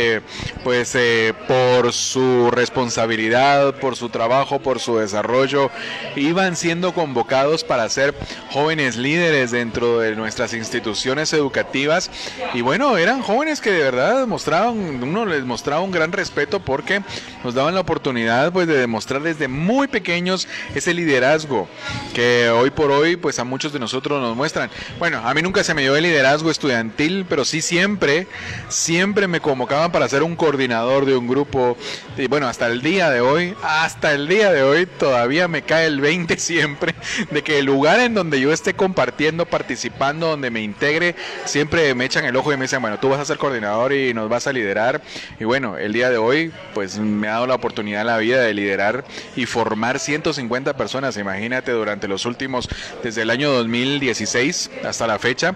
pues, 0.64 0.96
eh, 0.96 1.34
por 1.48 1.94
su 1.94 2.52
responsabilidad, 2.52 3.76
por 3.76 3.96
su 3.96 4.10
trabajo, 4.10 4.60
por 4.60 4.80
su 4.80 4.98
desarrollo, 4.98 5.72
iban 6.16 6.56
siendo 6.56 6.94
convocados 6.94 7.64
para 7.64 7.88
ser 7.90 8.14
jóvenes 8.52 8.98
líderes 8.98 9.52
dentro 9.52 10.00
de 10.00 10.16
nuestras 10.16 10.54
instituciones 10.54 11.34
educativas. 11.34 12.12
Y 12.54 12.62
bueno, 12.62 12.98
eran 12.98 13.22
jóvenes 13.22 13.62
que 13.62 13.72
de 13.72 13.84
verdad 13.84 14.28
mostraban, 14.28 15.02
uno 15.04 15.26
les 15.26 15.44
mostraba 15.44 15.82
un 15.82 15.92
gran 15.92 16.12
respeto 16.12 16.60
porque 16.60 17.02
nos 17.44 17.54
daban 17.54 17.74
la 17.76 17.82
oportunidad, 17.82 18.52
pues, 18.52 18.68
de 18.68 18.78
demostrar 18.78 19.22
desde 19.22 19.48
muy 19.48 19.88
pequeños 19.88 20.48
ese 20.76 20.94
liderazgo 20.94 21.68
que 22.14 22.50
hoy 22.50 22.70
por 22.70 22.92
hoy, 22.92 23.16
pues, 23.16 23.40
a 23.40 23.44
muchos 23.44 23.74
de 23.74 23.80
nosotros 23.80 24.22
nos 24.22 24.36
muestran. 24.36 24.70
Bueno, 24.98 25.22
a 25.24 25.34
mí 25.34 25.42
nunca 25.42 25.64
se 25.64 25.74
me 25.74 25.82
dio 25.82 25.96
el 25.96 26.04
liderazgo 26.04 26.52
estudiantil, 26.52 27.26
pero 27.28 27.46
sí 27.46 27.62
siempre, 27.62 28.28
siempre 28.68 29.28
me 29.28 29.40
convocaban 29.40 29.89
para 29.92 30.08
ser 30.10 30.24
un 30.24 30.36
coordinador 30.36 31.06
de 31.06 31.16
un 31.16 31.28
grupo. 31.28 31.78
Y 32.18 32.28
bueno, 32.28 32.48
hasta 32.48 32.68
el 32.68 32.82
día 32.82 33.10
de 33.10 33.22
hoy, 33.22 33.56
hasta 33.64 34.14
el 34.14 34.28
día 34.28 34.52
de 34.52 34.64
hoy 34.64 34.86
todavía 34.86 35.48
me 35.48 35.62
cae 35.62 35.88
el 35.88 36.02
20 36.02 36.38
siempre 36.38 36.96
de 37.32 37.42
que 37.44 37.60
el 37.60 37.66
lugar 37.66 38.00
en 38.00 38.14
donde 38.14 38.40
yo 38.40 38.52
esté 38.52 38.74
compartiendo, 38.74 39.46
participando, 39.46 40.28
donde 40.28 40.50
me 40.50 40.62
integre, 40.62 41.16
siempre 41.46 41.94
me 41.96 42.06
echan 42.06 42.26
el 42.26 42.36
ojo 42.36 42.52
y 42.54 42.58
me 42.58 42.64
dicen, 42.64 42.82
bueno, 42.82 43.00
tú 43.00 43.10
vas 43.10 43.20
a 43.20 43.26
ser 43.26 43.38
coordinador 43.38 43.94
y 43.94 44.14
nos 44.14 44.30
vas 44.30 44.48
a 44.48 44.54
liderar. 44.54 45.02
Y 45.40 45.44
bueno, 45.44 45.78
el 45.78 45.94
día 45.94 46.10
de 46.10 46.18
hoy, 46.18 46.52
pues 46.74 46.98
me 46.98 47.28
ha 47.28 47.32
dado 47.32 47.48
la 47.48 47.56
oportunidad 47.56 48.02
en 48.02 48.08
la 48.08 48.18
vida 48.18 48.42
de 48.42 48.54
liderar 48.54 49.06
y 49.36 49.46
formar 49.46 50.00
150 50.00 50.76
personas, 50.76 51.18
imagínate, 51.18 51.72
durante 51.72 52.08
los 52.08 52.26
últimos, 52.26 52.70
desde 53.04 53.22
el 53.22 53.30
año 53.30 53.52
2016 53.52 54.72
hasta 54.84 55.08
la 55.08 55.20
fecha, 55.20 55.56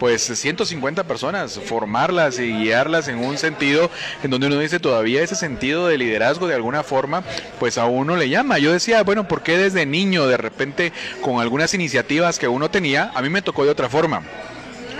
pues 0.00 0.22
150 0.22 1.04
personas, 1.04 1.58
formarlas 1.58 2.38
y 2.38 2.52
guiarlas 2.52 3.08
en 3.08 3.18
un 3.18 3.38
sentido 3.38 3.73
en 4.22 4.30
donde 4.30 4.46
uno 4.46 4.58
dice 4.58 4.80
todavía 4.80 5.22
ese 5.22 5.34
sentido 5.34 5.86
de 5.86 5.98
liderazgo 5.98 6.46
de 6.46 6.54
alguna 6.54 6.82
forma, 6.82 7.22
pues 7.58 7.78
a 7.78 7.86
uno 7.86 8.16
le 8.16 8.28
llama. 8.28 8.58
Yo 8.58 8.72
decía, 8.72 9.02
bueno, 9.02 9.28
¿por 9.28 9.42
qué 9.42 9.58
desde 9.58 9.86
niño 9.86 10.26
de 10.26 10.36
repente 10.36 10.92
con 11.20 11.40
algunas 11.40 11.74
iniciativas 11.74 12.38
que 12.38 12.48
uno 12.48 12.70
tenía, 12.70 13.10
a 13.14 13.22
mí 13.22 13.28
me 13.28 13.42
tocó 13.42 13.64
de 13.64 13.70
otra 13.70 13.88
forma? 13.88 14.22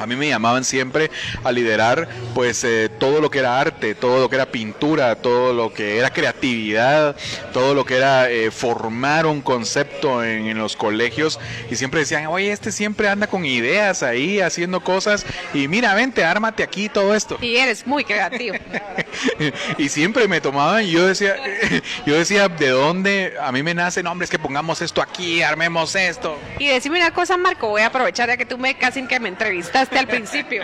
A 0.01 0.07
mí 0.07 0.17
me 0.17 0.29
llamaban 0.29 0.65
siempre 0.65 1.11
a 1.43 1.53
liderar 1.53 2.09
pues 2.35 2.65
eh, 2.65 2.91
todo 2.99 3.21
lo 3.21 3.31
que 3.31 3.39
era 3.39 3.61
arte, 3.61 3.95
todo 3.95 4.21
lo 4.21 4.29
que 4.29 4.37
era 4.37 4.47
pintura, 4.47 5.17
todo 5.17 5.53
lo 5.53 5.73
que 5.73 5.99
era 5.99 6.11
creatividad, 6.11 7.17
todo 7.53 7.75
lo 7.75 7.85
que 7.85 7.97
era 7.97 8.31
eh, 8.31 8.51
formar 8.51 9.27
un 9.27 9.41
concepto 9.41 10.25
en, 10.25 10.47
en, 10.47 10.59
los 10.59 10.77
colegios 10.77 11.39
y 11.71 11.77
siempre 11.77 12.01
decían, 12.01 12.27
oye, 12.27 12.53
este 12.53 12.73
siempre 12.73 13.09
anda 13.09 13.27
con 13.27 13.45
ideas 13.45 14.03
ahí, 14.03 14.41
haciendo 14.41 14.81
cosas 14.83 15.25
y 15.53 15.69
mira, 15.69 15.95
vente, 15.95 16.25
ármate 16.25 16.63
aquí 16.63 16.89
todo 16.89 17.15
esto. 17.15 17.39
Y 17.41 17.57
eres 17.57 17.87
muy 17.87 18.05
creativo. 18.05 18.57
y 19.79 19.89
siempre 19.89 20.29
me 20.29 20.41
tomaban 20.41 20.85
y 20.85 20.91
yo 20.91 21.07
decía, 21.07 21.37
yo 22.07 22.15
decía, 22.15 22.49
¿de 22.49 22.69
dónde 22.69 23.35
a 23.41 23.53
mí 23.53 23.63
me 23.63 23.75
nace? 23.75 24.03
No, 24.03 24.13
hombre, 24.13 24.25
es 24.25 24.31
que 24.31 24.39
pongamos 24.39 24.83
esto 24.83 25.03
aquí, 25.03 25.43
armemos 25.43 25.95
esto. 25.95 26.39
Y 26.59 26.69
decime 26.69 26.99
una 26.99 27.13
cosa, 27.13 27.37
Marco, 27.37 27.69
voy 27.69 27.83
a 27.83 27.87
aprovechar 27.87 28.29
ya 28.29 28.37
que 28.37 28.47
tú 28.47 28.59
me 28.59 28.77
casi 28.77 29.05
que 29.07 29.21
me 29.21 29.29
al 29.93 30.07
principio. 30.07 30.63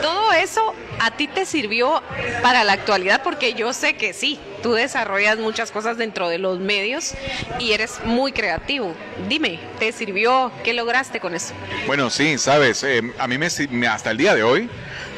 Todo 0.00 0.32
eso 0.32 0.74
a 1.00 1.10
ti 1.10 1.26
te 1.26 1.46
sirvió 1.46 2.02
para 2.42 2.64
la 2.64 2.72
actualidad 2.72 3.22
porque 3.22 3.54
yo 3.54 3.72
sé 3.72 3.94
que 3.94 4.12
sí, 4.12 4.38
tú 4.62 4.74
desarrollas 4.74 5.38
muchas 5.38 5.70
cosas 5.70 5.96
dentro 5.96 6.28
de 6.28 6.38
los 6.38 6.60
medios 6.60 7.14
y 7.58 7.72
eres 7.72 8.00
muy 8.04 8.32
creativo. 8.32 8.94
Dime, 9.28 9.58
¿te 9.78 9.92
sirvió? 9.92 10.52
¿Qué 10.64 10.72
lograste 10.72 11.20
con 11.20 11.34
eso? 11.34 11.54
Bueno, 11.86 12.10
sí, 12.10 12.38
sabes, 12.38 12.82
eh, 12.84 13.02
a 13.18 13.26
mí 13.26 13.38
me, 13.38 13.86
hasta 13.86 14.10
el 14.10 14.16
día 14.16 14.34
de 14.34 14.42
hoy 14.42 14.68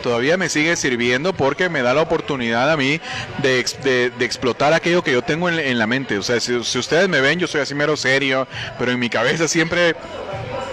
todavía 0.05 0.37
me 0.37 0.51
sigue 0.51 0.77
sirviendo 0.77 1.33
porque 1.33 1.71
me 1.71 1.81
da 1.81 1.95
la 1.95 2.03
oportunidad 2.03 2.71
a 2.71 2.77
mí 2.77 3.01
de, 3.43 4.13
de, 4.19 4.25
explotar 4.27 4.75
aquello 4.75 5.03
que 5.03 5.13
yo 5.13 5.23
tengo 5.23 5.49
en, 5.49 5.59
en 5.59 5.79
la 5.79 5.87
mente. 5.87 6.19
O 6.19 6.23
sea, 6.23 6.39
si, 6.41 6.63
si, 6.63 6.79
ustedes 6.79 7.09
me 7.09 7.23
ven, 7.23 7.39
yo 7.39 7.47
soy 7.47 7.63
así 7.63 7.75
mero 7.75 7.97
serio, 7.97 8.47
pero 8.79 8.93
en 8.93 8.99
mi 8.99 9.09
cabeza 9.09 9.49
siempre 9.49 9.97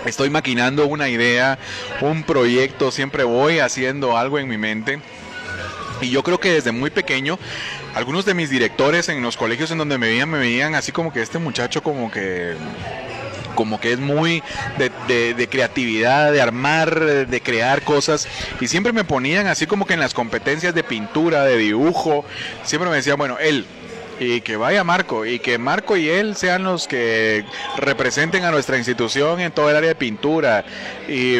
estoy 0.05 0.29
maquinando 0.29 0.85
una 0.85 1.07
idea, 1.07 1.57
un 2.01 2.23
proyecto, 2.23 2.91
siempre 2.91 3.23
voy 3.23 3.59
haciendo 3.59 4.17
algo 4.17 4.37
en 4.37 4.49
mi 4.49 4.57
mente. 4.57 4.99
Y 6.01 6.09
yo 6.09 6.23
creo 6.23 6.37
que 6.37 6.51
desde 6.51 6.73
muy 6.73 6.89
pequeño, 6.89 7.39
algunos 7.95 8.25
de 8.25 8.33
mis 8.33 8.49
directores 8.49 9.07
en 9.07 9.21
los 9.21 9.37
colegios 9.37 9.71
en 9.71 9.77
donde 9.77 9.97
me 9.97 10.07
veían, 10.07 10.29
me 10.29 10.39
veían 10.39 10.75
así 10.75 10.91
como 10.91 11.13
que 11.13 11.21
este 11.21 11.39
muchacho 11.39 11.81
como 11.81 12.11
que 12.11 12.55
como 13.55 13.79
que 13.79 13.93
es 13.93 13.99
muy 13.99 14.43
de, 14.77 15.47
creatividad, 15.49 16.31
de 16.31 16.41
armar, 16.41 17.27
de 17.27 17.41
crear 17.41 17.83
cosas. 17.83 18.27
Y 18.59 18.67
siempre 18.67 18.93
me 18.93 19.03
ponían 19.03 19.47
así 19.47 19.67
como 19.67 19.85
que 19.85 19.93
en 19.93 19.99
las 19.99 20.13
competencias 20.13 20.73
de 20.73 20.83
pintura, 20.83 21.43
de 21.43 21.57
dibujo, 21.57 22.25
siempre 22.63 22.89
me 22.89 22.97
decían, 22.97 23.17
bueno, 23.17 23.37
él, 23.39 23.65
y 24.21 24.41
que 24.41 24.55
vaya 24.55 24.83
Marco 24.83 25.25
y 25.25 25.39
que 25.39 25.57
Marco 25.57 25.97
y 25.97 26.07
él 26.07 26.35
sean 26.35 26.63
los 26.63 26.87
que 26.87 27.43
representen 27.77 28.43
a 28.45 28.51
nuestra 28.51 28.77
institución 28.77 29.39
en 29.39 29.51
todo 29.51 29.71
el 29.71 29.75
área 29.75 29.89
de 29.89 29.95
pintura. 29.95 30.63
Y 31.07 31.37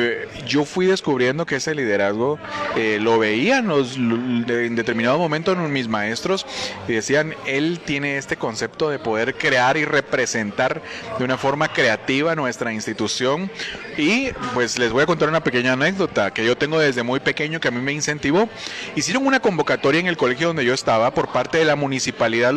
yo 0.47 0.65
fui 0.65 0.87
descubriendo 0.87 1.45
que 1.45 1.57
ese 1.57 1.75
liderazgo 1.75 2.39
eh, 2.75 2.97
lo 2.99 3.19
veían 3.19 3.69
en 3.69 4.75
determinado 4.75 5.19
momento 5.19 5.51
en 5.51 5.71
mis 5.71 5.87
maestros 5.87 6.47
y 6.87 6.93
decían, 6.93 7.35
él 7.45 7.79
tiene 7.85 8.17
este 8.17 8.35
concepto 8.35 8.89
de 8.89 8.97
poder 8.97 9.35
crear 9.35 9.77
y 9.77 9.85
representar 9.85 10.81
de 11.19 11.23
una 11.23 11.37
forma 11.37 11.71
creativa 11.71 12.35
nuestra 12.35 12.73
institución. 12.73 13.51
Y 13.95 14.31
pues 14.55 14.79
les 14.79 14.91
voy 14.91 15.03
a 15.03 15.05
contar 15.05 15.29
una 15.29 15.43
pequeña 15.43 15.73
anécdota 15.73 16.33
que 16.33 16.43
yo 16.43 16.57
tengo 16.57 16.79
desde 16.79 17.03
muy 17.03 17.19
pequeño 17.19 17.59
que 17.59 17.67
a 17.67 17.71
mí 17.71 17.79
me 17.79 17.93
incentivó. 17.93 18.49
Hicieron 18.95 19.27
una 19.27 19.39
convocatoria 19.39 19.99
en 19.99 20.07
el 20.07 20.17
colegio 20.17 20.47
donde 20.47 20.65
yo 20.65 20.73
estaba 20.73 21.13
por 21.13 21.31
parte 21.31 21.59
de 21.59 21.65
la 21.65 21.75
municipalidad 21.75 22.51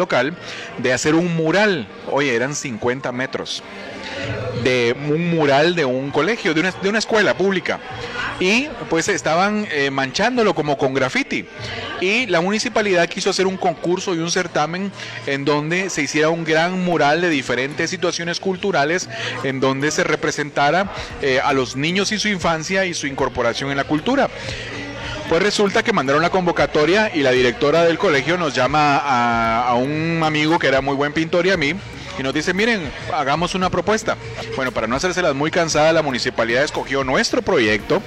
de 0.79 0.93
hacer 0.93 1.15
un 1.15 1.35
mural. 1.37 1.87
Oye, 2.11 2.35
eran 2.35 2.55
50 2.55 3.11
metros 3.13 3.63
de 4.63 4.97
un 5.09 5.31
mural 5.31 5.75
de 5.75 5.85
un 5.85 6.11
colegio, 6.11 6.55
de 6.55 6.61
una, 6.61 6.71
de 6.71 6.89
una 6.89 6.99
escuela 6.99 7.37
pública. 7.37 7.81
Y 8.41 8.69
pues 8.91 9.09
estaban 9.09 9.67
eh, 9.71 9.91
manchándolo 9.91 10.55
como 10.55 10.77
con 10.77 10.95
graffiti. 10.95 11.45
Y 12.01 12.27
la 12.27 12.41
municipalidad 12.41 13.09
quiso 13.09 13.31
hacer 13.31 13.47
un 13.47 13.57
concurso 13.57 14.15
y 14.15 14.19
un 14.19 14.31
certamen 14.31 14.91
en 15.27 15.45
donde 15.45 15.91
se 15.91 16.03
hiciera 16.03 16.31
un 16.31 16.45
gran 16.45 16.85
mural 16.85 17.21
de 17.21 17.29
diferentes 17.29 17.91
situaciones 17.91 18.41
culturales, 18.41 19.09
en 19.45 19.61
donde 19.61 19.91
se 19.91 20.03
representara 20.03 20.91
eh, 21.23 21.41
a 21.43 21.53
los 21.53 21.77
niños 21.77 22.11
y 22.13 22.19
su 22.19 22.29
infancia 22.29 22.87
y 22.87 22.95
su 22.95 23.07
incorporación 23.07 23.71
en 23.71 23.77
la 23.77 23.85
cultura. 23.85 24.29
Pues 25.29 25.43
resulta 25.43 25.83
que 25.83 25.93
mandaron 25.93 26.21
la 26.21 26.29
convocatoria 26.29 27.11
y 27.15 27.23
la 27.23 27.31
directora 27.31 27.85
del 27.85 27.97
colegio 27.97 28.37
nos 28.37 28.55
llama 28.55 28.99
a, 28.99 29.75
un 29.75 30.21
amigo 30.23 30.59
que 30.59 30.67
era 30.67 30.83
muy 30.83 30.95
buen 30.95 31.15
pintor 31.15 31.47
y 31.47 31.51
a 31.51 31.57
mí 31.57 31.75
y 32.19 32.23
nos 32.23 32.35
dice, 32.35 32.55
miren, 32.55 32.93
hagamos 33.13 33.55
una 33.55 33.71
propuesta. 33.71 34.17
Bueno, 34.55 34.71
para 34.71 34.87
no 34.87 34.97
hacérselas 34.97 35.35
muy 35.35 35.51
cansada, 35.51 35.93
la 35.93 36.03
municipalidad 36.03 36.63
escogió 36.63 37.05
nuestro 37.05 37.43
proyecto 37.43 38.03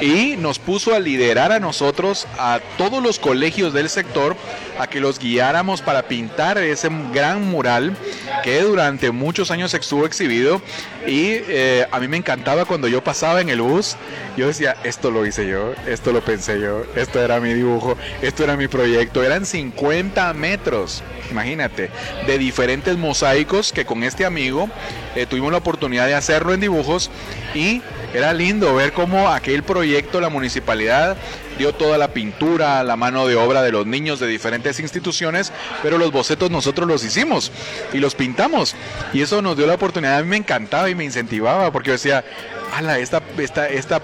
y 0.00 0.36
nos 0.36 0.58
puso 0.58 0.94
a 0.94 1.00
liderar 1.00 1.52
a 1.52 1.58
nosotros, 1.58 2.28
a 2.38 2.60
todos 2.76 3.02
los 3.02 3.18
colegios 3.18 3.72
del 3.72 3.88
sector, 3.88 4.36
a 4.82 4.88
que 4.88 4.98
los 4.98 5.20
guiáramos 5.20 5.80
para 5.80 6.02
pintar 6.02 6.58
ese 6.58 6.88
gran 7.14 7.48
mural 7.48 7.96
que 8.42 8.60
durante 8.62 9.12
muchos 9.12 9.52
años 9.52 9.72
estuvo 9.74 10.06
exhibido. 10.06 10.60
Y 11.06 11.38
eh, 11.48 11.86
a 11.90 12.00
mí 12.00 12.08
me 12.08 12.16
encantaba 12.16 12.64
cuando 12.64 12.88
yo 12.88 13.02
pasaba 13.02 13.40
en 13.40 13.48
el 13.48 13.60
bus, 13.60 13.96
yo 14.36 14.48
decía, 14.48 14.76
esto 14.82 15.12
lo 15.12 15.24
hice 15.24 15.46
yo, 15.46 15.72
esto 15.86 16.12
lo 16.12 16.20
pensé 16.24 16.60
yo, 16.60 16.84
esto 16.96 17.20
era 17.20 17.38
mi 17.38 17.54
dibujo, 17.54 17.96
esto 18.22 18.42
era 18.42 18.56
mi 18.56 18.66
proyecto, 18.66 19.22
eran 19.22 19.46
50 19.46 20.32
metros, 20.34 21.04
imagínate, 21.30 21.90
de 22.26 22.38
diferentes 22.38 22.96
mosaicos 22.96 23.72
que 23.72 23.84
con 23.84 24.02
este 24.02 24.24
amigo 24.24 24.68
eh, 25.14 25.26
tuvimos 25.26 25.52
la 25.52 25.58
oportunidad 25.58 26.06
de 26.06 26.14
hacerlo 26.14 26.54
en 26.54 26.60
dibujos 26.60 27.08
y 27.54 27.82
era 28.14 28.32
lindo 28.32 28.74
ver 28.74 28.92
cómo 28.92 29.28
aquel 29.28 29.62
proyecto, 29.62 30.20
la 30.20 30.28
municipalidad 30.28 31.16
dio 31.58 31.74
toda 31.74 31.98
la 31.98 32.08
pintura, 32.08 32.82
la 32.82 32.96
mano 32.96 33.26
de 33.26 33.36
obra 33.36 33.62
de 33.62 33.72
los 33.72 33.86
niños 33.86 34.20
de 34.20 34.26
diferentes 34.26 34.80
instituciones, 34.80 35.52
pero 35.82 35.98
los 35.98 36.12
bocetos 36.12 36.50
nosotros 36.50 36.88
los 36.88 37.04
hicimos 37.04 37.52
y 37.92 37.98
los 37.98 38.14
pintamos. 38.14 38.74
Y 39.12 39.22
eso 39.22 39.42
nos 39.42 39.56
dio 39.56 39.66
la 39.66 39.74
oportunidad, 39.74 40.18
a 40.18 40.22
mí 40.22 40.28
me 40.28 40.36
encantaba 40.36 40.90
y 40.90 40.94
me 40.94 41.04
incentivaba, 41.04 41.70
porque 41.70 41.88
yo 41.88 41.92
decía, 41.92 42.24
ala, 42.72 42.98
esta, 42.98 43.22
esta, 43.38 43.68
esta, 43.68 44.00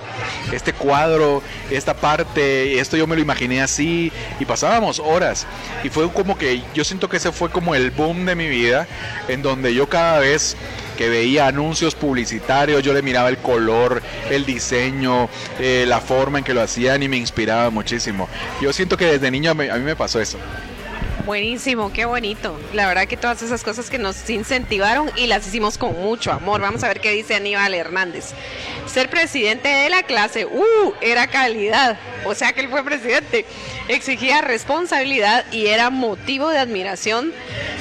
este 0.53 0.73
cuadro, 0.73 1.43
esta 1.71 1.95
parte, 1.95 2.79
esto 2.79 2.97
yo 2.97 3.07
me 3.07 3.17
lo 3.17 3.23
imaginé 3.23 3.63
así, 3.63 4.13
y 4.39 4.45
pasábamos 4.45 5.01
horas. 5.01 5.47
Y 5.85 5.89
fue 5.89 6.11
como 6.13 6.37
que 6.37 6.63
yo 6.75 6.85
siento 6.85 7.09
que 7.09 7.17
ese 7.17 7.33
fue 7.33 7.51
como 7.51 7.75
el 7.75 7.91
boom 7.91 8.27
de 8.27 8.35
mi 8.35 8.49
vida, 8.49 8.87
en 9.29 9.43
donde 9.43 9.75
yo 9.75 9.89
cada 9.89 10.19
vez 10.19 10.57
que 10.99 11.09
veía 11.09 11.47
anuncios 11.47 11.95
publicitarios, 11.95 12.83
yo 12.83 12.93
le 12.93 13.03
miraba 13.03 13.29
el 13.29 13.39
color, 13.39 14.03
el 14.31 14.45
diseño, 14.45 15.29
eh, 15.61 15.85
la 15.87 16.01
forma 16.01 16.39
en 16.39 16.45
que 16.45 16.53
lo 16.53 16.61
hacían 16.61 17.05
y 17.05 17.09
me 17.09 17.17
inspiraba 17.17 17.71
muchísimo. 17.71 18.29
Yo 18.61 18.73
siento 18.73 18.97
que 18.97 19.05
desde 19.05 19.31
niño 19.31 19.55
me, 19.55 19.71
a 19.71 19.77
mí 19.77 19.85
me 19.85 19.95
pasó 19.95 20.21
eso. 20.21 20.39
Buenísimo, 21.25 21.93
qué 21.93 22.05
bonito. 22.05 22.59
La 22.73 22.89
verdad 22.89 23.07
que 23.07 23.17
todas 23.17 23.43
esas 23.43 23.63
cosas 23.63 23.91
que 23.91 23.99
nos 23.99 24.29
incentivaron 24.31 25.11
y 25.15 25.27
las 25.27 25.47
hicimos 25.47 25.79
con 25.79 25.93
mucho 25.93 26.33
amor. 26.33 26.63
Vamos 26.63 26.83
a 26.83 26.89
ver 26.89 27.01
qué 27.01 27.13
dice 27.13 27.35
Aníbal 27.35 27.75
Hernández. 27.75 28.31
Ser 28.87 29.11
presidente 29.11 29.69
de 29.69 29.91
la 29.91 30.03
clase, 30.03 30.47
uh, 30.47 30.93
era 31.01 31.27
calidad. 31.27 31.99
O 32.25 32.35
sea 32.35 32.53
que 32.53 32.61
él 32.61 32.69
fue 32.69 32.85
presidente. 32.85 33.45
Exigía 33.89 34.41
responsabilidad 34.41 35.45
y 35.53 35.67
era 35.67 35.91
motivo 35.91 36.49
de 36.49 36.59
admiración 36.59 37.33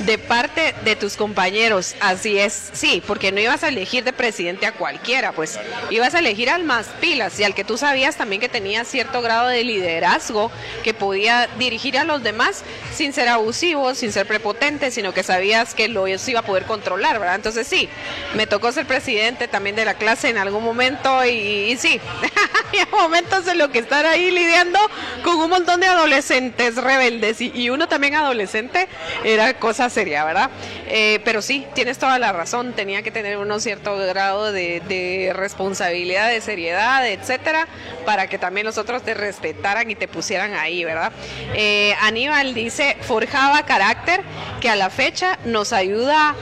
de 0.06 0.18
parte 0.18 0.76
de 0.84 0.96
tus 0.96 1.16
compañeros. 1.16 1.96
Así 2.00 2.38
es, 2.38 2.70
sí, 2.74 3.02
porque 3.06 3.32
no 3.32 3.40
ibas 3.40 3.64
a 3.64 3.70
elegir 3.70 4.04
de 4.04 4.14
presidente 4.14 4.66
a 4.66 4.72
cualquiera, 4.72 5.32
pues 5.32 5.60
ibas 5.90 6.16
a 6.16 6.20
elegir 6.20 6.50
al 6.50 6.64
más 6.64 6.88
pilas 7.02 7.40
y 7.40 7.44
al 7.44 7.56
que 7.56 7.64
tú 7.64 7.78
sabías 7.78 8.16
también 8.16 8.42
que 8.42 8.50
tenía 8.50 8.84
cierto 8.86 9.22
grado 9.22 9.48
de 9.48 9.64
liderazgo, 9.64 10.52
que 10.84 10.94
podía 10.94 11.50
dirigir 11.58 11.98
a 11.98 12.04
los 12.04 12.24
demás 12.24 12.64
sin 12.94 13.14
ser 13.14 13.28
abusivo, 13.28 13.94
sin 13.96 14.12
ser 14.12 14.28
prepotente, 14.28 14.92
sino 14.92 15.14
que 15.14 15.24
sabías 15.24 15.74
que 15.74 15.88
lo 15.88 16.08
iba 16.08 16.40
a 16.40 16.44
poder 16.44 16.64
controlar, 16.64 17.20
¿verdad? 17.20 17.36
Entonces 17.36 17.68
sí, 17.68 17.90
me 18.36 18.48
tocó 18.48 18.72
ser 18.72 18.86
presidente 18.86 19.48
también 19.48 19.76
de 19.76 19.86
la 19.86 19.96
clase 19.96 20.30
en 20.30 20.38
algún 20.38 20.64
momento 20.64 21.24
y, 21.26 21.76
sí, 21.78 22.00
había 22.68 22.88
momentos 22.88 23.48
en 23.48 23.58
los 23.58 23.70
que 23.70 23.80
estar 23.80 24.06
ahí 24.06 24.27
lidiando 24.32 24.80
con 25.24 25.38
un 25.38 25.50
montón 25.50 25.80
de 25.80 25.88
adolescentes 25.88 26.76
rebeldes 26.76 27.42
y, 27.42 27.68
uno 27.70 27.88
también 27.88 28.16
adolescente 28.16 28.88
era 29.24 29.56
cosa 29.56 29.90
seria, 29.90 30.24
¿verdad? 30.24 30.50
Eh, 30.88 31.20
pero 31.26 31.42
sí, 31.42 31.66
tienes 31.74 31.98
toda 31.98 32.18
la 32.18 32.32
razón, 32.32 32.74
tenía 32.74 33.02
que 33.02 33.12
tener 33.12 33.38
un 33.38 33.60
cierto 33.60 33.98
grado 33.98 34.52
de, 34.52 34.82
de 34.88 35.34
responsabilidad, 35.34 36.30
de 36.30 36.42
seriedad, 36.42 37.08
etcétera, 37.08 37.68
para 38.06 38.28
que 38.28 38.38
también 38.38 38.66
los 38.66 38.78
otros 38.78 39.04
te 39.04 39.14
respetaran 39.14 39.90
y 39.90 39.96
te 39.96 40.08
pusieran 40.08 40.54
ahí, 40.54 40.84
¿verdad? 40.84 41.12
Eh, 41.54 41.96
Aníbal 42.02 42.54
dice, 42.54 42.98
forjaba 43.02 43.64
carácter 43.64 44.22
que 44.62 44.70
a 44.70 44.76
la 44.76 44.90
fecha 44.90 45.38
nos 45.46 45.74
ayuda 45.74 46.36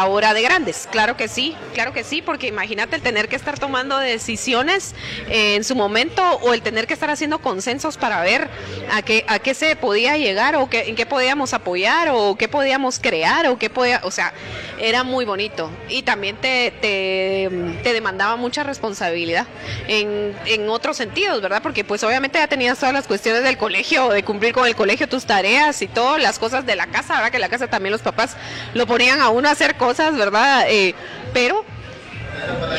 ahora 0.00 0.32
de 0.32 0.42
grandes. 0.42 0.88
Claro 0.90 1.16
que 1.16 1.28
sí, 1.28 1.54
claro 1.74 1.92
que 1.92 2.02
sí, 2.02 2.22
porque 2.22 2.46
imagínate 2.46 2.96
el 2.96 3.02
tener 3.02 3.28
que 3.28 3.36
estar 3.36 3.58
tomando 3.58 3.98
decisiones 3.98 4.94
eh, 5.28 5.54
en 5.56 5.64
su 5.64 5.76
momento 5.76 6.22
o 6.42 6.54
el 6.54 6.62
tener 6.62 6.86
que 6.86 6.94
estar 6.94 7.10
haciendo 7.10 7.40
consensos 7.40 7.98
para 7.98 8.22
ver 8.22 8.48
a 8.90 9.02
qué, 9.02 9.24
a 9.28 9.38
qué 9.38 9.52
se 9.54 9.76
podía 9.76 10.16
llegar 10.16 10.56
o 10.56 10.70
qué, 10.70 10.88
en 10.88 10.96
qué 10.96 11.04
podíamos 11.04 11.52
apoyar 11.52 12.08
o 12.10 12.36
qué 12.36 12.48
podíamos 12.48 12.98
crear 12.98 13.46
o 13.48 13.58
qué 13.58 13.68
podía, 13.68 14.00
o 14.04 14.10
sea, 14.10 14.32
era 14.78 15.04
muy 15.04 15.24
bonito 15.24 15.70
y 15.88 16.02
también 16.02 16.36
te, 16.36 16.72
te, 16.80 17.50
te 17.82 17.92
demandaba 17.92 18.36
mucha 18.36 18.64
responsabilidad 18.64 19.46
en, 19.88 20.34
en 20.46 20.68
otros 20.70 20.96
sentidos, 20.96 21.42
¿verdad? 21.42 21.62
Porque 21.62 21.84
pues 21.84 22.02
obviamente 22.02 22.38
ya 22.38 22.48
tenías 22.48 22.78
todas 22.78 22.94
las 22.94 23.06
cuestiones 23.06 23.42
del 23.44 23.58
colegio, 23.58 24.08
de 24.08 24.24
cumplir 24.24 24.54
con 24.54 24.66
el 24.66 24.74
colegio, 24.74 25.08
tus 25.08 25.26
tareas 25.26 25.82
y 25.82 25.86
todas 25.86 26.22
las 26.22 26.38
cosas 26.38 26.64
de 26.64 26.76
la 26.76 26.86
casa, 26.86 27.16
¿verdad? 27.16 27.30
Que 27.30 27.38
la 27.38 27.50
casa 27.50 27.68
también 27.68 27.92
los 27.92 28.00
papás 28.00 28.36
lo 28.72 28.86
ponían 28.86 29.20
a 29.20 29.28
uno 29.28 29.48
a 29.48 29.52
hacer 29.52 29.76
cosas, 29.82 30.16
¿verdad? 30.16 30.64
Eh, 30.68 30.94
pero 31.32 31.64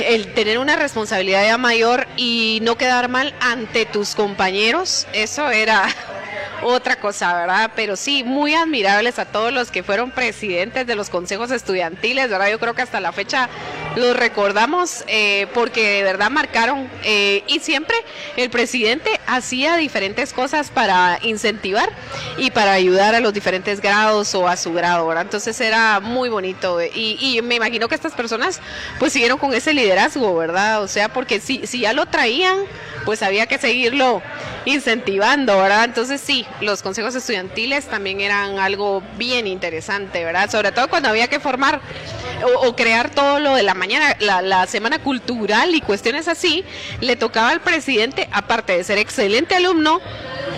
el 0.06 0.34
tener 0.34 0.58
una 0.60 0.76
responsabilidad 0.76 1.46
ya 1.46 1.58
mayor 1.58 2.08
y 2.18 2.60
no 2.62 2.78
quedar 2.78 3.10
mal 3.10 3.34
ante 3.40 3.86
tus 3.86 4.16
compañeros, 4.16 5.08
eso 5.14 5.50
era 5.50 5.88
otra 6.64 6.96
cosa, 6.96 7.34
¿verdad? 7.34 7.72
Pero 7.76 7.96
sí, 7.96 8.24
muy 8.24 8.54
admirables 8.54 9.20
a 9.20 9.26
todos 9.26 9.52
los 9.52 9.72
que 9.72 9.84
fueron 9.84 10.12
presidentes 10.12 10.88
de 10.88 10.96
los 10.96 11.10
consejos 11.10 11.52
estudiantiles, 11.52 12.30
¿verdad? 12.30 12.50
Yo 12.50 12.60
creo 12.60 12.74
que 12.74 12.82
hasta 12.82 13.00
la 13.00 13.12
fecha 13.12 13.50
los 13.96 14.16
recordamos 14.16 15.04
eh, 15.08 15.48
porque 15.54 15.98
de 15.98 16.04
verdad 16.04 16.32
marcaron 16.32 16.90
eh, 17.04 17.44
y 17.48 17.60
siempre 17.60 17.96
el 18.38 18.50
presidente 18.50 19.10
hacía 19.28 19.78
diferentes 19.78 20.34
cosas 20.34 20.72
para 20.72 21.20
incentivar 21.22 21.90
y 22.38 22.52
para 22.52 22.74
ayudar 22.74 23.14
a 23.14 23.20
los 23.20 23.34
diferentes 23.34 23.82
grados 23.82 24.34
o 24.34 24.48
a 24.48 24.58
su 24.58 24.74
grado, 24.74 25.08
¿verdad? 25.08 25.24
Entonces 25.24 25.60
era 25.62 26.00
muy 26.00 26.30
bonito 26.30 26.82
y, 26.82 27.18
y 27.20 27.42
me 27.42 27.56
imagino 27.56 27.88
que 27.88 27.96
estas 27.96 28.14
personas 28.14 28.60
pues 29.00 29.14
siguieron 29.14 29.38
con 29.38 29.53
ese 29.56 29.74
liderazgo, 29.74 30.36
¿verdad? 30.36 30.82
O 30.84 30.88
sea, 30.88 31.10
porque 31.10 31.40
si, 31.40 31.66
si 31.68 31.82
ya 31.82 31.94
lo 31.94 32.06
traían, 32.06 32.58
pues 33.06 33.22
había 33.22 33.48
que 33.48 33.58
seguirlo 33.58 34.22
incentivando, 34.66 35.58
¿verdad? 35.58 35.86
Entonces 35.86 36.22
sí, 36.22 36.46
los 36.62 36.82
consejos 36.82 37.16
estudiantiles 37.16 37.86
también 37.86 38.22
eran 38.22 38.60
algo 38.60 39.04
bien 39.18 39.48
interesante, 39.48 40.24
¿verdad? 40.24 40.50
Sobre 40.50 40.72
todo 40.72 40.90
cuando 40.90 41.10
había 41.10 41.28
que 41.28 41.40
formar 41.40 41.82
o, 42.62 42.76
crear 42.76 43.10
todo 43.10 43.40
lo 43.40 43.56
de 43.56 43.64
la 43.64 43.74
mañana, 43.74 44.16
la, 44.20 44.68
semana 44.68 45.00
cultural 45.00 45.76
y 45.76 45.82
cuestiones 45.82 46.28
así, 46.28 46.64
le 47.00 47.16
tocaba 47.16 47.50
al 47.50 47.62
presidente, 47.62 48.28
aparte 48.32 48.76
de 48.78 48.84
ser 48.84 48.98
excelente 48.98 49.56
alumno, 49.56 50.02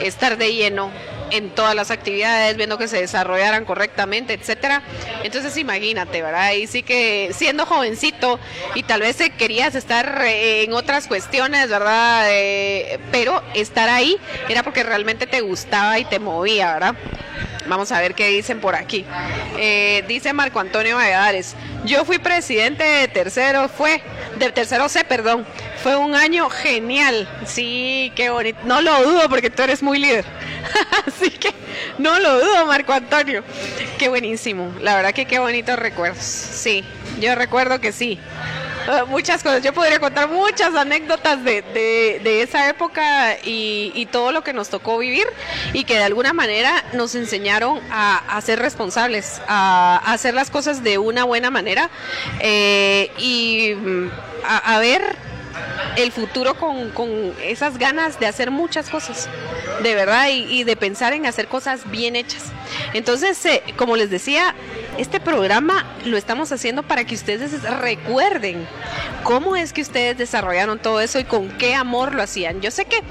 estar 0.02 0.38
de 0.38 0.54
lleno 0.54 0.90
en 1.32 1.50
todas 1.50 1.76
las 1.76 1.92
actividades, 1.92 2.56
viendo 2.58 2.78
que 2.78 2.88
se 2.88 2.98
desarrollaran 3.02 3.66
correctamente, 3.66 4.34
etcétera. 4.34 4.84
Entonces 5.24 5.58
imagínate, 5.58 6.22
¿verdad? 6.22 6.54
Y 6.54 6.68
sí 6.68 6.84
que 6.84 7.32
siendo 7.34 7.66
jovencito 7.66 8.40
y 8.76 8.84
tal 8.84 9.02
vez 9.02 9.18
querías 9.38 9.76
estar 9.76 10.22
eh, 10.24 10.64
en 10.64 10.74
otras 10.74 11.08
cuestiones, 11.08 11.70
¿verdad? 11.70 12.28
Eh, 12.30 13.00
pero 13.12 13.42
estar 13.54 13.90
ahí 13.90 14.18
era 14.50 14.64
porque 14.64 14.84
realmente 14.84 15.28
te 15.28 15.42
gustaba 15.42 16.00
y 16.00 16.06
te 16.06 16.20
movía, 16.20 16.74
¿verdad? 16.74 16.96
Vamos 17.68 17.92
a 17.92 18.00
ver 18.00 18.14
qué 18.14 18.28
dicen 18.28 18.60
por 18.62 18.76
aquí. 18.76 19.06
Eh, 19.58 20.04
dice 20.08 20.34
Marco 20.34 20.60
Antonio 20.60 20.98
Valladares, 20.98 21.56
yo 21.84 22.06
fui 22.06 22.20
presidente 22.20 22.84
de 22.84 23.08
tercero, 23.08 23.70
fue, 23.70 24.02
de 24.38 24.52
tercero 24.52 24.88
C, 24.88 25.04
perdón, 25.04 25.46
fue 25.86 25.96
un 25.96 26.16
año 26.16 26.50
genial. 26.50 27.30
Sí, 27.46 28.12
qué 28.16 28.32
bonito. 28.32 28.58
No 28.64 28.82
lo 28.82 29.04
dudo 29.04 29.30
porque 29.30 29.52
tú 29.52 29.62
eres 29.62 29.84
muy 29.84 30.00
líder. 30.00 30.26
Así 31.06 31.30
que 31.30 31.54
no 32.00 32.18
lo 32.18 32.40
dudo, 32.40 32.66
Marco 32.66 32.92
Antonio. 32.92 33.44
Qué 34.00 34.10
buenísimo. 34.10 34.74
La 34.82 34.96
verdad 34.96 35.14
que 35.14 35.26
qué 35.28 35.38
bonitos 35.38 35.78
recuerdos. 35.78 36.24
Sí, 36.24 36.84
yo 37.20 37.36
recuerdo 37.36 37.80
que 37.80 37.92
sí. 37.92 38.18
Uh, 38.88 39.06
muchas 39.06 39.44
cosas. 39.44 39.62
Yo 39.62 39.76
podría 39.76 40.00
contar 40.00 40.28
muchas 40.28 40.74
anécdotas 40.74 41.44
de, 41.44 41.62
de, 41.62 42.20
de 42.24 42.42
esa 42.42 42.68
época 42.68 43.38
y, 43.44 43.92
y, 43.94 44.08
todo 44.08 44.32
lo 44.32 44.44
que 44.44 44.54
nos 44.54 44.70
tocó 44.70 44.98
vivir 44.98 45.28
y 45.74 45.84
que 45.84 45.98
de 45.98 46.04
alguna 46.04 46.34
manera 46.34 46.84
nos 46.94 47.14
enseñaron 47.14 47.80
a, 47.92 48.42
ser 48.42 48.58
responsables, 48.58 49.40
a, 49.48 50.02
hacer 50.04 50.34
las 50.34 50.50
cosas 50.50 50.84
de 50.84 50.98
una 50.98 51.26
buena 51.26 51.52
manera 51.52 51.92
eh, 52.40 53.12
y 53.20 53.76
a, 54.48 54.76
a 54.76 54.80
ver 54.80 55.25
el 55.98 56.12
futuro 56.12 56.56
con, 56.56 56.90
con, 56.92 57.34
esas 57.44 57.78
ganas 57.78 58.20
de 58.20 58.28
hacer 58.28 58.52
muchas 58.52 58.90
cosas, 58.90 59.30
de 59.82 59.96
verdad, 59.96 60.28
y, 60.30 60.64
de 60.64 60.76
pensar 60.76 61.14
en 61.14 61.26
hacer 61.26 61.48
cosas 61.48 61.90
bien 61.90 62.16
hechas. 62.16 62.44
Entonces, 62.94 63.44
eh, 63.46 63.64
como 63.78 63.96
les 63.96 64.10
decía, 64.10 64.56
este 64.98 65.20
programa 65.20 65.86
lo 66.06 66.18
estamos 66.18 66.52
haciendo 66.52 66.84
para 66.84 67.04
que 67.04 67.16
ustedes 67.16 67.62
recuerden 67.80 68.66
cómo 69.24 69.56
es 69.56 69.74
que 69.74 69.82
ustedes 69.82 70.18
desarrollaron 70.18 70.80
todo 70.80 71.02
eso 71.02 71.20
y 71.20 71.24
con 71.24 71.50
qué 71.50 71.76
amor 71.76 72.14
lo 72.16 72.24
hacían. 72.24 72.62
Yo 72.62 72.72
sé 72.72 72.86
que, 72.86 73.02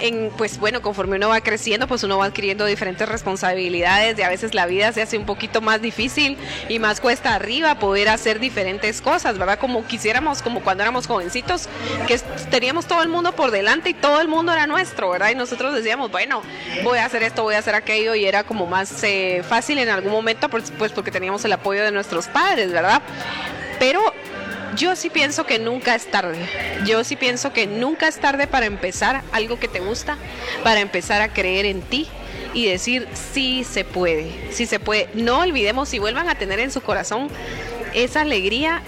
en, 0.00 0.30
pues 0.36 0.58
bueno, 0.58 0.82
conforme 0.82 1.16
uno 1.16 1.28
va 1.28 1.40
creciendo, 1.40 1.86
pues 1.86 2.02
uno 2.02 2.18
va 2.18 2.26
adquiriendo 2.26 2.64
diferentes 2.66 3.08
responsabilidades 3.08 4.18
y 4.18 4.22
a 4.22 4.28
veces 4.28 4.54
la 4.54 4.66
vida 4.66 4.92
se 4.92 5.02
hace 5.02 5.16
un 5.16 5.26
poquito 5.26 5.60
más 5.60 5.80
difícil 5.80 6.36
y 6.68 6.78
más 6.78 7.00
cuesta 7.00 7.34
arriba 7.34 7.78
poder 7.78 8.08
hacer 8.08 8.40
diferentes 8.40 9.00
cosas, 9.00 9.38
¿verdad? 9.38 9.58
Como 9.58 9.86
quisiéramos, 9.86 10.42
como 10.42 10.60
cuando 10.60 10.82
éramos 10.82 11.06
jovencitos, 11.06 11.68
que 12.06 12.18
teníamos 12.50 12.86
todo 12.86 13.02
el 13.02 13.08
mundo 13.08 13.32
por 13.32 13.50
delante 13.50 13.90
y 13.90 13.94
todo 13.94 14.20
el 14.20 14.28
mundo 14.28 14.52
era 14.52 14.66
nuestro, 14.66 15.10
¿verdad? 15.10 15.30
Y 15.30 15.34
nosotros 15.34 15.74
decíamos, 15.74 16.10
bueno, 16.10 16.42
voy 16.82 16.98
a 16.98 17.04
hacer 17.04 17.22
esto, 17.22 17.42
voy 17.42 17.54
a 17.54 17.58
hacer 17.58 17.74
aquello 17.74 18.14
y 18.14 18.24
era 18.24 18.44
como 18.44 18.66
más 18.66 19.02
eh, 19.02 19.42
fácil 19.48 19.78
en 19.78 19.88
algún 19.88 20.12
momento, 20.12 20.48
pues, 20.48 20.72
porque 20.92 21.10
teníamos 21.10 21.44
el 21.44 21.52
apoyo 21.52 21.82
de 21.84 21.92
nuestros 21.92 22.26
padres, 22.26 22.72
¿verdad? 22.72 23.02
Pero 23.78 24.00
yo 24.76 24.96
sí 24.96 25.10
pienso 25.10 25.46
que 25.46 25.58
nunca 25.58 25.94
es 25.94 26.10
tarde. 26.10 26.38
Yo 26.84 27.04
sí 27.04 27.16
pienso 27.16 27.52
que 27.52 27.66
nunca 27.66 28.08
es 28.08 28.18
tarde 28.18 28.46
para 28.46 28.66
empezar 28.66 29.22
algo 29.32 29.58
que 29.58 29.68
te 29.68 29.80
gusta, 29.80 30.16
para 30.62 30.80
empezar 30.80 31.22
a 31.22 31.32
creer 31.32 31.66
en 31.66 31.82
ti 31.82 32.08
y 32.54 32.66
decir 32.66 33.08
sí 33.32 33.64
se 33.64 33.84
puede, 33.84 34.32
sí 34.52 34.66
se 34.66 34.80
puede. 34.80 35.08
No 35.14 35.40
olvidemos 35.40 35.92
y 35.94 35.98
vuelvan 35.98 36.28
a 36.28 36.34
tener 36.34 36.60
en 36.60 36.70
su 36.70 36.80
corazón 36.80 37.28
esa 37.94 38.22
alegría 38.22 38.82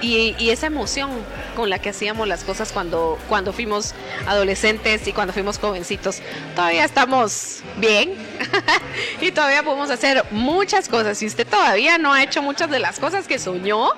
y, 0.00 0.50
esa 0.50 0.66
emoción 0.66 1.10
con 1.56 1.70
la 1.70 1.78
que 1.78 1.90
hacíamos 1.90 2.26
las 2.28 2.44
cosas 2.44 2.72
cuando, 2.72 3.18
cuando 3.28 3.52
fuimos 3.52 3.94
adolescentes 4.26 5.06
y 5.06 5.12
cuando 5.12 5.32
fuimos 5.32 5.58
jovencitos. 5.58 6.20
Todavía 6.54 6.84
estamos 6.84 7.60
bien 7.76 8.14
y 9.20 9.30
todavía 9.32 9.62
podemos 9.62 9.90
hacer 9.90 10.24
muchas 10.30 10.88
cosas. 10.88 11.18
Si 11.18 11.26
usted 11.26 11.46
todavía 11.46 11.98
no 11.98 12.12
ha 12.12 12.22
hecho 12.22 12.42
muchas 12.42 12.70
de 12.70 12.78
las 12.78 12.98
cosas 12.98 13.26
que 13.26 13.38
soñó, 13.38 13.90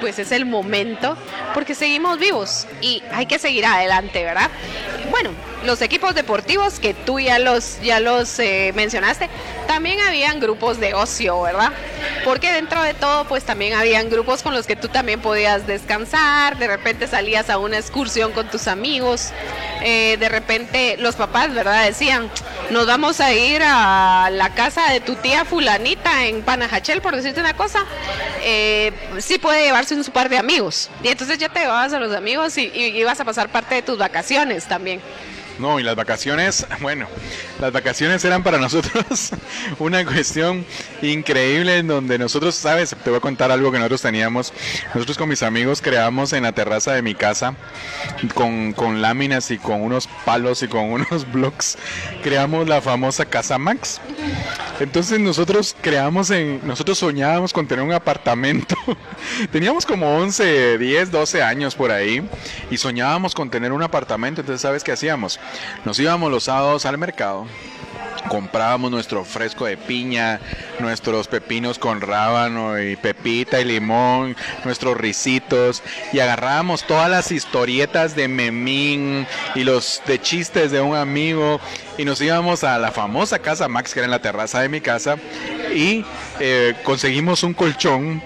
pues 0.00 0.18
es 0.18 0.32
el 0.32 0.44
momento 0.44 1.16
porque 1.54 1.74
seguimos 1.74 2.18
vivos 2.18 2.66
y 2.80 3.02
hay 3.12 3.26
que 3.26 3.38
seguir 3.38 3.64
adelante, 3.64 4.24
¿verdad? 4.24 4.50
Bueno, 5.10 5.30
los 5.64 5.80
equipos 5.82 6.14
deportivos 6.14 6.78
que 6.78 6.94
tú 6.94 7.18
ya 7.18 7.38
los, 7.38 7.80
ya 7.80 8.00
los 8.00 8.38
eh, 8.38 8.72
mencionaste, 8.74 9.28
también 9.66 10.00
habían 10.00 10.40
grupos 10.40 10.78
de 10.78 10.94
ocio, 10.94 11.40
¿verdad? 11.42 11.72
Porque 12.24 12.52
dentro 12.52 12.82
de 12.82 12.94
todo, 12.94 13.24
pues 13.24 13.44
también 13.44 13.74
habían 13.74 14.10
grupos 14.10 14.42
con 14.42 14.54
los 14.54 14.66
que 14.66 14.76
tú 14.76 14.88
también 14.88 15.20
podías 15.20 15.66
descansar, 15.66 16.58
de 16.58 16.66
repente 16.66 17.06
salías 17.06 17.50
a 17.50 17.58
una 17.58 17.78
excursión 17.78 18.32
con 18.32 18.48
tus 18.48 18.68
amigos, 18.68 19.30
eh, 19.82 20.16
de 20.18 20.28
repente 20.28 20.96
los 20.98 21.16
papás, 21.16 21.52
¿verdad? 21.54 21.84
Decían, 21.84 22.30
nos 22.70 22.86
vamos 22.86 23.20
a 23.20 23.32
ir 23.32 23.62
a 23.64 24.30
la 24.30 24.54
casa 24.54 24.90
de 24.90 25.00
tu 25.00 25.14
tía 25.16 25.44
fulanita 25.44 26.26
en 26.26 26.42
Panajachel, 26.42 27.00
por 27.00 27.16
decirte 27.16 27.40
una 27.40 27.56
cosa, 27.56 27.84
eh, 28.42 28.92
sí 29.18 29.38
puede 29.38 29.64
llevarse 29.64 29.94
un 29.94 30.04
par 30.04 30.28
de 30.28 30.38
amigos. 30.38 30.90
Y 31.02 31.08
entonces 31.08 31.38
ya 31.38 31.48
te 31.48 31.60
llevabas 31.60 31.92
a 31.92 31.98
los 31.98 32.14
amigos 32.14 32.56
y 32.58 32.70
ibas 32.74 33.20
a 33.20 33.24
pasar 33.24 33.48
parte 33.48 33.76
de 33.76 33.82
tus 33.82 33.98
vacaciones 33.98 34.64
también. 34.66 35.00
No, 35.58 35.78
y 35.78 35.82
las 35.82 35.94
vacaciones, 35.94 36.66
bueno, 36.80 37.06
las 37.60 37.72
vacaciones 37.72 38.24
eran 38.24 38.42
para 38.42 38.58
nosotros 38.58 39.30
una 39.78 40.04
cuestión 40.04 40.64
increíble 41.02 41.78
en 41.78 41.86
donde 41.86 42.18
nosotros, 42.18 42.54
sabes, 42.54 42.96
te 43.02 43.10
voy 43.10 43.18
a 43.18 43.20
contar 43.20 43.50
algo 43.50 43.70
que 43.70 43.78
nosotros 43.78 44.02
teníamos. 44.02 44.52
Nosotros 44.94 45.16
con 45.16 45.28
mis 45.28 45.42
amigos 45.42 45.80
creamos 45.80 46.32
en 46.32 46.42
la 46.42 46.52
terraza 46.52 46.92
de 46.92 47.02
mi 47.02 47.14
casa 47.14 47.54
con, 48.34 48.72
con 48.72 49.02
láminas 49.02 49.50
y 49.50 49.58
con 49.58 49.80
unos 49.80 50.08
palos 50.24 50.62
y 50.62 50.68
con 50.68 50.84
unos 50.90 51.30
blocks, 51.30 51.76
creamos 52.22 52.68
la 52.68 52.80
famosa 52.80 53.24
Casa 53.24 53.58
Max. 53.58 54.00
Entonces 54.80 55.20
nosotros 55.20 55.76
creamos 55.80 56.30
en, 56.30 56.60
nosotros 56.66 56.98
soñábamos 56.98 57.52
con 57.52 57.66
tener 57.66 57.84
un 57.84 57.92
apartamento. 57.92 58.74
Teníamos 59.52 59.86
como 59.86 60.16
11, 60.16 60.78
10, 60.78 61.10
12 61.10 61.42
años 61.42 61.74
por 61.74 61.92
ahí 61.92 62.26
y 62.70 62.76
soñábamos 62.76 63.34
con 63.34 63.50
tener 63.50 63.72
un 63.72 63.82
apartamento. 63.82 64.40
Entonces, 64.40 64.60
¿sabes 64.60 64.82
qué 64.82 64.92
hacíamos? 64.92 65.38
Nos 65.84 65.98
íbamos 65.98 66.30
los 66.30 66.44
sábados 66.44 66.86
al 66.86 66.98
mercado 66.98 67.46
comprábamos 68.28 68.90
nuestro 68.90 69.24
fresco 69.24 69.66
de 69.66 69.76
piña, 69.76 70.40
nuestros 70.78 71.28
pepinos 71.28 71.78
con 71.78 72.00
rábano 72.00 72.80
y 72.80 72.96
pepita 72.96 73.60
y 73.60 73.64
limón, 73.64 74.36
nuestros 74.64 74.96
risitos 74.96 75.82
y 76.12 76.20
agarrábamos 76.20 76.86
todas 76.86 77.10
las 77.10 77.30
historietas 77.32 78.16
de 78.16 78.28
Memín 78.28 79.26
y 79.54 79.64
los 79.64 80.02
de 80.06 80.20
chistes 80.20 80.70
de 80.72 80.80
un 80.80 80.96
amigo 80.96 81.60
y 81.98 82.04
nos 82.04 82.20
íbamos 82.20 82.64
a 82.64 82.78
la 82.78 82.90
famosa 82.90 83.38
casa 83.38 83.68
Max 83.68 83.92
que 83.92 84.00
era 84.00 84.06
en 84.06 84.10
la 84.10 84.22
terraza 84.22 84.60
de 84.60 84.68
mi 84.68 84.80
casa 84.80 85.16
y 85.74 86.04
eh, 86.40 86.74
conseguimos 86.82 87.42
un 87.42 87.54
colchón 87.54 88.22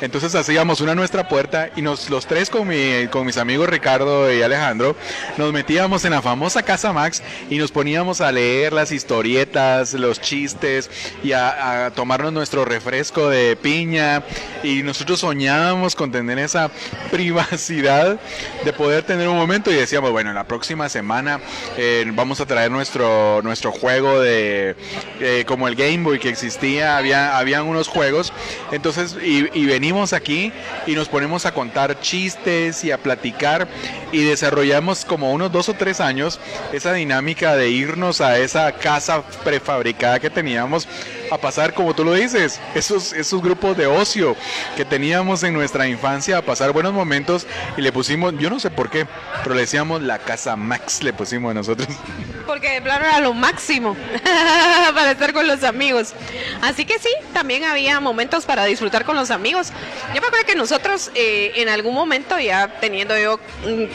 entonces 0.00 0.34
hacíamos 0.34 0.80
una 0.80 0.94
nuestra 0.94 1.28
puerta 1.28 1.70
y 1.76 1.82
nos 1.82 2.10
los 2.10 2.26
tres 2.26 2.50
con, 2.50 2.68
mi, 2.68 3.06
con 3.10 3.26
mis 3.26 3.36
amigos 3.36 3.68
Ricardo 3.68 4.32
y 4.32 4.42
Alejandro 4.42 4.96
nos 5.36 5.52
metíamos 5.52 6.04
en 6.04 6.12
la 6.12 6.22
famosa 6.22 6.62
Casa 6.62 6.92
Max 6.92 7.22
y 7.50 7.58
nos 7.58 7.70
poníamos 7.70 8.20
a 8.20 8.32
leer 8.32 8.72
las 8.72 8.92
historietas, 8.92 9.94
los 9.94 10.20
chistes 10.20 10.90
y 11.22 11.32
a, 11.32 11.92
tomarnos 11.94 12.32
nuestro 12.32 12.64
refresco 12.64 13.28
de 13.28 13.56
piña. 13.56 14.22
Y 14.62 14.82
nosotros 14.82 15.20
soñábamos 15.20 15.94
con 15.94 16.10
tener 16.10 16.38
esa 16.38 16.70
privacidad 17.10 18.18
de 18.64 18.72
poder 18.72 19.04
tener 19.04 19.28
un 19.28 19.36
momento 19.36 19.70
y 19.70 19.74
decíamos, 19.74 20.10
bueno, 20.10 20.32
la 20.32 20.44
próxima 20.44 20.88
semana 20.88 21.40
eh, 21.76 22.04
vamos 22.14 22.40
a 22.40 22.46
traer 22.46 22.70
nuestro, 22.70 23.40
nuestro 23.42 23.72
juego 23.72 24.20
de, 24.20 24.74
eh, 25.20 25.44
como 25.46 25.68
el 25.68 25.74
Game 25.74 26.02
Boy 26.02 26.18
que 26.18 26.28
existía, 26.28 26.96
había, 26.96 27.38
habían 27.38 27.66
unos 27.66 27.88
juegos, 27.88 28.32
entonces, 28.72 29.16
y, 29.22 29.48
y 29.58 29.66
venimos 29.86 30.12
aquí 30.12 30.52
y 30.84 30.96
nos 30.96 31.08
ponemos 31.08 31.46
a 31.46 31.54
contar 31.54 32.00
chistes 32.00 32.82
y 32.82 32.90
a 32.90 32.98
platicar 32.98 33.68
y 34.10 34.24
desarrollamos 34.24 35.04
como 35.04 35.30
unos 35.30 35.52
dos 35.52 35.68
o 35.68 35.74
tres 35.74 36.00
años 36.00 36.40
esa 36.72 36.92
dinámica 36.92 37.54
de 37.54 37.70
irnos 37.70 38.20
a 38.20 38.36
esa 38.36 38.72
casa 38.72 39.22
prefabricada 39.44 40.18
que 40.18 40.28
teníamos 40.28 40.88
a 41.30 41.38
pasar, 41.38 41.72
como 41.72 41.94
tú 41.94 42.02
lo 42.02 42.14
dices, 42.14 42.60
esos, 42.74 43.12
esos 43.12 43.40
grupos 43.40 43.76
de 43.76 43.86
ocio 43.86 44.34
que 44.76 44.84
teníamos 44.84 45.44
en 45.44 45.54
nuestra 45.54 45.86
infancia, 45.86 46.38
a 46.38 46.42
pasar 46.42 46.72
buenos 46.72 46.92
momentos 46.92 47.46
y 47.76 47.80
le 47.80 47.92
pusimos, 47.92 48.34
yo 48.40 48.50
no 48.50 48.58
sé 48.58 48.70
por 48.70 48.90
qué, 48.90 49.06
pero 49.44 49.54
le 49.54 49.60
decíamos 49.60 50.02
la 50.02 50.18
casa 50.18 50.56
Max, 50.56 51.00
le 51.04 51.12
pusimos 51.12 51.52
a 51.52 51.54
nosotros. 51.54 51.86
Porque 52.46 52.70
de 52.70 52.82
plano 52.82 53.04
era 53.04 53.20
lo 53.20 53.34
máximo 53.34 53.96
para 54.94 55.10
estar 55.10 55.32
con 55.32 55.46
los 55.46 55.64
amigos. 55.64 56.14
Así 56.62 56.84
que 56.84 56.98
sí, 56.98 57.08
también 57.32 57.64
había 57.64 57.98
momentos 58.00 58.44
para 58.44 58.64
disfrutar 58.64 59.04
con 59.04 59.16
los 59.16 59.30
amigos. 59.30 59.72
Yo 60.14 60.20
me 60.20 60.26
acuerdo 60.26 60.46
que 60.46 60.54
nosotros 60.54 61.10
eh, 61.14 61.52
en 61.56 61.68
algún 61.68 61.94
momento, 61.94 62.38
ya 62.38 62.68
teniendo 62.80 63.18
yo 63.18 63.40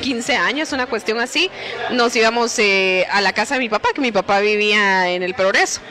15 0.01 0.35
años, 0.35 0.71
una 0.71 0.87
cuestión 0.87 1.19
así, 1.19 1.49
nos 1.91 2.15
íbamos 2.15 2.57
eh, 2.59 3.07
a 3.11 3.21
la 3.21 3.33
casa 3.33 3.55
de 3.55 3.59
mi 3.59 3.69
papá, 3.69 3.89
que 3.93 4.01
mi 4.01 4.11
papá 4.11 4.39
vivía 4.39 5.09
en 5.09 5.23
el 5.23 5.33
Progreso. 5.33 5.81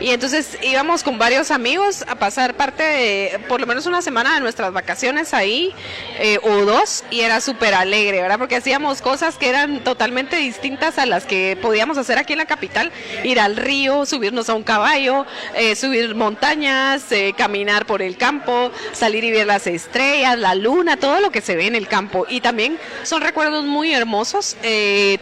Y 0.00 0.10
entonces 0.10 0.58
íbamos 0.62 1.02
con 1.02 1.18
varios 1.18 1.50
amigos 1.50 2.04
a 2.08 2.16
pasar 2.16 2.54
parte 2.54 2.82
de, 2.82 3.40
por 3.48 3.60
lo 3.60 3.66
menos 3.66 3.86
una 3.86 4.00
semana 4.00 4.34
de 4.34 4.40
nuestras 4.40 4.72
vacaciones 4.72 5.34
ahí, 5.34 5.74
eh, 6.18 6.38
o 6.42 6.64
dos, 6.64 7.04
y 7.10 7.20
era 7.20 7.40
súper 7.40 7.74
alegre, 7.74 8.22
¿verdad? 8.22 8.38
Porque 8.38 8.56
hacíamos 8.56 9.02
cosas 9.02 9.36
que 9.36 9.48
eran 9.48 9.82
totalmente 9.84 10.36
distintas 10.36 10.98
a 10.98 11.06
las 11.06 11.26
que 11.26 11.58
podíamos 11.60 11.98
hacer 11.98 12.07
aquí 12.16 12.32
en 12.32 12.38
la 12.38 12.46
capital, 12.46 12.90
ir 13.24 13.38
al 13.40 13.56
río, 13.56 14.06
subirnos 14.06 14.48
a 14.48 14.54
un 14.54 14.62
caballo, 14.62 15.26
eh, 15.54 15.76
subir 15.76 16.14
montañas, 16.14 17.12
eh, 17.12 17.34
caminar 17.36 17.84
por 17.84 18.00
el 18.00 18.16
campo, 18.16 18.70
salir 18.92 19.24
y 19.24 19.30
ver 19.30 19.46
las 19.46 19.66
estrellas, 19.66 20.38
la 20.38 20.54
luna, 20.54 20.96
todo 20.96 21.20
lo 21.20 21.30
que 21.30 21.42
se 21.42 21.56
ve 21.56 21.66
en 21.66 21.74
el 21.74 21.88
campo. 21.88 22.24
Y 22.28 22.40
también 22.40 22.78
son 23.02 23.20
recuerdos 23.20 23.64
muy 23.64 23.92
hermosos, 23.92 24.56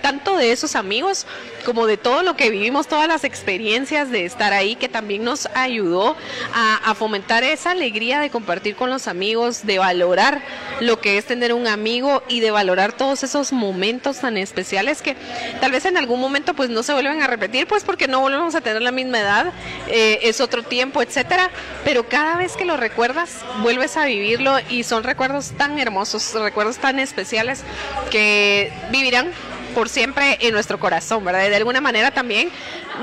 tanto 0.02 0.36
de 0.36 0.52
esos 0.52 0.76
amigos 0.76 1.26
como 1.66 1.88
de 1.88 1.96
todo 1.96 2.22
lo 2.22 2.36
que 2.36 2.48
vivimos, 2.48 2.86
todas 2.86 3.08
las 3.08 3.24
experiencias 3.24 4.12
de 4.12 4.24
estar 4.24 4.52
ahí, 4.52 4.76
que 4.76 4.88
también 4.88 5.24
nos 5.24 5.48
ayudó 5.52 6.16
a, 6.54 6.94
fomentar 6.94 7.42
esa 7.42 7.72
alegría 7.72 8.20
de 8.20 8.30
compartir 8.30 8.76
con 8.76 8.88
los 8.88 9.08
amigos, 9.08 9.66
de 9.66 9.80
valorar 9.80 10.40
lo 10.78 11.00
que 11.00 11.18
es 11.18 11.24
tener 11.24 11.52
un 11.52 11.66
amigo 11.66 12.22
y 12.28 12.38
de 12.38 12.52
valorar 12.52 12.92
todos 12.92 13.24
esos 13.24 13.52
momentos 13.52 14.20
tan 14.20 14.36
especiales 14.36 15.02
que 15.02 15.16
tal 15.60 15.72
vez 15.72 15.84
en 15.86 15.96
algún 15.96 16.20
momento 16.20 16.54
pues 16.54 16.70
no 16.70 16.84
se 16.84 16.92
vuelven 16.92 17.20
a 17.20 17.26
repetir, 17.26 17.66
pues 17.66 17.82
porque 17.82 18.06
no 18.06 18.20
volvemos 18.20 18.54
a 18.54 18.60
tener 18.60 18.80
la 18.80 18.92
misma 18.92 19.18
edad, 19.18 19.52
eh, 19.88 20.20
es 20.22 20.40
otro 20.40 20.62
tiempo, 20.62 21.02
etcétera, 21.02 21.50
pero 21.84 22.08
cada 22.08 22.36
vez 22.36 22.56
que 22.56 22.64
lo 22.64 22.76
recuerdas, 22.76 23.44
vuelves 23.62 23.96
a 23.96 24.04
vivirlo 24.06 24.56
y 24.70 24.84
son 24.84 25.02
recuerdos 25.02 25.50
tan 25.58 25.80
hermosos, 25.80 26.32
recuerdos 26.34 26.78
tan 26.78 27.00
especiales 27.00 27.64
que 28.10 28.72
vivirán 28.92 29.32
por 29.76 29.90
siempre 29.90 30.38
en 30.40 30.54
nuestro 30.54 30.80
corazón, 30.80 31.22
¿verdad? 31.22 31.50
De 31.50 31.56
alguna 31.56 31.82
manera 31.82 32.10
también 32.10 32.48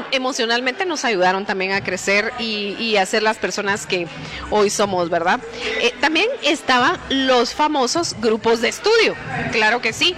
emocionalmente 0.10 0.88
nos 0.88 1.06
ayudaron 1.06 1.46
también 1.46 1.72
a 1.72 1.84
crecer 1.84 2.34
y, 2.40 2.96
a 2.98 3.06
ser 3.06 3.22
las 3.22 3.38
personas 3.38 3.86
que 3.86 4.08
hoy 4.50 4.72
somos, 4.72 5.08
¿verdad? 5.12 5.40
Eh, 5.82 5.94
también 6.02 6.28
estaban 6.42 7.00
los 7.10 7.54
famosos 7.54 8.16
grupos 8.20 8.60
de 8.62 8.70
estudio, 8.70 9.16
claro 9.52 9.82
que 9.82 9.94
sí. 9.94 10.16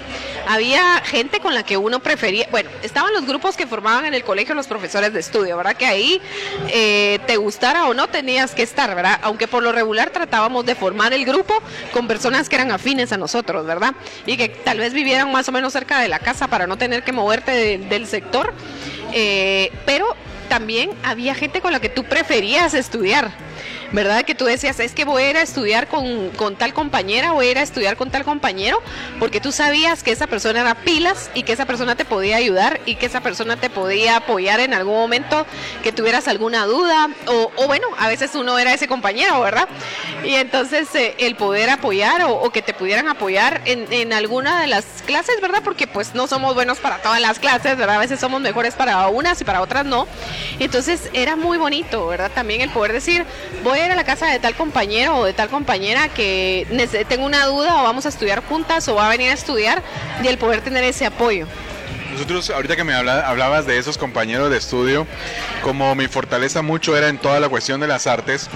Había 0.48 1.02
gente 1.04 1.40
con 1.40 1.56
la 1.56 1.64
que 1.64 1.76
uno 1.76 2.00
prefería, 2.02 2.48
bueno, 2.52 2.70
estaban 2.84 3.12
los 3.14 3.26
grupos 3.26 3.58
que 3.58 3.66
formaban 3.66 4.06
en 4.06 4.14
el 4.14 4.24
colegio 4.24 4.54
los 4.54 4.68
profesores 4.68 5.12
de 5.12 5.20
estudio, 5.20 5.58
¿verdad? 5.58 5.76
Que 5.76 5.88
ahí 5.88 6.22
eh, 6.70 7.20
te 7.26 7.36
gustara 7.38 7.88
o 7.88 7.96
no 7.96 8.08
tenías 8.08 8.54
que 8.54 8.62
estar, 8.62 8.96
¿verdad? 8.96 9.20
Aunque 9.24 9.48
por 9.48 9.64
lo 9.64 9.72
regular 9.72 10.12
tratábamos 10.12 10.66
de 10.66 10.76
formar 10.76 11.14
el 11.14 11.26
grupo 11.26 11.56
con 11.92 12.08
personas 12.08 12.48
que 12.48 12.56
eran 12.56 12.72
afines 12.72 13.12
a 13.12 13.18
nosotros, 13.18 13.66
¿verdad? 13.66 13.96
Y 14.28 14.38
que 14.38 14.50
tal 14.50 14.78
vez 14.78 14.94
vivieran 14.94 15.32
más 15.32 15.50
o 15.50 15.52
menos 15.52 15.74
cerca 15.74 16.00
de 16.00 16.08
la 16.08 16.20
casa 16.20 16.45
para 16.48 16.68
no 16.68 16.78
tener 16.78 17.04
que 17.04 17.12
moverte 17.12 17.78
del 17.78 18.08
sector. 18.08 18.54
Eh, 19.14 19.72
pero 19.86 20.16
también 20.50 20.92
había 21.04 21.36
gente 21.36 21.62
con 21.62 21.72
la 21.72 21.80
que 21.80 21.90
tú 21.90 22.04
preferías 22.04 22.74
estudiar. 22.74 23.32
¿verdad? 23.92 24.24
Que 24.24 24.36
tú 24.36 24.46
decías, 24.46 24.80
es 24.80 24.94
que 24.94 25.06
voy 25.06 25.24
a 25.24 25.30
ir 25.30 25.38
a 25.38 25.42
estudiar 25.42 25.88
con, 25.88 26.56
tal 26.58 26.74
compañera, 26.74 27.32
voy 27.32 27.48
a 27.48 27.52
ir 27.52 27.58
a 27.58 27.62
estudiar 27.62 27.96
con 27.96 28.12
tal 28.12 28.24
compañero, 28.24 28.82
porque 29.20 29.40
tú 29.40 29.52
sabías 29.52 30.04
que 30.04 30.12
esa 30.12 30.28
persona 30.28 30.62
era 30.62 30.76
pilas 30.76 31.30
y 31.34 31.44
que 31.44 31.54
esa 31.54 31.66
persona 31.66 31.96
te 31.96 32.06
podía 32.06 32.38
ayudar 32.38 32.82
y 32.86 32.96
que 32.96 33.06
esa 33.06 33.22
persona 33.22 33.58
te 33.58 33.70
podía 33.70 34.18
apoyar 34.18 34.60
en 34.60 34.74
algún 34.74 34.96
momento 34.96 35.46
que 35.84 35.92
tuvieras 35.92 36.28
alguna 36.28 36.66
duda, 36.66 37.10
o, 37.28 37.68
bueno, 37.68 37.88
a 37.98 38.08
veces 38.08 38.36
uno 38.36 38.58
era 38.60 38.74
ese 38.74 38.88
compañero, 38.88 39.40
¿verdad? 39.42 39.68
Y 40.26 40.36
entonces 40.36 40.94
eh, 40.96 41.16
el 41.20 41.36
poder 41.36 41.70
apoyar 41.70 42.24
o, 42.28 42.50
que 42.50 42.62
te 42.62 42.74
pudieran 42.74 43.08
apoyar 43.08 43.62
en, 43.66 43.92
en 43.92 44.14
alguna 44.14 44.62
de 44.62 44.68
las 44.68 44.86
clases, 45.06 45.40
¿verdad? 45.42 45.62
Porque 45.64 45.88
pues 45.88 46.16
no 46.16 46.28
somos 46.28 46.56
buenos 46.56 46.80
para 46.80 46.98
todas 46.98 47.22
las 47.22 47.40
clases, 47.40 47.78
¿verdad? 47.78 47.98
A 47.98 48.00
veces 48.00 48.20
somos 48.20 48.42
mejores 48.42 48.74
para 48.74 49.08
unas 49.08 49.40
y 49.42 49.44
para 49.44 49.62
otras 49.62 49.86
no. 49.86 50.08
Entonces 50.60 51.10
era 51.14 51.36
muy 51.36 51.58
bonito, 51.58 52.08
¿verdad? 52.08 52.32
También 52.34 52.62
el 52.62 52.70
poder 52.70 52.94
decir, 52.94 53.26
voy 53.64 53.80
a 53.80 53.86
ir 53.86 53.92
a 53.92 53.96
la 53.96 54.04
casa 54.04 54.28
de 54.28 54.40
tal 54.40 54.56
compañero 54.56 55.18
o 55.18 55.26
de 55.26 55.34
tal 55.34 55.50
compañera 55.50 56.10
que 56.10 56.66
tengo 57.08 57.26
una 57.26 57.46
duda 57.46 57.82
o 57.82 57.84
vamos 57.84 58.06
a 58.06 58.10
estudiar 58.10 58.44
juntas 58.44 58.88
o 58.88 58.96
va 58.96 59.08
a 59.08 59.10
venir 59.10 59.30
a 59.30 59.34
estudiar 59.34 59.84
y 60.24 60.28
el 60.28 60.38
poder 60.38 60.62
tener 60.62 60.84
ese 60.84 61.06
apoyo. 61.06 61.48
Nosotros, 62.16 62.50
ahorita 62.50 62.78
que 62.78 62.86
me 62.86 62.94
hablabas 62.94 63.66
de 63.66 63.78
esos 63.78 63.98
compañeros 63.98 64.50
de 64.50 64.58
estudio, 64.58 65.06
como 65.62 65.96
mi 65.96 66.08
fortaleza 66.08 66.62
mucho 66.62 66.96
era 66.96 67.10
en 67.10 67.18
toda 67.18 67.42
la 67.42 67.50
cuestión 67.50 67.82
de 67.82 67.88
las 67.88 68.08
artes, 68.08 68.50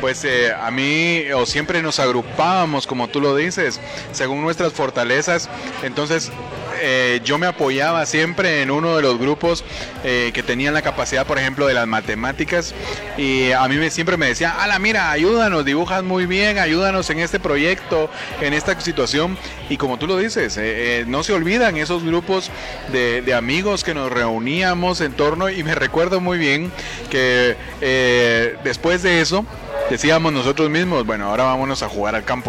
pues 0.00 0.24
eh, 0.24 0.52
a 0.52 0.70
mí 0.70 1.24
o 1.32 1.46
siempre 1.46 1.82
nos 1.82 1.98
agrupábamos, 2.00 2.86
como 2.86 3.08
tú 3.08 3.20
lo 3.20 3.34
dices, 3.34 3.80
según 4.12 4.42
nuestras 4.42 4.72
fortalezas. 4.72 5.48
Entonces 5.82 6.30
eh, 6.80 7.20
yo 7.24 7.38
me 7.38 7.46
apoyaba 7.46 8.06
siempre 8.06 8.62
en 8.62 8.70
uno 8.70 8.96
de 8.96 9.02
los 9.02 9.18
grupos 9.18 9.64
eh, 10.04 10.30
que 10.32 10.42
tenían 10.42 10.74
la 10.74 10.82
capacidad, 10.82 11.26
por 11.26 11.38
ejemplo, 11.38 11.66
de 11.66 11.74
las 11.74 11.86
matemáticas. 11.86 12.74
Y 13.18 13.52
a 13.52 13.66
mí 13.68 13.90
siempre 13.90 14.16
me 14.16 14.26
decía, 14.26 14.62
ala, 14.62 14.78
mira, 14.78 15.10
ayúdanos, 15.10 15.64
dibujas 15.64 16.02
muy 16.02 16.26
bien, 16.26 16.58
ayúdanos 16.58 17.10
en 17.10 17.20
este 17.20 17.38
proyecto, 17.38 18.10
en 18.40 18.54
esta 18.54 18.80
situación. 18.80 19.36
Y 19.68 19.76
como 19.76 19.98
tú 19.98 20.06
lo 20.06 20.16
dices, 20.16 20.58
no 21.06 21.22
se 21.22 21.32
olvidan 21.32 21.76
esos 21.76 22.04
grupos 22.04 22.50
de, 22.92 23.34
amigos 23.34 23.84
que 23.84 23.94
nos 23.94 24.10
reuníamos 24.10 25.00
en 25.00 25.12
torno. 25.12 25.50
Y 25.50 25.62
me 25.62 25.74
recuerdo 25.74 26.20
muy 26.20 26.38
bien 26.38 26.72
que 27.10 27.56
después 28.64 29.02
de 29.02 29.20
eso, 29.20 29.44
decíamos 29.90 30.32
nosotros 30.32 30.70
mismos, 30.70 31.04
bueno, 31.04 31.26
ahora 31.26 31.44
vámonos 31.44 31.82
a 31.82 31.88
jugar 31.88 32.14
al 32.14 32.24
campo. 32.24 32.46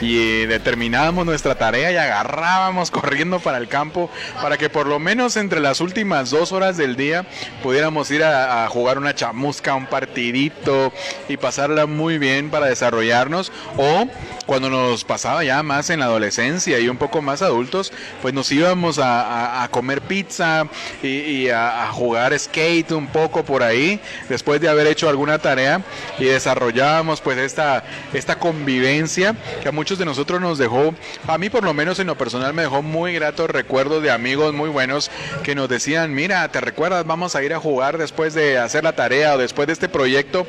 Y 0.00 0.46
determinábamos 0.46 1.26
nuestra 1.26 1.54
tarea 1.56 1.92
y 1.92 1.96
agarrábamos 1.96 2.90
corriendo 2.90 3.38
para 3.48 3.56
el 3.56 3.68
campo 3.68 4.10
para 4.42 4.58
que 4.58 4.68
por 4.68 4.86
lo 4.86 4.98
menos 4.98 5.38
entre 5.38 5.58
las 5.58 5.80
últimas 5.80 6.28
dos 6.28 6.52
horas 6.52 6.76
del 6.76 6.96
día 6.96 7.24
pudiéramos 7.62 8.10
ir 8.10 8.22
a, 8.22 8.66
a 8.66 8.68
jugar 8.68 8.98
una 8.98 9.14
chamusca, 9.14 9.74
un 9.74 9.86
partidito 9.86 10.92
y 11.30 11.38
pasarla 11.38 11.86
muy 11.86 12.18
bien 12.18 12.50
para 12.50 12.66
desarrollarnos. 12.66 13.50
O 13.78 14.06
cuando 14.44 14.70
nos 14.70 15.04
pasaba 15.04 15.44
ya 15.44 15.62
más 15.62 15.90
en 15.90 16.00
la 16.00 16.06
adolescencia 16.06 16.78
y 16.78 16.88
un 16.88 16.96
poco 16.96 17.20
más 17.20 17.42
adultos, 17.42 17.92
pues 18.22 18.32
nos 18.32 18.50
íbamos 18.50 18.98
a, 18.98 19.68
comer 19.70 20.00
pizza 20.00 20.66
y, 21.02 21.50
a, 21.50 21.88
jugar 21.92 22.36
skate 22.38 22.92
un 22.92 23.06
poco 23.08 23.44
por 23.44 23.62
ahí, 23.62 24.00
después 24.30 24.58
de 24.60 24.68
haber 24.68 24.86
hecho 24.86 25.08
alguna 25.08 25.38
tarea 25.38 25.82
y 26.18 26.24
desarrollábamos 26.24 27.20
pues 27.20 27.36
esta, 27.36 27.84
esta 28.14 28.38
convivencia 28.38 29.34
que 29.62 29.68
a 29.68 29.72
muchos 29.72 29.98
de 29.98 30.06
nosotros 30.06 30.40
nos 30.40 30.56
dejó, 30.56 30.94
a 31.26 31.36
mí 31.36 31.50
por 31.50 31.62
lo 31.62 31.74
menos 31.74 31.98
en 31.98 32.06
lo 32.06 32.16
personal 32.16 32.54
me 32.54 32.62
dejó 32.62 32.80
muy 32.80 33.12
recuerdos 33.46 34.02
de 34.02 34.10
amigos 34.10 34.52
muy 34.52 34.68
buenos 34.68 35.10
que 35.42 35.54
nos 35.54 35.68
decían, 35.68 36.14
mira, 36.14 36.48
¿te 36.48 36.60
recuerdas? 36.60 37.06
Vamos 37.06 37.36
a 37.36 37.42
ir 37.42 37.54
a 37.54 37.60
jugar 37.60 37.98
después 37.98 38.34
de 38.34 38.58
hacer 38.58 38.84
la 38.84 38.94
tarea 38.94 39.34
o 39.34 39.38
después 39.38 39.66
de 39.66 39.72
este 39.72 39.88
proyecto 39.88 40.46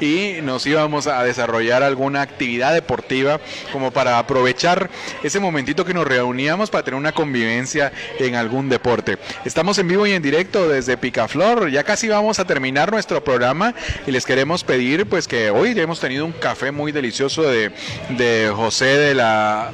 y 0.00 0.36
nos 0.42 0.66
íbamos 0.66 1.06
a 1.06 1.22
desarrollar 1.24 1.82
alguna 1.82 2.22
actividad 2.22 2.74
deportiva 2.74 3.40
como 3.72 3.90
para 3.90 4.18
aprovechar 4.18 4.90
ese 5.22 5.40
momentito 5.40 5.84
que 5.84 5.94
nos 5.94 6.06
reuníamos 6.06 6.70
para 6.70 6.84
tener 6.84 6.98
una 6.98 7.12
convivencia 7.12 7.92
en 8.18 8.34
algún 8.34 8.68
deporte. 8.68 9.18
Estamos 9.44 9.78
en 9.78 9.88
vivo 9.88 10.06
y 10.06 10.12
en 10.12 10.22
directo 10.22 10.68
desde 10.68 10.96
Picaflor, 10.96 11.70
ya 11.70 11.84
casi 11.84 12.08
vamos 12.08 12.38
a 12.38 12.44
terminar 12.44 12.90
nuestro 12.90 13.22
programa 13.22 13.74
y 14.06 14.10
les 14.10 14.26
queremos 14.26 14.64
pedir 14.64 15.06
pues 15.06 15.28
que 15.28 15.50
hoy 15.50 15.78
hemos 15.78 16.00
tenido 16.00 16.24
un 16.24 16.32
café 16.32 16.72
muy 16.72 16.92
delicioso 16.92 17.42
de, 17.42 17.70
de 18.10 18.52
José 18.54 18.86
de 18.86 19.14
la 19.14 19.70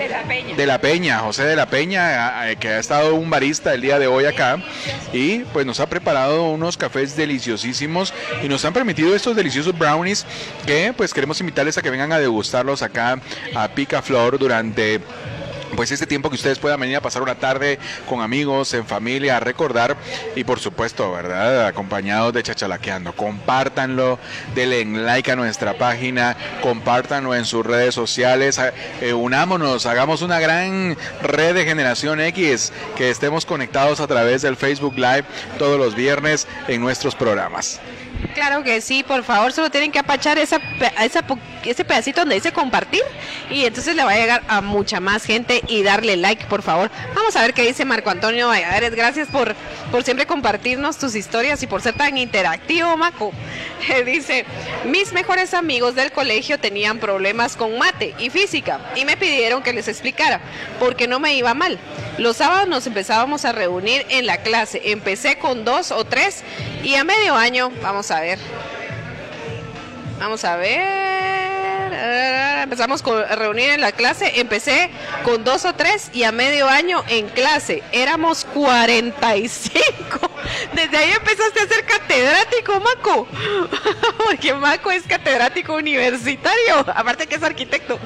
De 0.00 0.08
la 0.08 0.22
Peña. 0.22 0.56
de 0.56 0.66
la 0.66 0.80
Peña, 0.80 1.18
José 1.18 1.44
de 1.44 1.56
la 1.56 1.66
Peña, 1.66 2.56
que 2.58 2.68
ha 2.68 2.78
estado 2.78 3.14
un 3.16 3.28
barista 3.28 3.74
el 3.74 3.82
día 3.82 3.98
de 3.98 4.06
hoy 4.06 4.24
acá 4.24 4.56
y 5.12 5.40
pues 5.40 5.66
nos 5.66 5.78
ha 5.78 5.90
preparado 5.90 6.48
unos 6.48 6.78
cafés 6.78 7.16
deliciosísimos 7.16 8.14
y 8.42 8.48
nos 8.48 8.64
han 8.64 8.72
permitido 8.72 9.14
estos 9.14 9.36
deliciosos 9.36 9.76
brownies 9.76 10.24
que 10.66 10.94
pues 10.96 11.12
queremos 11.12 11.38
invitarles 11.40 11.76
a 11.76 11.82
que 11.82 11.90
vengan 11.90 12.12
a 12.12 12.18
degustarlos 12.18 12.80
acá 12.80 13.20
a 13.54 13.68
Picaflor 13.68 14.38
durante 14.38 15.00
pues 15.76 15.90
este 15.90 16.06
tiempo 16.06 16.30
que 16.30 16.36
ustedes 16.36 16.58
puedan 16.58 16.80
venir 16.80 16.96
a 16.96 17.00
pasar 17.00 17.22
una 17.22 17.34
tarde 17.34 17.78
con 18.08 18.20
amigos, 18.20 18.74
en 18.74 18.86
familia, 18.86 19.36
a 19.36 19.40
recordar 19.40 19.96
y 20.36 20.44
por 20.44 20.60
supuesto, 20.60 21.10
¿verdad? 21.12 21.66
Acompañados 21.66 22.32
de 22.32 22.42
Chachalaqueando. 22.42 23.12
Compártanlo, 23.12 24.18
denle 24.54 24.84
like 24.84 25.30
a 25.30 25.36
nuestra 25.36 25.74
página, 25.74 26.36
compártanlo 26.62 27.34
en 27.34 27.44
sus 27.44 27.64
redes 27.64 27.94
sociales, 27.94 28.60
eh, 29.00 29.12
unámonos, 29.12 29.86
hagamos 29.86 30.22
una 30.22 30.40
gran 30.40 30.96
red 31.22 31.54
de 31.54 31.64
Generación 31.64 32.20
X, 32.20 32.72
que 32.96 33.10
estemos 33.10 33.46
conectados 33.46 34.00
a 34.00 34.06
través 34.06 34.42
del 34.42 34.56
Facebook 34.56 34.94
Live 34.96 35.24
todos 35.58 35.78
los 35.78 35.94
viernes 35.94 36.46
en 36.68 36.80
nuestros 36.80 37.14
programas. 37.14 37.80
Claro 38.34 38.62
que 38.62 38.80
sí, 38.80 39.02
por 39.02 39.24
favor, 39.24 39.52
solo 39.52 39.70
tienen 39.70 39.90
que 39.90 39.98
apachar 39.98 40.38
esa, 40.38 40.60
ese 41.64 41.84
pedacito 41.84 42.20
donde 42.20 42.36
dice 42.36 42.52
compartir 42.52 43.02
y 43.50 43.64
entonces 43.64 43.96
le 43.96 44.04
va 44.04 44.12
a 44.12 44.16
llegar 44.16 44.42
a 44.48 44.60
mucha 44.60 45.00
más 45.00 45.24
gente 45.24 45.62
y 45.66 45.82
darle 45.82 46.16
like, 46.16 46.46
por 46.46 46.62
favor. 46.62 46.90
Vamos 47.14 47.34
a 47.36 47.42
ver 47.42 47.54
qué 47.54 47.62
dice 47.62 47.84
Marco 47.84 48.10
Antonio 48.10 48.48
Valladares. 48.48 48.94
Gracias 48.94 49.28
por, 49.28 49.54
por 49.90 50.04
siempre 50.04 50.26
compartirnos 50.26 50.98
tus 50.98 51.14
historias 51.14 51.62
y 51.62 51.66
por 51.66 51.82
ser 51.82 51.94
tan 51.94 52.16
interactivo, 52.18 52.96
Maco. 52.96 53.32
Eh, 53.88 54.04
dice, 54.04 54.44
mis 54.84 55.12
mejores 55.14 55.54
amigos 55.54 55.94
del 55.94 56.12
colegio 56.12 56.60
tenían 56.60 56.98
problemas 56.98 57.56
con 57.56 57.78
mate 57.78 58.14
y 58.18 58.28
física 58.28 58.78
y 58.94 59.06
me 59.06 59.16
pidieron 59.16 59.62
que 59.62 59.72
les 59.72 59.88
explicara 59.88 60.40
porque 60.78 61.08
no 61.08 61.18
me 61.18 61.34
iba 61.34 61.54
mal. 61.54 61.78
Los 62.18 62.36
sábados 62.36 62.68
nos 62.68 62.86
empezábamos 62.86 63.46
a 63.46 63.52
reunir 63.52 64.04
en 64.10 64.26
la 64.26 64.42
clase. 64.42 64.82
Empecé 64.92 65.38
con 65.38 65.64
dos 65.64 65.90
o 65.90 66.04
tres 66.04 66.44
y 66.84 66.94
a 66.96 67.04
medio 67.04 67.34
año, 67.34 67.72
vamos 67.82 68.10
a 68.10 68.19
ver. 68.20 68.38
Vamos 70.18 70.44
a 70.44 70.56
ver. 70.56 71.10
Empezamos 72.62 73.02
con- 73.02 73.26
reunir 73.28 73.70
en 73.70 73.80
la 73.80 73.92
clase. 73.92 74.38
Empecé 74.40 74.90
con 75.24 75.44
dos 75.44 75.64
o 75.64 75.74
tres 75.74 76.10
y 76.12 76.24
a 76.24 76.32
medio 76.32 76.68
año 76.68 77.02
en 77.08 77.28
clase. 77.28 77.82
Éramos 77.92 78.44
45. 78.54 80.30
Desde 80.74 80.96
ahí 80.96 81.10
empezaste 81.10 81.60
a 81.60 81.66
ser 81.66 81.84
catedrático, 81.84 82.80
Maco. 82.80 83.26
Porque 84.26 84.54
Maco 84.54 84.90
es 84.90 85.02
catedrático 85.04 85.74
universitario. 85.74 86.78
Aparte 86.94 87.26
que 87.26 87.36
es 87.36 87.42
arquitecto. 87.42 87.98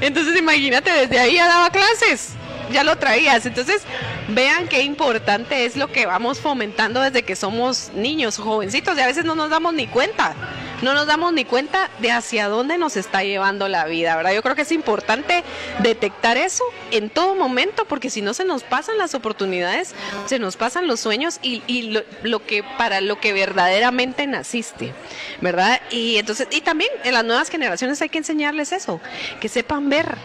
Entonces 0.00 0.36
imagínate, 0.36 0.90
desde 0.90 1.18
ahí 1.18 1.34
ya 1.34 1.48
daba 1.48 1.70
clases 1.70 2.30
ya 2.70 2.84
lo 2.84 2.96
traías. 2.96 3.46
Entonces, 3.46 3.82
vean 4.28 4.68
qué 4.68 4.82
importante 4.82 5.64
es 5.64 5.76
lo 5.76 5.90
que 5.90 6.06
vamos 6.06 6.40
fomentando 6.40 7.00
desde 7.00 7.22
que 7.22 7.36
somos 7.36 7.90
niños, 7.94 8.38
jovencitos, 8.38 8.96
y 8.96 9.00
a 9.00 9.06
veces 9.06 9.24
no 9.24 9.34
nos 9.34 9.50
damos 9.50 9.74
ni 9.74 9.86
cuenta. 9.86 10.34
No 10.82 10.94
nos 10.94 11.06
damos 11.06 11.32
ni 11.32 11.44
cuenta 11.44 11.90
de 12.00 12.10
hacia 12.10 12.48
dónde 12.48 12.76
nos 12.76 12.96
está 12.96 13.24
llevando 13.24 13.68
la 13.68 13.86
vida, 13.86 14.14
¿verdad? 14.16 14.34
Yo 14.34 14.42
creo 14.42 14.54
que 14.54 14.62
es 14.62 14.72
importante 14.72 15.42
detectar 15.82 16.36
eso 16.36 16.64
en 16.90 17.08
todo 17.08 17.34
momento, 17.34 17.86
porque 17.86 18.10
si 18.10 18.20
no 18.20 18.34
se 18.34 18.44
nos 18.44 18.62
pasan 18.62 18.98
las 18.98 19.14
oportunidades, 19.14 19.94
se 20.26 20.38
nos 20.38 20.56
pasan 20.56 20.86
los 20.86 21.00
sueños 21.00 21.38
y, 21.42 21.82
lo, 21.90 22.02
lo 22.22 22.44
que 22.44 22.62
para 22.62 23.00
lo 23.00 23.20
que 23.20 23.32
verdaderamente 23.32 24.26
naciste, 24.26 24.92
¿verdad? 25.40 25.80
Y 25.90 26.16
entonces, 26.16 26.48
y 26.50 26.60
también 26.60 26.90
en 27.04 27.14
las 27.14 27.24
nuevas 27.24 27.48
generaciones 27.48 28.02
hay 28.02 28.08
que 28.10 28.18
enseñarles 28.18 28.72
eso, 28.72 29.00
que 29.40 29.48
sepan 29.48 29.88
ver 29.88 30.16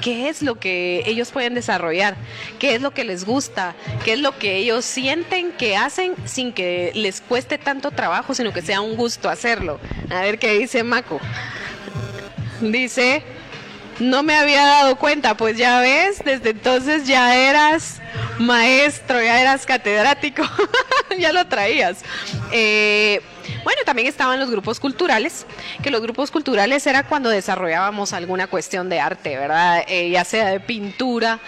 qué 0.00 0.28
es 0.28 0.42
lo 0.42 0.56
que 0.56 1.02
ellos 1.06 1.30
pueden 1.30 1.54
desarrollar, 1.54 2.16
qué 2.58 2.74
es 2.74 2.82
lo 2.82 2.92
que 2.92 3.04
les 3.04 3.24
gusta, 3.24 3.74
qué 4.04 4.12
es 4.12 4.18
lo 4.18 4.38
que 4.38 4.56
ellos 4.56 4.84
sienten 4.84 5.52
que 5.52 5.76
hacen 5.76 6.14
sin 6.26 6.52
que 6.52 6.92
les 6.94 7.22
cueste 7.22 7.56
tanto 7.56 7.90
trabajo, 7.90 8.34
sino 8.34 8.52
que 8.52 8.60
sea 8.60 8.82
un 8.82 8.96
gusto 8.96 9.30
hacerlo. 9.30 9.80
A 10.10 10.20
ver 10.20 10.38
qué 10.38 10.58
dice 10.58 10.82
Maco. 10.82 11.20
Dice, 12.60 13.22
no 13.98 14.22
me 14.22 14.34
había 14.34 14.64
dado 14.64 14.96
cuenta, 14.96 15.36
pues 15.36 15.56
ya 15.56 15.80
ves, 15.80 16.22
desde 16.24 16.50
entonces 16.50 17.06
ya 17.06 17.36
eras 17.36 18.00
maestro, 18.38 19.22
ya 19.22 19.40
eras 19.40 19.66
catedrático, 19.66 20.42
ya 21.18 21.32
lo 21.32 21.46
traías. 21.46 21.98
Eh, 22.52 23.20
bueno, 23.62 23.80
también 23.84 24.08
estaban 24.08 24.40
los 24.40 24.50
grupos 24.50 24.80
culturales, 24.80 25.46
que 25.82 25.90
los 25.90 26.00
grupos 26.00 26.30
culturales 26.30 26.86
era 26.86 27.04
cuando 27.04 27.28
desarrollábamos 27.28 28.12
alguna 28.12 28.46
cuestión 28.46 28.88
de 28.88 29.00
arte, 29.00 29.36
¿verdad? 29.36 29.84
Eh, 29.86 30.10
ya 30.10 30.24
sea 30.24 30.48
de 30.48 30.60
pintura, 30.60 31.40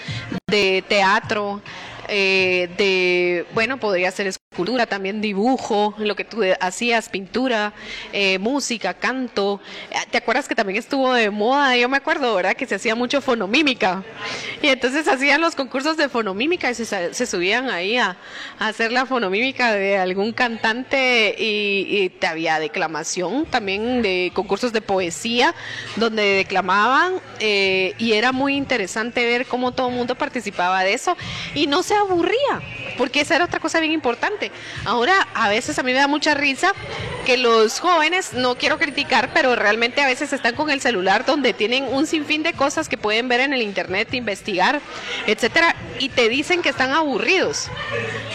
de 0.46 0.84
teatro, 0.88 1.62
eh, 2.08 2.68
de, 2.76 3.46
bueno, 3.54 3.78
podría 3.78 4.10
ser 4.10 4.26
escultura, 4.56 4.86
también 4.86 5.20
dibujo, 5.20 5.94
lo 5.98 6.16
que 6.16 6.24
tú 6.24 6.42
hacías, 6.60 7.10
pintura, 7.10 7.74
eh, 8.14 8.38
música, 8.38 8.94
canto. 8.94 9.60
Eh, 9.90 9.96
¿Te 10.10 10.16
acuerdas 10.16 10.48
que 10.48 10.54
también 10.54 10.78
estuvo 10.78 11.12
de 11.12 11.28
moda? 11.28 11.76
Yo 11.76 11.90
me 11.90 11.98
acuerdo, 11.98 12.34
¿verdad? 12.34 12.54
Que 12.54 12.64
se 12.64 12.76
hacía 12.76 12.94
mucho 12.94 13.20
fonomímica. 13.20 14.02
Y 14.62 14.68
entonces 14.68 15.06
hacían 15.08 15.42
los 15.42 15.54
concursos 15.54 15.98
de 15.98 16.08
fonomímica 16.08 16.70
y 16.70 16.74
se, 16.74 17.26
subían 17.26 17.68
ahí 17.68 17.98
a, 17.98 18.16
a 18.58 18.68
hacer 18.68 18.92
la 18.92 19.04
fonomímica 19.04 19.74
de 19.74 19.98
algún 19.98 20.32
cantante 20.32 21.36
y, 21.38 21.86
y 21.90 22.08
te 22.08 22.26
había 22.26 22.58
declamación, 22.58 23.44
también 23.44 24.00
de 24.00 24.32
concursos 24.32 24.72
de 24.72 24.80
poesía, 24.80 25.54
donde 25.96 26.22
declamaban 26.22 27.20
eh, 27.40 27.94
y 27.98 28.12
era 28.12 28.32
muy 28.32 28.56
interesante 28.56 29.24
ver 29.26 29.44
cómo 29.44 29.72
todo 29.72 29.88
el 29.88 29.94
mundo 29.94 30.14
participaba 30.14 30.82
de 30.82 30.94
eso 30.94 31.14
y 31.54 31.66
no 31.66 31.82
se 31.82 31.94
aburría, 31.94 32.62
porque 32.96 33.20
esa 33.20 33.36
era 33.36 33.44
otra 33.44 33.60
cosa 33.60 33.80
bien 33.80 33.92
importante. 33.92 34.45
Ahora, 34.84 35.26
a 35.34 35.48
veces 35.48 35.78
a 35.78 35.82
mí 35.82 35.92
me 35.92 35.98
da 35.98 36.08
mucha 36.08 36.34
risa 36.34 36.72
que 37.26 37.36
los 37.36 37.80
jóvenes, 37.80 38.34
no 38.34 38.56
quiero 38.56 38.78
criticar, 38.78 39.30
pero 39.34 39.56
realmente 39.56 40.00
a 40.00 40.06
veces 40.06 40.32
están 40.32 40.54
con 40.54 40.70
el 40.70 40.80
celular 40.80 41.26
donde 41.26 41.52
tienen 41.52 41.84
un 41.84 42.06
sinfín 42.06 42.44
de 42.44 42.52
cosas 42.52 42.88
que 42.88 42.96
pueden 42.96 43.28
ver 43.28 43.40
en 43.40 43.52
el 43.52 43.62
internet, 43.62 44.14
investigar, 44.14 44.80
etcétera, 45.26 45.74
y 45.98 46.08
te 46.08 46.28
dicen 46.28 46.62
que 46.62 46.68
están 46.68 46.92
aburridos. 46.92 47.68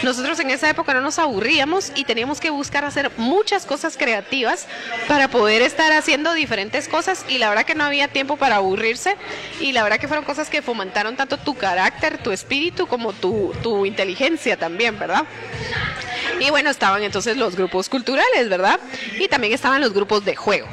Nosotros 0.02 0.38
en 0.40 0.50
esa 0.50 0.68
época 0.68 0.92
no 0.92 1.00
nos 1.00 1.18
aburríamos 1.18 1.92
y 1.94 2.04
teníamos 2.04 2.40
que 2.40 2.50
buscar 2.50 2.84
hacer 2.84 3.10
muchas 3.16 3.64
cosas 3.64 3.96
creativas 3.96 4.66
para 5.08 5.28
poder 5.28 5.62
estar 5.62 5.92
haciendo 5.92 6.34
diferentes 6.34 6.86
cosas 6.86 7.24
y 7.28 7.38
la 7.38 7.48
verdad 7.48 7.64
que 7.64 7.74
no 7.74 7.84
había 7.84 8.08
tiempo 8.08 8.36
para 8.36 8.56
aburrirse 8.56 9.16
y 9.60 9.72
la 9.72 9.82
verdad 9.82 9.98
que 9.98 10.08
fueron 10.08 10.24
cosas 10.24 10.50
que 10.50 10.60
fomentaron 10.60 11.16
tanto 11.16 11.38
tu 11.38 11.54
carácter, 11.54 12.18
tu 12.18 12.30
espíritu 12.30 12.86
como 12.86 13.12
tu, 13.12 13.54
tu 13.62 13.86
inteligencia 13.86 14.56
también, 14.56 14.98
¿verdad? 14.98 15.24
Y 16.40 16.50
bueno, 16.50 16.70
estaban 16.70 17.02
entonces 17.02 17.36
los 17.36 17.56
grupos 17.56 17.88
culturales, 17.88 18.48
¿verdad? 18.48 18.78
Y 19.18 19.28
también 19.28 19.52
estaban 19.52 19.80
los 19.80 19.92
grupos 19.92 20.24
de 20.24 20.36
juego. 20.36 20.66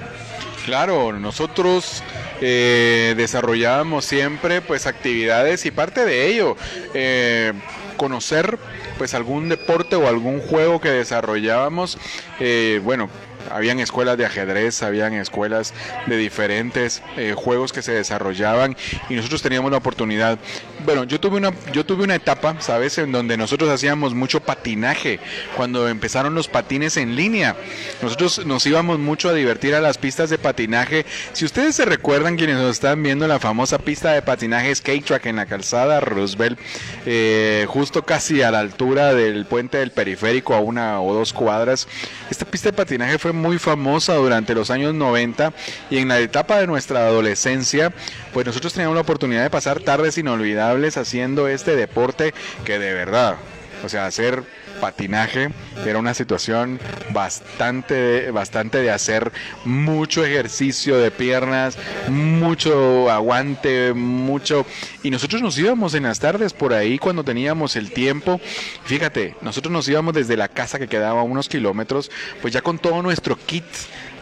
Claro, 0.65 1.13
nosotros 1.13 2.03
eh, 2.41 3.13
desarrollábamos 3.17 4.05
siempre 4.05 4.61
pues 4.61 4.86
actividades 4.86 5.65
y 5.65 5.71
parte 5.71 6.05
de 6.05 6.27
ello 6.27 6.55
eh, 6.93 7.53
conocer 7.97 8.59
pues 8.97 9.13
algún 9.13 9.49
deporte 9.49 9.95
o 9.95 10.07
algún 10.07 10.39
juego 10.41 10.80
que 10.80 10.89
desarrollábamos, 10.89 11.97
eh, 12.39 12.82
bueno, 12.84 13.09
habían 13.51 13.79
escuelas 13.79 14.17
de 14.17 14.25
ajedrez, 14.25 14.83
habían 14.83 15.13
escuelas 15.13 15.73
de 16.07 16.17
diferentes 16.17 17.01
eh, 17.17 17.33
juegos 17.35 17.73
que 17.73 17.81
se 17.81 17.91
desarrollaban 17.91 18.75
y 19.09 19.15
nosotros 19.15 19.41
teníamos 19.41 19.71
la 19.71 19.77
oportunidad 19.77 20.39
bueno, 20.85 21.03
yo 21.03 21.19
tuve 21.19 21.37
una, 21.37 21.51
yo 21.73 21.85
tuve 21.85 22.03
una 22.03 22.15
etapa, 22.15 22.55
¿sabes? 22.59 22.97
En 22.97 23.11
donde 23.11 23.37
nosotros 23.37 23.69
hacíamos 23.69 24.13
mucho 24.13 24.39
patinaje, 24.39 25.19
cuando 25.55 25.87
empezaron 25.87 26.33
los 26.35 26.47
patines 26.47 26.97
en 26.97 27.15
línea. 27.15 27.55
Nosotros 28.01 28.45
nos 28.45 28.65
íbamos 28.65 28.99
mucho 28.99 29.29
a 29.29 29.33
divertir 29.33 29.75
a 29.75 29.81
las 29.81 29.97
pistas 29.97 30.29
de 30.29 30.37
patinaje. 30.37 31.05
Si 31.33 31.45
ustedes 31.45 31.75
se 31.75 31.85
recuerdan, 31.85 32.37
quienes 32.37 32.57
nos 32.57 32.71
están 32.71 33.03
viendo 33.03 33.27
la 33.27 33.39
famosa 33.39 33.79
pista 33.79 34.13
de 34.13 34.21
patinaje 34.21 34.73
skate 34.73 35.05
track 35.05 35.25
en 35.25 35.35
la 35.37 35.45
calzada 35.45 35.99
Roosevelt, 35.99 36.59
eh, 37.05 37.65
justo 37.67 38.03
casi 38.03 38.41
a 38.41 38.51
la 38.51 38.59
altura 38.59 39.13
del 39.13 39.45
puente 39.45 39.77
del 39.77 39.91
periférico, 39.91 40.53
a 40.53 40.59
una 40.59 41.01
o 41.01 41.13
dos 41.13 41.33
cuadras. 41.33 41.87
Esta 42.29 42.45
pista 42.45 42.69
de 42.69 42.77
patinaje 42.77 43.17
fue 43.17 43.33
muy 43.39 43.57
famosa 43.57 44.15
durante 44.15 44.53
los 44.53 44.69
años 44.69 44.93
90 44.93 45.53
y 45.89 45.97
en 45.97 46.07
la 46.07 46.19
etapa 46.19 46.59
de 46.59 46.67
nuestra 46.67 47.07
adolescencia, 47.07 47.91
pues 48.33 48.45
nosotros 48.45 48.73
teníamos 48.73 48.95
la 48.95 49.01
oportunidad 49.01 49.43
de 49.43 49.49
pasar 49.49 49.79
tardes 49.79 50.17
inolvidables 50.17 50.97
haciendo 50.97 51.47
este 51.47 51.75
deporte 51.75 52.33
que 52.65 52.79
de 52.79 52.93
verdad, 52.93 53.37
o 53.83 53.89
sea, 53.89 54.05
hacer 54.05 54.43
patinaje 54.80 55.49
era 55.86 55.99
una 55.99 56.13
situación 56.13 56.80
bastante 57.11 58.32
bastante 58.32 58.82
de 58.82 58.91
hacer 58.91 59.32
mucho 59.65 60.25
ejercicio 60.25 60.97
de 60.97 61.11
piernas, 61.11 61.77
mucho 62.09 63.09
aguante, 63.09 63.93
mucho 63.93 64.65
y 65.03 65.11
nosotros 65.11 65.41
nos 65.41 65.57
íbamos 65.57 65.93
en 65.93 66.03
las 66.03 66.19
tardes 66.19 66.53
por 66.53 66.73
ahí 66.73 66.97
cuando 66.97 67.23
teníamos 67.23 67.75
el 67.75 67.91
tiempo. 67.91 68.39
Fíjate, 68.86 69.36
nosotros 69.41 69.71
nos 69.71 69.88
íbamos 69.88 70.13
desde 70.13 70.38
la 70.38 70.47
casa 70.47 70.80
que 70.80 70.88
quedaba 70.88 71.23
unos 71.23 71.49
kilómetros, 71.49 72.11
pues 72.41 72.53
ya 72.53 72.61
con 72.61 72.80
todo 72.80 73.01
nuestro 73.01 73.38
kit 73.38 73.65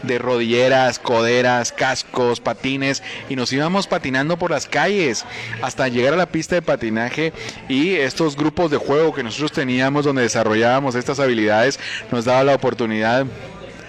de 0.02 0.18
rodilleras, 0.18 0.98
coderas, 0.98 1.72
cascos, 1.72 2.40
patines 2.40 3.02
y 3.28 3.36
nos 3.36 3.52
íbamos 3.52 3.86
patinando 3.86 4.38
por 4.38 4.50
las 4.50 4.66
calles 4.66 5.24
hasta 5.62 5.88
llegar 5.88 6.14
a 6.14 6.18
la 6.18 6.26
pista 6.26 6.54
de 6.54 6.62
patinaje 6.62 7.32
y 7.68 7.94
estos 7.94 8.36
grupos 8.36 8.70
de 8.70 8.76
juego 8.76 9.14
que 9.14 9.22
nosotros 9.22 9.52
teníamos 9.52 10.04
donde 10.04 10.22
desarrollábamos 10.22 10.94
estas 10.94 11.20
habilidades 11.20 11.78
nos 12.10 12.24
daba 12.24 12.44
la 12.44 12.54
oportunidad 12.54 13.26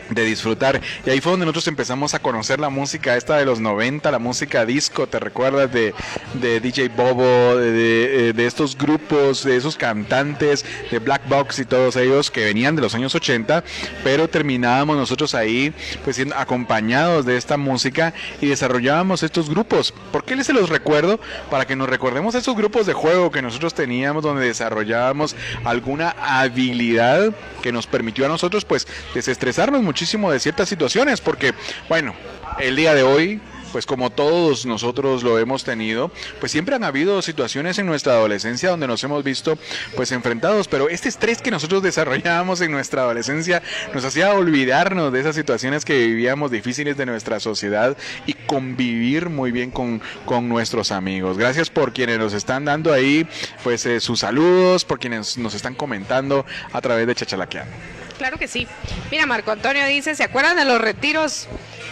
de 0.10 0.24
disfrutar. 0.24 0.82
Y 1.05 1.10
ahí 1.10 1.22
fue 1.22 1.32
donde 1.32 1.45
nosotros 1.45 1.68
empezamos 1.68 2.14
a 2.14 2.20
conocer 2.20 2.60
la 2.60 2.70
música 2.70 3.16
esta 3.16 3.38
de 3.38 3.45
los 3.45 3.60
90, 3.60 4.12
la 4.12 4.20
música 4.20 4.66
disco, 4.66 5.07
¿te 5.07 5.20
recuerdas 5.20 5.72
de, 5.72 5.93
de 6.34 6.60
DJ 6.60 6.89
Bobo, 6.89 7.55
de, 7.55 8.34
de, 8.34 8.45
estos 8.45 8.78
grupos, 8.78 9.43
de 9.43 9.55
esos 9.55 9.76
cantantes, 9.76 10.66
de 10.91 10.99
Black 10.99 11.28
Box 11.28 11.60
y 11.60 11.66
todos 11.66 11.95
ellos 11.95 12.32
que 12.32 12.45
venían 12.45 12.76
de 12.76 12.82
los 12.82 12.95
años 12.95 13.14
80, 13.16 13.64
pero 14.03 14.28
terminábamos 14.28 14.97
nosotros 14.97 15.36
ahí 15.36 15.74
pues 16.03 16.16
siendo 16.16 16.36
acompañados 16.36 17.26
de 17.26 17.38
esta 17.38 17.57
música 17.57 18.14
y 18.41 18.47
desarrollábamos 18.47 19.24
estos 19.24 19.49
grupos. 19.49 19.93
¿Por 20.12 20.24
qué 20.24 20.36
les 20.36 20.49
se 20.49 20.53
los 20.53 20.70
recuerdo? 20.70 21.20
Para 21.51 21.68
que 21.68 21.76
nos 21.76 21.88
recordemos 21.88 22.34
esos 22.34 22.55
grupos 22.55 22.88
de 22.88 22.93
juego 22.93 23.30
que 23.30 23.43
nosotros 23.43 23.76
teníamos 23.76 24.24
donde 24.24 24.45
desarrollábamos 24.45 25.36
alguna 25.64 26.16
habilidad 26.20 27.32
que 27.62 27.72
nos 27.72 27.86
permitió 27.86 28.26
a 28.26 28.30
nosotros 28.30 28.66
pues 28.66 28.88
desestresarnos 29.14 29.84
mucho 29.84 29.99
muchísimo 30.00 30.32
de 30.32 30.39
ciertas 30.39 30.70
situaciones, 30.70 31.20
porque, 31.20 31.54
bueno, 31.89 32.16
el 32.58 32.78
día 32.78 32.93
de 32.93 33.04
hoy 33.04 33.41
pues 33.72 33.86
como 33.86 34.10
todos 34.10 34.66
nosotros 34.66 35.22
lo 35.22 35.38
hemos 35.38 35.64
tenido, 35.64 36.12
pues 36.39 36.52
siempre 36.52 36.76
han 36.76 36.84
habido 36.84 37.22
situaciones 37.22 37.78
en 37.78 37.86
nuestra 37.86 38.14
adolescencia 38.14 38.72
donde 38.72 38.88
nos 38.88 39.04
hemos 39.04 39.24
visto 39.24 39.60
pues 39.95 40.12
enfrentados, 40.12 40.68
pero 40.68 40.89
este 40.89 41.08
estrés 41.08 41.39
que 41.39 41.52
nosotros 41.52 41.84
desarrollábamos 41.89 42.62
en 42.62 42.72
nuestra 42.72 43.04
adolescencia 43.04 43.62
nos 43.93 44.06
hacía 44.06 44.34
olvidarnos 44.34 45.14
de 45.14 45.20
esas 45.20 45.36
situaciones 45.36 45.86
que 45.86 46.08
vivíamos 46.08 46.50
difíciles 46.50 46.97
de 46.97 47.06
nuestra 47.06 47.39
sociedad 47.39 47.95
y 48.26 48.34
convivir 48.34 49.30
muy 49.30 49.52
bien 49.52 49.70
con, 49.70 50.02
con 50.26 50.50
nuestros 50.50 50.91
amigos. 50.91 51.38
Gracias 51.38 51.70
por 51.70 51.93
quienes 51.93 52.18
nos 52.18 52.34
están 52.34 52.66
dando 52.66 52.91
ahí 52.91 53.28
pues 53.64 53.86
eh, 53.86 54.00
sus 54.00 54.22
saludos, 54.22 54.84
por 54.84 54.97
quienes 54.97 55.38
nos 55.38 55.54
están 55.54 55.76
comentando 55.76 56.43
a 56.74 56.82
través 56.82 57.06
de 57.06 57.14
Chachalaqueando. 57.14 57.72
Claro 58.20 58.38
que 58.38 58.49
sí. 58.49 58.67
Mira, 59.09 59.26
Marco 59.26 59.49
Antonio 59.49 59.86
dice, 59.88 60.13
¿se 60.13 60.26
acuerdan 60.26 60.57
de 60.57 60.65
los 60.65 60.82
retiros 60.82 61.47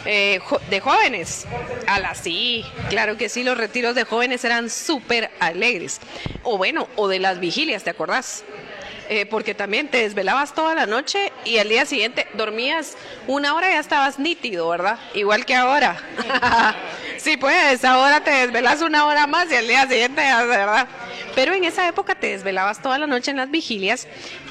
eh, 0.05 0.41
de 0.69 0.79
jóvenes? 0.81 1.47
A 1.87 2.13
sí, 2.15 2.65
claro 2.89 3.15
que 3.15 3.29
sí, 3.29 3.43
los 3.43 3.57
retiros 3.57 3.95
de 3.95 4.03
jóvenes 4.03 4.43
eran 4.43 4.69
súper 4.69 5.31
alegres. 5.39 6.01
O 6.43 6.57
bueno, 6.57 6.89
o 6.97 7.07
de 7.07 7.19
las 7.19 7.39
vigilias, 7.39 7.85
¿te 7.85 7.91
acordás? 7.91 8.43
Eh, 9.09 9.25
porque 9.25 9.53
también 9.53 9.87
te 9.87 9.99
desvelabas 9.99 10.53
toda 10.53 10.75
la 10.75 10.85
noche 10.85 11.31
y 11.45 11.59
al 11.59 11.69
día 11.69 11.85
siguiente 11.85 12.27
dormías 12.33 12.97
una 13.25 13.55
hora 13.55 13.69
y 13.69 13.73
ya 13.75 13.79
estabas 13.79 14.19
nítido, 14.19 14.67
¿verdad? 14.67 14.99
Igual 15.13 15.45
que 15.45 15.55
ahora. 15.55 15.97
sí, 17.17 17.37
pues 17.37 17.85
ahora 17.85 18.21
te 18.21 18.31
desvelas 18.31 18.81
una 18.81 19.05
hora 19.05 19.25
más 19.25 19.49
y 19.49 19.55
al 19.55 19.65
día 19.65 19.87
siguiente, 19.87 20.21
¿verdad? 20.21 20.87
Pero 21.35 21.53
en 21.53 21.63
esa 21.63 21.87
época 21.87 22.15
te 22.15 22.27
desvelabas 22.27 22.81
toda 22.81 22.97
la 22.97 23.07
noche 23.07 23.31
en 23.31 23.37
las 23.37 23.49
vigilias 23.49 24.07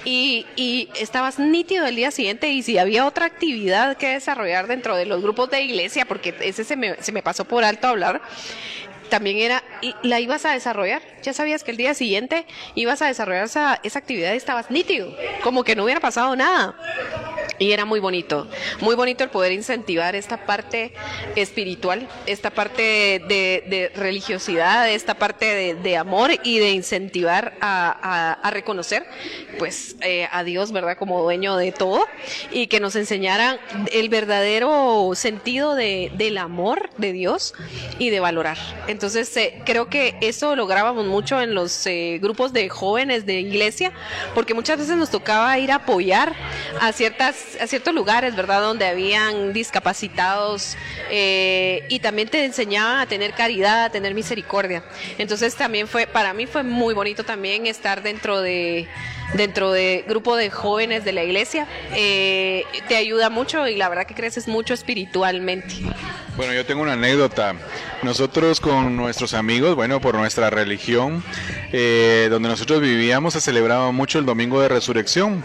y, 0.06 0.46
y, 0.56 0.88
estabas 0.98 1.38
nítido 1.38 1.84
el 1.84 1.96
día 1.96 2.10
siguiente 2.10 2.48
y 2.48 2.62
si 2.62 2.78
había 2.78 3.04
otra 3.06 3.26
actividad 3.26 3.96
que 3.96 4.10
desarrollar 4.10 4.68
dentro 4.68 4.96
de 4.96 5.04
los 5.04 5.20
grupos 5.20 5.50
de 5.50 5.62
iglesia, 5.62 6.06
porque 6.06 6.34
ese 6.40 6.62
se 6.62 6.76
me, 6.76 6.94
se 7.02 7.10
me 7.10 7.22
pasó 7.22 7.44
por 7.44 7.64
alto 7.64 7.88
hablar, 7.88 8.22
también 9.08 9.38
era, 9.38 9.62
y 9.80 9.94
la 10.02 10.20
ibas 10.20 10.44
a 10.44 10.52
desarrollar. 10.52 11.02
Ya 11.22 11.32
sabías 11.32 11.64
que 11.64 11.70
el 11.70 11.76
día 11.76 11.94
siguiente 11.94 12.46
ibas 12.74 13.02
a 13.02 13.06
desarrollar 13.06 13.44
esa, 13.44 13.80
esa 13.82 13.98
actividad 13.98 14.32
y 14.32 14.36
estabas 14.36 14.70
nítido, 14.70 15.14
como 15.42 15.64
que 15.64 15.76
no 15.76 15.84
hubiera 15.84 16.00
pasado 16.00 16.36
nada. 16.36 16.74
Y 17.58 17.72
era 17.72 17.84
muy 17.84 18.00
bonito, 18.00 18.48
muy 18.80 18.94
bonito 18.94 19.24
el 19.24 19.30
poder 19.30 19.52
incentivar 19.52 20.14
esta 20.14 20.44
parte 20.46 20.92
espiritual, 21.36 22.08
esta 22.26 22.50
parte 22.50 23.22
de, 23.26 23.92
religiosidad, 23.94 24.90
esta 24.90 25.14
parte 25.14 25.74
de, 25.74 25.96
amor 25.96 26.30
y 26.42 26.58
de 26.58 26.72
incentivar 26.72 27.54
a, 27.60 28.50
reconocer 28.50 29.06
pues 29.58 29.96
eh, 30.00 30.28
a 30.30 30.44
Dios, 30.44 30.72
¿verdad? 30.72 30.96
Como 30.98 31.22
dueño 31.22 31.56
de 31.56 31.72
todo 31.72 32.06
y 32.50 32.66
que 32.66 32.80
nos 32.80 32.96
enseñaran 32.96 33.58
el 33.92 34.08
verdadero 34.08 35.12
sentido 35.14 35.74
del 35.74 36.38
amor 36.38 36.90
de 36.98 37.12
Dios 37.12 37.54
y 37.98 38.10
de 38.10 38.20
valorar. 38.20 38.58
Entonces 38.86 39.34
eh, 39.36 39.62
creo 39.64 39.88
que 39.88 40.16
eso 40.20 40.56
lográbamos 40.56 41.06
mucho 41.06 41.40
en 41.40 41.54
los 41.54 41.86
eh, 41.86 42.18
grupos 42.20 42.52
de 42.52 42.68
jóvenes 42.68 43.26
de 43.26 43.40
iglesia 43.40 43.92
porque 44.34 44.54
muchas 44.54 44.78
veces 44.78 44.96
nos 44.96 45.10
tocaba 45.10 45.58
ir 45.58 45.72
a 45.72 45.76
apoyar 45.76 46.34
a 46.80 46.92
ciertas 46.92 47.36
a 47.60 47.66
ciertos 47.66 47.94
lugares, 47.94 48.34
¿verdad? 48.36 48.60
Donde 48.60 48.86
habían 48.86 49.52
discapacitados 49.52 50.76
eh, 51.10 51.84
y 51.88 52.00
también 52.00 52.28
te 52.28 52.44
enseñaban 52.44 52.98
a 52.98 53.06
tener 53.06 53.32
caridad, 53.32 53.84
a 53.84 53.90
tener 53.90 54.14
misericordia. 54.14 54.82
Entonces 55.18 55.54
también 55.54 55.88
fue, 55.88 56.06
para 56.06 56.32
mí 56.34 56.46
fue 56.46 56.62
muy 56.62 56.94
bonito 56.94 57.24
también 57.24 57.66
estar 57.66 58.02
dentro 58.02 58.40
de 58.40 58.88
dentro 59.34 59.72
de 59.72 60.04
grupo 60.08 60.36
de 60.36 60.50
jóvenes 60.50 61.04
de 61.04 61.12
la 61.12 61.24
iglesia. 61.24 61.66
Eh, 61.94 62.64
te 62.88 62.96
ayuda 62.96 63.30
mucho 63.30 63.66
y 63.68 63.76
la 63.76 63.88
verdad 63.88 64.06
que 64.06 64.14
creces 64.14 64.48
mucho 64.48 64.74
espiritualmente. 64.74 65.74
Bueno, 66.36 66.52
yo 66.52 66.66
tengo 66.66 66.82
una 66.82 66.92
anécdota. 66.92 67.54
Nosotros 68.02 68.60
con 68.60 68.94
nuestros 68.94 69.32
amigos, 69.32 69.74
bueno, 69.74 70.00
por 70.00 70.14
nuestra 70.14 70.50
religión, 70.50 71.24
eh, 71.72 72.28
donde 72.30 72.50
nosotros 72.50 72.80
vivíamos, 72.80 73.32
se 73.32 73.40
celebraba 73.40 73.90
mucho 73.90 74.18
el 74.18 74.26
Domingo 74.26 74.60
de 74.60 74.68
Resurrección. 74.68 75.42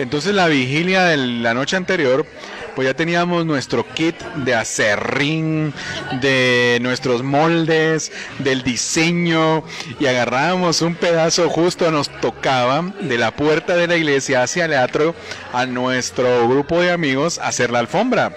Entonces 0.00 0.34
la 0.34 0.48
vigilia 0.48 1.04
de 1.04 1.16
la 1.16 1.54
noche 1.54 1.76
anterior 1.76 2.26
pues 2.74 2.86
ya 2.86 2.94
teníamos 2.94 3.46
nuestro 3.46 3.86
kit 3.94 4.20
de 4.36 4.54
acerrín, 4.54 5.72
de 6.20 6.78
nuestros 6.82 7.22
moldes, 7.22 8.12
del 8.38 8.62
diseño 8.62 9.64
y 9.98 10.06
agarrábamos 10.06 10.82
un 10.82 10.94
pedazo 10.94 11.48
justo 11.48 11.90
nos 11.90 12.08
tocaba 12.20 12.92
de 13.00 13.18
la 13.18 13.30
puerta 13.30 13.76
de 13.76 13.86
la 13.86 13.96
iglesia 13.96 14.42
hacia 14.42 14.66
el 14.66 14.72
teatro 14.72 15.14
a 15.52 15.66
nuestro 15.66 16.48
grupo 16.48 16.80
de 16.80 16.90
amigos 16.90 17.38
hacer 17.38 17.70
la 17.70 17.80
alfombra. 17.80 18.32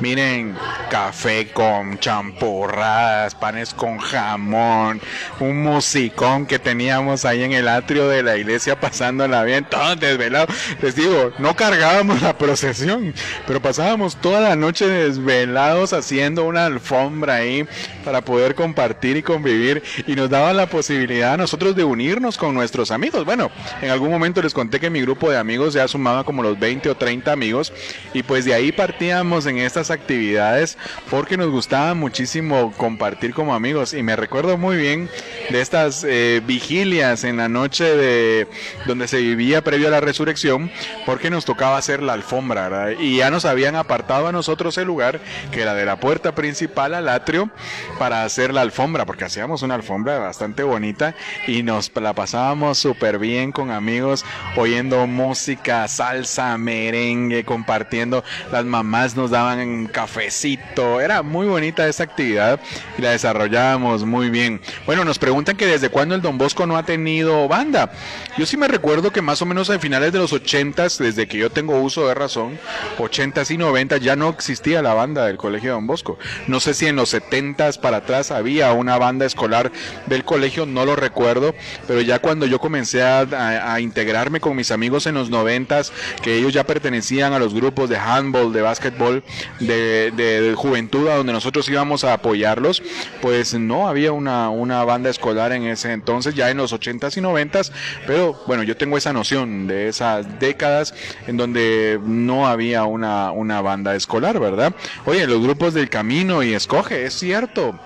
Miren, 0.00 0.56
café 0.90 1.48
con 1.52 1.98
champurradas, 1.98 3.34
panes 3.34 3.74
con 3.74 3.98
jamón, 3.98 5.00
un 5.40 5.62
musicón 5.62 6.46
que 6.46 6.58
teníamos 6.58 7.24
ahí 7.24 7.42
en 7.42 7.52
el 7.52 7.68
atrio 7.68 8.08
de 8.08 8.22
la 8.22 8.36
iglesia 8.36 8.78
pasándola 8.78 9.44
bien, 9.44 9.64
todos 9.64 9.98
desvelados. 9.98 10.54
Les 10.82 10.94
digo, 10.94 11.32
no 11.38 11.56
cargábamos 11.56 12.22
la 12.22 12.36
procesión, 12.36 13.14
pero 13.46 13.60
pasábamos 13.68 14.16
toda 14.16 14.40
la 14.40 14.56
noche 14.56 14.88
desvelados 14.88 15.92
haciendo 15.92 16.46
una 16.46 16.64
alfombra 16.64 17.34
ahí 17.34 17.66
para 18.02 18.22
poder 18.22 18.54
compartir 18.54 19.18
y 19.18 19.22
convivir 19.22 19.82
y 20.06 20.14
nos 20.14 20.30
daba 20.30 20.54
la 20.54 20.70
posibilidad 20.70 21.34
a 21.34 21.36
nosotros 21.36 21.76
de 21.76 21.84
unirnos 21.84 22.38
con 22.38 22.54
nuestros 22.54 22.90
amigos. 22.90 23.26
Bueno, 23.26 23.50
en 23.82 23.90
algún 23.90 24.08
momento 24.08 24.40
les 24.40 24.54
conté 24.54 24.80
que 24.80 24.88
mi 24.88 25.02
grupo 25.02 25.30
de 25.30 25.36
amigos 25.36 25.74
ya 25.74 25.86
sumaba 25.86 26.24
como 26.24 26.42
los 26.42 26.58
20 26.58 26.88
o 26.88 26.96
30 26.96 27.30
amigos 27.30 27.74
y 28.14 28.22
pues 28.22 28.46
de 28.46 28.54
ahí 28.54 28.72
partíamos 28.72 29.44
en 29.44 29.58
estas 29.58 29.90
actividades 29.90 30.78
porque 31.10 31.36
nos 31.36 31.50
gustaba 31.50 31.92
muchísimo 31.92 32.72
compartir 32.74 33.34
como 33.34 33.54
amigos 33.54 33.92
y 33.92 34.02
me 34.02 34.16
recuerdo 34.16 34.56
muy 34.56 34.78
bien 34.78 35.10
de 35.50 35.60
estas 35.60 36.04
eh, 36.08 36.40
vigilias 36.46 37.22
en 37.24 37.36
la 37.36 37.50
noche 37.50 37.84
de 37.84 38.48
donde 38.86 39.08
se 39.08 39.18
vivía 39.18 39.62
previo 39.62 39.88
a 39.88 39.90
la 39.90 40.00
resurrección 40.00 40.70
porque 41.04 41.28
nos 41.28 41.44
tocaba 41.44 41.76
hacer 41.76 42.02
la 42.02 42.14
alfombra 42.14 42.94
y 42.98 43.18
ya 43.18 43.30
nos 43.30 43.44
había 43.44 43.57
habían 43.58 43.74
apartado 43.74 44.28
a 44.28 44.32
nosotros 44.32 44.78
el 44.78 44.86
lugar, 44.86 45.20
que 45.50 45.62
era 45.62 45.74
de 45.74 45.84
la 45.84 45.98
puerta 45.98 46.32
principal 46.32 46.94
al 46.94 47.08
atrio, 47.08 47.50
para 47.98 48.22
hacer 48.22 48.54
la 48.54 48.60
alfombra, 48.60 49.04
porque 49.04 49.24
hacíamos 49.24 49.62
una 49.62 49.74
alfombra 49.74 50.18
bastante 50.18 50.62
bonita 50.62 51.16
y 51.48 51.64
nos 51.64 51.90
la 51.96 52.12
pasábamos 52.12 52.78
súper 52.78 53.18
bien 53.18 53.50
con 53.50 53.72
amigos, 53.72 54.24
oyendo 54.56 55.08
música, 55.08 55.88
salsa, 55.88 56.56
merengue, 56.56 57.44
compartiendo. 57.44 58.22
Las 58.52 58.64
mamás 58.64 59.16
nos 59.16 59.32
daban 59.32 59.88
cafecito. 59.88 61.00
Era 61.00 61.22
muy 61.22 61.48
bonita 61.48 61.88
esa 61.88 62.04
actividad 62.04 62.60
y 62.96 63.02
la 63.02 63.10
desarrollábamos 63.10 64.04
muy 64.04 64.30
bien. 64.30 64.60
Bueno, 64.86 65.04
nos 65.04 65.18
preguntan 65.18 65.56
que 65.56 65.66
desde 65.66 65.88
cuándo 65.88 66.14
el 66.14 66.22
Don 66.22 66.38
Bosco 66.38 66.64
no 66.64 66.76
ha 66.76 66.84
tenido 66.84 67.48
banda. 67.48 67.90
Yo 68.36 68.46
sí 68.46 68.56
me 68.56 68.68
recuerdo 68.68 69.10
que 69.10 69.20
más 69.20 69.42
o 69.42 69.46
menos 69.46 69.68
a 69.68 69.80
finales 69.80 70.12
de 70.12 70.20
los 70.20 70.32
80 70.32 70.84
desde 71.00 71.26
que 71.26 71.38
yo 71.38 71.50
tengo 71.50 71.80
uso 71.80 72.06
de 72.06 72.14
razón, 72.14 72.56
80s 72.98 73.47
y 73.50 73.58
90 73.58 73.96
ya 73.98 74.16
no 74.16 74.28
existía 74.28 74.82
la 74.82 74.94
banda 74.94 75.26
del 75.26 75.36
Colegio 75.36 75.72
Don 75.72 75.86
Bosco. 75.86 76.18
No 76.46 76.60
sé 76.60 76.74
si 76.74 76.86
en 76.86 76.96
los 76.96 77.14
70s 77.14 77.80
para 77.80 77.98
atrás 77.98 78.30
había 78.30 78.72
una 78.72 78.98
banda 78.98 79.26
escolar 79.26 79.72
del 80.06 80.24
colegio, 80.24 80.66
no 80.66 80.84
lo 80.84 80.96
recuerdo, 80.96 81.54
pero 81.86 82.00
ya 82.00 82.18
cuando 82.18 82.46
yo 82.46 82.58
comencé 82.58 83.02
a, 83.02 83.78
integrarme 83.80 84.40
con 84.40 84.56
mis 84.56 84.70
amigos 84.70 85.06
en 85.06 85.14
los 85.14 85.30
90s, 85.30 85.90
que 86.22 86.36
ellos 86.36 86.52
ya 86.52 86.64
pertenecían 86.64 87.32
a 87.32 87.38
los 87.38 87.54
grupos 87.54 87.88
de 87.88 87.96
handball, 87.96 88.52
de 88.52 88.62
básquetbol, 88.62 89.22
de, 89.60 90.54
juventud, 90.56 91.08
a 91.08 91.16
donde 91.16 91.32
nosotros 91.32 91.68
íbamos 91.68 92.04
a 92.04 92.14
apoyarlos, 92.14 92.82
pues 93.20 93.54
no 93.54 93.88
había 93.88 94.12
una, 94.12 94.50
una 94.50 94.84
banda 94.84 95.10
escolar 95.10 95.52
en 95.52 95.64
ese 95.64 95.92
entonces, 95.92 96.34
ya 96.34 96.50
en 96.50 96.56
los 96.56 96.72
80s 96.72 97.16
y 97.16 97.20
90s, 97.20 97.72
pero 98.06 98.40
bueno, 98.46 98.62
yo 98.62 98.76
tengo 98.76 98.96
esa 98.96 99.12
noción 99.12 99.66
de 99.66 99.88
esas 99.88 100.38
décadas 100.38 100.94
en 101.26 101.36
donde 101.36 102.00
no 102.02 102.46
había 102.46 102.84
una, 102.84 103.30
una 103.38 103.60
banda 103.60 103.94
escolar, 103.94 104.38
¿verdad? 104.38 104.74
Oye, 105.06 105.26
los 105.26 105.42
grupos 105.42 105.74
del 105.74 105.88
camino 105.88 106.42
y 106.42 106.54
escoge, 106.54 107.04
es 107.04 107.14
cierto, 107.14 107.78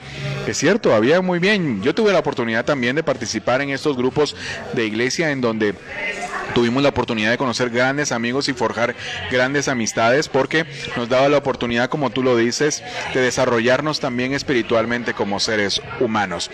es 0.46 0.56
cierto, 0.56 0.94
había 0.94 1.20
muy 1.20 1.38
bien. 1.38 1.82
Yo 1.82 1.94
tuve 1.94 2.12
la 2.12 2.18
oportunidad 2.18 2.64
también 2.64 2.96
de 2.96 3.02
participar 3.02 3.60
en 3.60 3.70
estos 3.70 3.96
grupos 3.96 4.36
de 4.72 4.86
iglesia 4.86 5.30
en 5.30 5.40
donde 5.40 5.74
tuvimos 6.54 6.82
la 6.82 6.90
oportunidad 6.90 7.30
de 7.30 7.38
conocer 7.38 7.70
grandes 7.70 8.12
amigos 8.12 8.48
y 8.48 8.52
forjar 8.52 8.94
grandes 9.30 9.68
amistades 9.68 10.28
porque 10.28 10.66
nos 10.96 11.08
daba 11.08 11.28
la 11.28 11.38
oportunidad, 11.38 11.88
como 11.88 12.10
tú 12.10 12.22
lo 12.22 12.36
dices, 12.36 12.82
de 13.14 13.20
desarrollarnos 13.20 14.00
también 14.00 14.34
espiritualmente 14.34 15.14
como 15.14 15.40
seres 15.40 15.80
humanos. 16.00 16.50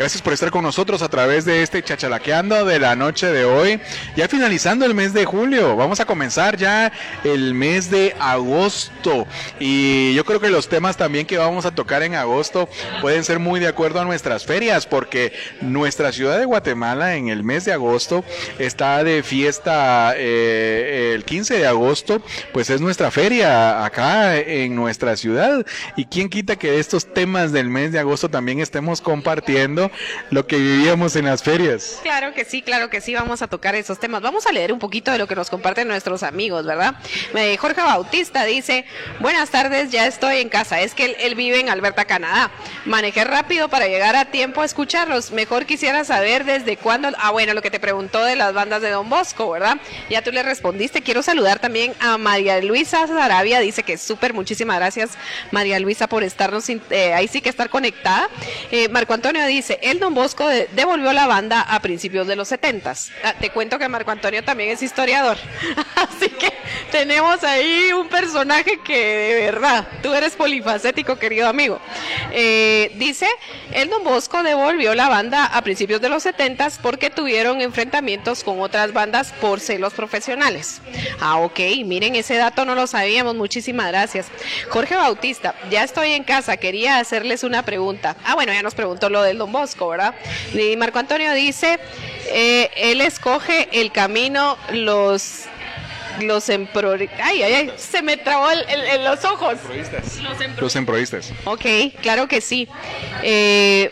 Gracias 0.00 0.22
por 0.22 0.32
estar 0.32 0.50
con 0.50 0.62
nosotros 0.62 1.02
a 1.02 1.10
través 1.10 1.44
de 1.44 1.62
este 1.62 1.82
chachalaqueando 1.82 2.64
de 2.64 2.78
la 2.78 2.96
noche 2.96 3.26
de 3.26 3.44
hoy. 3.44 3.78
Ya 4.16 4.28
finalizando 4.28 4.86
el 4.86 4.94
mes 4.94 5.12
de 5.12 5.26
julio, 5.26 5.76
vamos 5.76 6.00
a 6.00 6.06
comenzar 6.06 6.56
ya 6.56 6.90
el 7.22 7.52
mes 7.52 7.90
de 7.90 8.16
agosto. 8.18 9.26
Y 9.58 10.14
yo 10.14 10.24
creo 10.24 10.40
que 10.40 10.48
los 10.48 10.70
temas 10.70 10.96
también 10.96 11.26
que 11.26 11.36
vamos 11.36 11.66
a 11.66 11.74
tocar 11.74 12.02
en 12.02 12.14
agosto 12.14 12.66
pueden 13.02 13.24
ser 13.24 13.40
muy 13.40 13.60
de 13.60 13.68
acuerdo 13.68 14.00
a 14.00 14.06
nuestras 14.06 14.46
ferias, 14.46 14.86
porque 14.86 15.34
nuestra 15.60 16.12
ciudad 16.12 16.38
de 16.38 16.46
Guatemala 16.46 17.16
en 17.16 17.28
el 17.28 17.44
mes 17.44 17.66
de 17.66 17.74
agosto 17.74 18.24
está 18.58 19.04
de 19.04 19.22
fiesta 19.22 20.14
eh, 20.16 21.12
el 21.14 21.26
15 21.26 21.58
de 21.58 21.66
agosto, 21.66 22.22
pues 22.54 22.70
es 22.70 22.80
nuestra 22.80 23.10
feria 23.10 23.84
acá 23.84 24.38
en 24.38 24.74
nuestra 24.74 25.14
ciudad. 25.18 25.66
Y 25.94 26.06
quién 26.06 26.30
quita 26.30 26.56
que 26.56 26.78
estos 26.78 27.12
temas 27.12 27.52
del 27.52 27.68
mes 27.68 27.92
de 27.92 27.98
agosto 27.98 28.30
también 28.30 28.60
estemos 28.60 29.02
compartiendo 29.02 29.89
lo 30.30 30.46
que 30.46 30.56
vivíamos 30.56 31.16
en 31.16 31.26
las 31.26 31.42
ferias. 31.42 32.00
Claro 32.02 32.34
que 32.34 32.44
sí, 32.44 32.62
claro 32.62 32.90
que 32.90 33.00
sí, 33.00 33.14
vamos 33.14 33.42
a 33.42 33.48
tocar 33.48 33.74
esos 33.74 33.98
temas. 33.98 34.22
Vamos 34.22 34.46
a 34.46 34.52
leer 34.52 34.72
un 34.72 34.78
poquito 34.78 35.10
de 35.10 35.18
lo 35.18 35.26
que 35.26 35.34
nos 35.34 35.50
comparten 35.50 35.88
nuestros 35.88 36.22
amigos, 36.22 36.66
¿verdad? 36.66 36.94
Eh, 37.34 37.56
Jorge 37.56 37.80
Bautista 37.80 38.44
dice, 38.44 38.84
buenas 39.20 39.50
tardes, 39.50 39.90
ya 39.90 40.06
estoy 40.06 40.38
en 40.38 40.48
casa. 40.48 40.80
Es 40.80 40.94
que 40.94 41.16
él, 41.20 41.34
vive 41.34 41.60
en 41.60 41.68
Alberta, 41.68 42.04
Canadá. 42.04 42.50
Manejé 42.84 43.24
rápido 43.24 43.68
para 43.68 43.86
llegar 43.86 44.16
a 44.16 44.26
tiempo 44.26 44.62
a 44.62 44.64
escucharlos. 44.64 45.30
Mejor 45.30 45.66
quisiera 45.66 46.04
saber 46.04 46.44
desde 46.44 46.76
cuándo... 46.76 47.10
Ah, 47.18 47.30
bueno, 47.30 47.54
lo 47.54 47.62
que 47.62 47.70
te 47.70 47.80
preguntó 47.80 48.24
de 48.24 48.36
las 48.36 48.52
bandas 48.52 48.82
de 48.82 48.90
Don 48.90 49.08
Bosco, 49.08 49.50
¿verdad? 49.50 49.78
Ya 50.08 50.22
tú 50.22 50.32
le 50.32 50.42
respondiste. 50.42 51.02
Quiero 51.02 51.22
saludar 51.22 51.58
también 51.58 51.94
a 52.00 52.18
María 52.18 52.60
Luisa 52.60 53.06
Zarabia. 53.06 53.60
Dice 53.60 53.82
que 53.82 53.96
súper, 53.96 54.34
muchísimas 54.34 54.76
gracias 54.76 55.10
María 55.50 55.78
Luisa 55.80 56.06
por 56.08 56.22
estarnos, 56.22 56.68
eh, 56.68 57.14
ahí 57.14 57.28
sí 57.28 57.40
que 57.40 57.48
estar 57.48 57.70
conectada. 57.70 58.28
Eh, 58.70 58.88
Marco 58.88 59.14
Antonio 59.14 59.44
dice, 59.46 59.69
el 59.82 59.98
Don 59.98 60.14
Bosco 60.14 60.46
devolvió 60.48 61.12
la 61.12 61.26
banda 61.26 61.60
a 61.60 61.80
principios 61.80 62.26
de 62.26 62.36
los 62.36 62.48
70 62.48 62.80
ah, 63.24 63.34
te 63.40 63.50
cuento 63.50 63.78
que 63.78 63.88
Marco 63.88 64.10
Antonio 64.10 64.42
también 64.42 64.70
es 64.70 64.82
historiador. 64.82 65.36
Así 65.94 66.28
que 66.28 66.52
tenemos 66.90 67.42
ahí 67.44 67.92
un 67.92 68.08
personaje 68.08 68.78
que 68.84 68.98
de 69.00 69.34
verdad, 69.46 69.86
tú 70.02 70.12
eres 70.12 70.34
polifacético, 70.34 71.16
querido 71.16 71.48
amigo. 71.48 71.80
Eh, 72.32 72.92
dice, 72.96 73.26
el 73.72 73.88
Don 73.90 74.04
Bosco 74.04 74.42
devolvió 74.42 74.94
la 74.94 75.08
banda 75.08 75.44
a 75.44 75.62
principios 75.62 76.00
de 76.00 76.08
los 76.08 76.22
70 76.22 76.50
porque 76.82 77.10
tuvieron 77.10 77.60
enfrentamientos 77.60 78.44
con 78.44 78.60
otras 78.60 78.92
bandas 78.92 79.32
por 79.40 79.60
celos 79.60 79.94
profesionales. 79.94 80.80
Ah, 81.20 81.38
ok, 81.38 81.60
miren, 81.84 82.16
ese 82.16 82.36
dato 82.36 82.64
no 82.64 82.74
lo 82.74 82.86
sabíamos. 82.86 83.34
Muchísimas 83.34 83.86
gracias. 83.88 84.26
Jorge 84.68 84.96
Bautista, 84.96 85.54
ya 85.70 85.84
estoy 85.84 86.12
en 86.12 86.24
casa, 86.24 86.56
quería 86.56 86.98
hacerles 86.98 87.44
una 87.44 87.64
pregunta. 87.64 88.16
Ah, 88.24 88.34
bueno, 88.34 88.52
ya 88.52 88.62
nos 88.62 88.74
preguntó 88.74 89.08
lo 89.08 89.22
del 89.22 89.38
Don 89.38 89.52
Bosco. 89.52 89.59
¿Verdad? 89.88 90.14
Y 90.54 90.76
Marco 90.76 90.98
Antonio 90.98 91.32
dice, 91.32 91.78
eh, 92.26 92.70
él 92.76 93.00
escoge 93.00 93.68
el 93.72 93.92
camino, 93.92 94.56
los 94.72 95.46
los 96.20 96.48
empro... 96.48 96.92
Ay, 96.92 97.42
ay, 97.42 97.52
ay, 97.54 97.72
se 97.76 98.02
me 98.02 98.16
trabó 98.16 98.50
el, 98.50 99.04
los 99.04 99.24
ojos. 99.24 99.58
Los, 100.60 100.76
emprovistas. 100.76 101.32
Ok, 101.44 101.64
claro 102.02 102.28
que 102.28 102.40
sí. 102.40 102.68
Eh, 103.22 103.90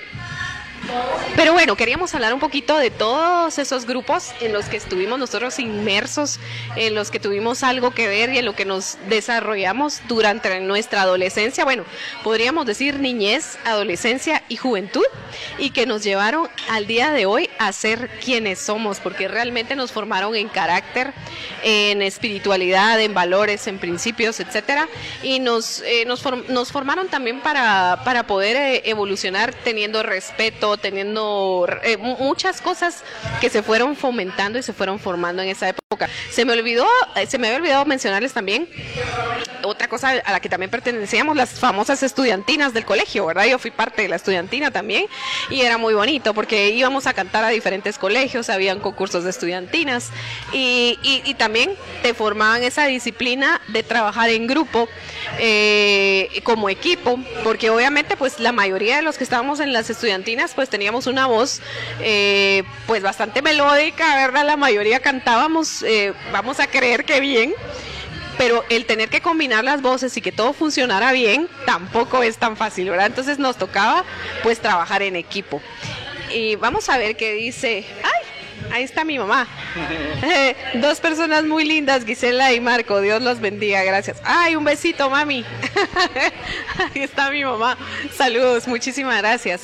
pero 1.36 1.52
bueno, 1.52 1.76
queríamos 1.76 2.14
hablar 2.14 2.34
un 2.34 2.40
poquito 2.40 2.76
de 2.76 2.90
todos 2.90 3.58
esos 3.58 3.86
grupos 3.86 4.32
en 4.40 4.52
los 4.52 4.66
que 4.66 4.76
estuvimos 4.76 5.18
nosotros 5.18 5.58
inmersos, 5.58 6.40
en 6.76 6.94
los 6.94 7.10
que 7.10 7.20
tuvimos 7.20 7.62
algo 7.62 7.92
que 7.92 8.08
ver 8.08 8.32
y 8.32 8.38
en 8.38 8.44
lo 8.44 8.54
que 8.54 8.64
nos 8.64 8.98
desarrollamos 9.08 10.00
durante 10.08 10.58
nuestra 10.60 11.02
adolescencia, 11.02 11.64
bueno, 11.64 11.84
podríamos 12.24 12.66
decir 12.66 12.98
niñez, 12.98 13.58
adolescencia 13.64 14.42
y 14.48 14.56
juventud, 14.56 15.04
y 15.58 15.70
que 15.70 15.86
nos 15.86 16.02
llevaron 16.02 16.48
al 16.70 16.86
día 16.86 17.12
de 17.12 17.26
hoy 17.26 17.50
a 17.58 17.72
ser 17.72 18.08
quienes 18.24 18.58
somos, 18.58 18.98
porque 18.98 19.28
realmente 19.28 19.76
nos 19.76 19.92
formaron 19.92 20.34
en 20.34 20.48
carácter, 20.48 21.12
en 21.62 22.02
espiritualidad, 22.02 23.00
en 23.00 23.14
valores, 23.14 23.66
en 23.66 23.78
principios, 23.78 24.40
etcétera, 24.40 24.88
y 25.22 25.40
nos, 25.40 25.82
eh, 25.82 26.04
nos, 26.06 26.24
nos, 26.48 26.72
formaron 26.72 27.08
también 27.08 27.40
para, 27.40 28.02
para 28.04 28.26
poder 28.26 28.56
eh, 28.56 28.82
evolucionar 28.86 29.54
teniendo 29.54 30.02
respeto, 30.02 30.76
teniendo 30.78 31.66
eh, 31.82 31.96
muchas 31.96 32.60
cosas 32.60 33.04
que 33.40 33.50
se 33.50 33.62
fueron 33.62 33.96
fomentando 33.96 34.58
y 34.58 34.62
se 34.62 34.72
fueron 34.72 34.98
formando 34.98 35.42
en 35.42 35.48
esa 35.48 35.68
época. 35.68 36.08
Se 36.30 36.44
me 36.44 36.52
olvidó, 36.52 36.86
eh, 37.16 37.26
se 37.26 37.38
me 37.38 37.48
había 37.48 37.58
olvidado 37.58 37.84
mencionarles 37.84 38.32
también 38.32 38.68
otra 39.68 39.88
cosa 39.88 40.10
a 40.24 40.32
la 40.32 40.40
que 40.40 40.48
también 40.48 40.70
pertenecíamos, 40.70 41.36
las 41.36 41.50
famosas 41.50 42.02
estudiantinas 42.02 42.72
del 42.74 42.84
colegio, 42.84 43.26
¿verdad? 43.26 43.46
Yo 43.46 43.58
fui 43.58 43.70
parte 43.70 44.02
de 44.02 44.08
la 44.08 44.16
estudiantina 44.16 44.70
también 44.70 45.06
y 45.50 45.60
era 45.60 45.78
muy 45.78 45.94
bonito 45.94 46.34
porque 46.34 46.70
íbamos 46.70 47.06
a 47.06 47.14
cantar 47.14 47.44
a 47.44 47.48
diferentes 47.48 47.98
colegios, 47.98 48.50
habían 48.50 48.80
concursos 48.80 49.24
de 49.24 49.30
estudiantinas 49.30 50.10
y, 50.52 50.98
y, 51.02 51.34
también 51.34 51.76
te 52.02 52.14
formaban 52.14 52.62
esa 52.64 52.86
disciplina 52.86 53.60
de 53.68 53.82
trabajar 53.82 54.30
en 54.30 54.46
grupo 54.46 54.88
eh, 55.38 56.40
como 56.42 56.68
equipo, 56.68 57.18
porque 57.44 57.70
obviamente 57.70 58.16
pues 58.16 58.40
la 58.40 58.52
mayoría 58.52 58.96
de 58.96 59.02
los 59.02 59.18
que 59.18 59.24
estábamos 59.24 59.60
en 59.60 59.72
las 59.72 59.88
estudiantinas 59.90 60.54
pues 60.54 60.68
teníamos 60.68 61.06
una 61.06 61.26
voz 61.26 61.60
eh, 62.00 62.64
pues 62.86 63.02
bastante 63.02 63.42
melódica, 63.42 64.16
¿verdad? 64.16 64.44
La 64.46 64.56
mayoría 64.56 65.00
cantábamos, 65.00 65.82
eh, 65.82 66.12
vamos 66.32 66.60
a 66.60 66.66
creer 66.66 67.04
que 67.04 67.20
bien, 67.20 67.54
pero 68.38 68.64
el 68.70 68.86
tener 68.86 69.10
que 69.10 69.20
combinar 69.20 69.64
las 69.64 69.82
voces 69.82 70.16
y 70.16 70.22
que 70.22 70.32
todo 70.32 70.52
funcionara 70.52 71.12
bien 71.12 71.48
tampoco 71.66 72.22
es 72.22 72.38
tan 72.38 72.56
fácil, 72.56 72.88
¿verdad? 72.88 73.06
Entonces 73.06 73.38
nos 73.38 73.58
tocaba 73.58 74.04
pues 74.42 74.60
trabajar 74.60 75.02
en 75.02 75.16
equipo. 75.16 75.60
Y 76.32 76.56
vamos 76.56 76.88
a 76.88 76.98
ver 76.98 77.16
qué 77.16 77.32
dice, 77.32 77.84
ay, 78.02 78.27
ahí 78.72 78.84
está 78.84 79.04
mi 79.04 79.18
mamá. 79.18 79.46
Dos 80.74 81.00
personas 81.00 81.44
muy 81.44 81.64
lindas, 81.64 82.04
Gisela 82.04 82.52
y 82.52 82.60
Marco. 82.60 83.00
Dios 83.00 83.22
los 83.22 83.40
bendiga, 83.40 83.82
gracias. 83.84 84.18
Ay, 84.24 84.56
un 84.56 84.64
besito, 84.64 85.08
mami. 85.10 85.44
ahí 86.94 87.02
está 87.02 87.30
mi 87.30 87.44
mamá. 87.44 87.76
Saludos, 88.16 88.66
muchísimas 88.66 89.18
gracias. 89.18 89.62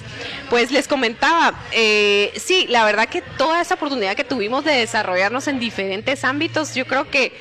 Pues 0.50 0.70
les 0.70 0.88
comentaba, 0.88 1.54
eh, 1.72 2.32
sí, 2.36 2.66
la 2.68 2.84
verdad 2.84 3.08
que 3.08 3.22
toda 3.22 3.60
esa 3.60 3.74
oportunidad 3.74 4.14
que 4.16 4.24
tuvimos 4.24 4.64
de 4.64 4.72
desarrollarnos 4.72 5.48
en 5.48 5.58
diferentes 5.58 6.24
ámbitos, 6.24 6.74
yo 6.74 6.86
creo 6.86 7.10
que 7.10 7.32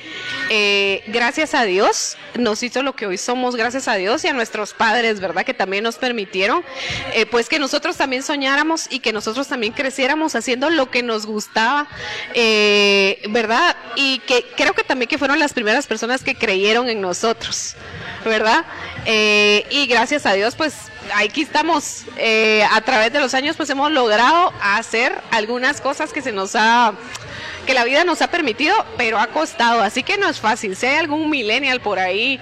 eh, 0.50 1.02
gracias 1.08 1.54
a 1.54 1.64
Dios 1.64 2.16
nos 2.38 2.62
hizo 2.62 2.82
lo 2.82 2.94
que 2.94 3.06
hoy 3.06 3.18
somos, 3.18 3.56
gracias 3.56 3.88
a 3.88 3.94
Dios 3.94 4.24
y 4.24 4.28
a 4.28 4.32
nuestros 4.32 4.74
padres, 4.74 5.20
¿verdad? 5.20 5.44
Que 5.44 5.54
también 5.54 5.84
nos 5.84 5.96
permitieron, 5.96 6.64
eh, 7.14 7.26
pues 7.26 7.48
que 7.48 7.58
nosotros 7.58 7.96
también 7.96 8.22
soñáramos 8.22 8.86
y 8.90 9.00
que 9.00 9.12
nosotros 9.12 9.48
también 9.48 9.72
creciéramos 9.72 10.34
haciendo 10.34 10.70
lo 10.70 10.90
que 10.90 11.02
nos 11.02 11.26
gusta 11.26 11.53
estaba, 11.54 11.86
eh, 12.34 13.22
¿verdad? 13.30 13.76
Y 13.94 14.18
que 14.20 14.44
creo 14.56 14.72
que 14.72 14.82
también 14.82 15.08
que 15.08 15.18
fueron 15.18 15.38
las 15.38 15.52
primeras 15.52 15.86
personas 15.86 16.24
que 16.24 16.34
creyeron 16.34 16.88
en 16.88 17.00
nosotros, 17.00 17.76
¿verdad? 18.24 18.64
Eh, 19.06 19.64
y 19.70 19.86
gracias 19.86 20.26
a 20.26 20.32
Dios, 20.32 20.56
pues 20.56 20.74
aquí 21.14 21.42
estamos. 21.42 22.06
Eh, 22.16 22.66
a 22.72 22.80
través 22.80 23.12
de 23.12 23.20
los 23.20 23.34
años, 23.34 23.56
pues 23.56 23.70
hemos 23.70 23.92
logrado 23.92 24.52
hacer 24.60 25.16
algunas 25.30 25.80
cosas 25.80 26.12
que 26.12 26.22
se 26.22 26.32
nos 26.32 26.56
ha 26.56 26.94
que 27.64 27.74
la 27.74 27.84
vida 27.84 28.04
nos 28.04 28.22
ha 28.22 28.28
permitido, 28.28 28.74
pero 28.96 29.18
ha 29.18 29.28
costado, 29.28 29.82
así 29.82 30.02
que 30.02 30.18
no 30.18 30.28
es 30.28 30.40
fácil. 30.40 30.76
Si 30.76 30.86
hay 30.86 30.96
algún 30.96 31.30
millennial 31.30 31.80
por 31.80 31.98
ahí 31.98 32.40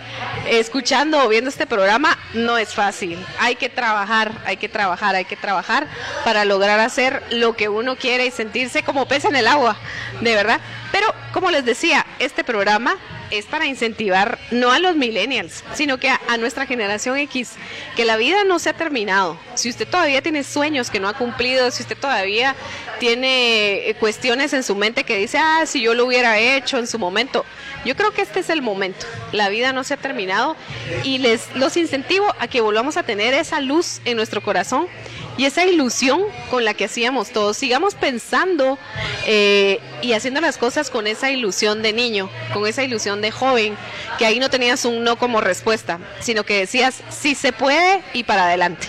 escuchando 0.48 1.24
o 1.24 1.28
viendo 1.28 1.50
este 1.50 1.66
programa, 1.66 2.18
no 2.34 2.58
es 2.58 2.74
fácil. 2.74 3.18
Hay 3.38 3.56
que 3.56 3.68
trabajar, 3.68 4.32
hay 4.44 4.56
que 4.56 4.68
trabajar, 4.68 5.14
hay 5.14 5.24
que 5.24 5.36
trabajar 5.36 5.86
para 6.24 6.44
lograr 6.44 6.80
hacer 6.80 7.22
lo 7.30 7.56
que 7.56 7.68
uno 7.68 7.96
quiere 7.96 8.26
y 8.26 8.30
sentirse 8.30 8.82
como 8.82 9.06
pez 9.06 9.24
en 9.24 9.36
el 9.36 9.46
agua, 9.46 9.76
de 10.20 10.34
verdad. 10.34 10.60
Pero, 10.92 11.12
como 11.32 11.50
les 11.50 11.64
decía, 11.64 12.06
este 12.18 12.44
programa 12.44 12.96
es 13.32 13.46
para 13.46 13.66
incentivar 13.66 14.38
no 14.50 14.70
a 14.72 14.78
los 14.78 14.94
millennials, 14.94 15.64
sino 15.74 15.98
que 15.98 16.10
a, 16.10 16.36
nuestra 16.36 16.66
generación 16.66 17.16
X, 17.16 17.52
que 17.96 18.04
la 18.04 18.16
vida 18.16 18.44
no 18.44 18.58
se 18.58 18.68
ha 18.68 18.74
terminado. 18.74 19.38
Si 19.54 19.70
usted 19.70 19.88
todavía 19.88 20.20
tiene 20.20 20.44
sueños 20.44 20.90
que 20.90 21.00
no 21.00 21.08
ha 21.08 21.14
cumplido, 21.14 21.70
si 21.70 21.82
usted 21.82 21.96
todavía 21.96 22.54
tiene 23.00 23.88
eh, 23.88 23.94
cuestiones 23.98 24.52
en 24.52 24.62
su 24.62 24.76
mente 24.76 25.04
que 25.04 25.16
dice, 25.16 25.38
ah, 25.38 25.64
si 25.66 25.80
yo 25.80 25.94
lo 25.94 26.04
hubiera 26.04 26.38
hecho 26.38 26.78
en 26.78 26.86
su 26.86 26.98
momento, 26.98 27.46
yo 27.86 27.96
creo 27.96 28.12
que 28.12 28.22
este 28.22 28.40
es 28.40 28.50
el 28.50 28.60
momento. 28.60 29.06
La 29.32 29.48
vida 29.48 29.72
no 29.72 29.82
se 29.82 29.94
ha 29.94 29.96
terminado 29.96 30.56
y 31.02 31.18
les 31.18 31.48
los 31.54 31.76
incentivo 31.76 32.34
a 32.38 32.48
que 32.48 32.60
volvamos 32.60 32.98
a 32.98 33.02
tener 33.02 33.32
esa 33.34 33.60
luz 33.60 34.00
en 34.04 34.16
nuestro 34.16 34.42
corazón 34.42 34.88
y 35.36 35.44
esa 35.46 35.64
ilusión 35.64 36.22
con 36.50 36.64
la 36.64 36.74
que 36.74 36.84
hacíamos 36.84 37.30
todos. 37.30 37.56
Sigamos 37.56 37.94
pensando 37.94 38.78
eh, 39.26 39.80
y 40.02 40.12
haciendo 40.12 40.40
las 40.40 40.58
cosas 40.58 40.90
con 40.90 41.06
esa 41.06 41.30
ilusión 41.30 41.82
de 41.82 41.92
niño, 41.92 42.28
con 42.52 42.66
esa 42.66 42.82
ilusión 42.82 43.20
de 43.20 43.30
joven, 43.30 43.76
que 44.18 44.26
ahí 44.26 44.38
no 44.38 44.50
tenías 44.50 44.84
un 44.84 45.04
no 45.04 45.16
como 45.16 45.40
respuesta, 45.40 45.98
sino 46.20 46.44
que 46.44 46.58
decías 46.58 47.02
sí 47.10 47.34
se 47.34 47.52
puede 47.52 48.02
y 48.12 48.24
para 48.24 48.44
adelante. 48.44 48.88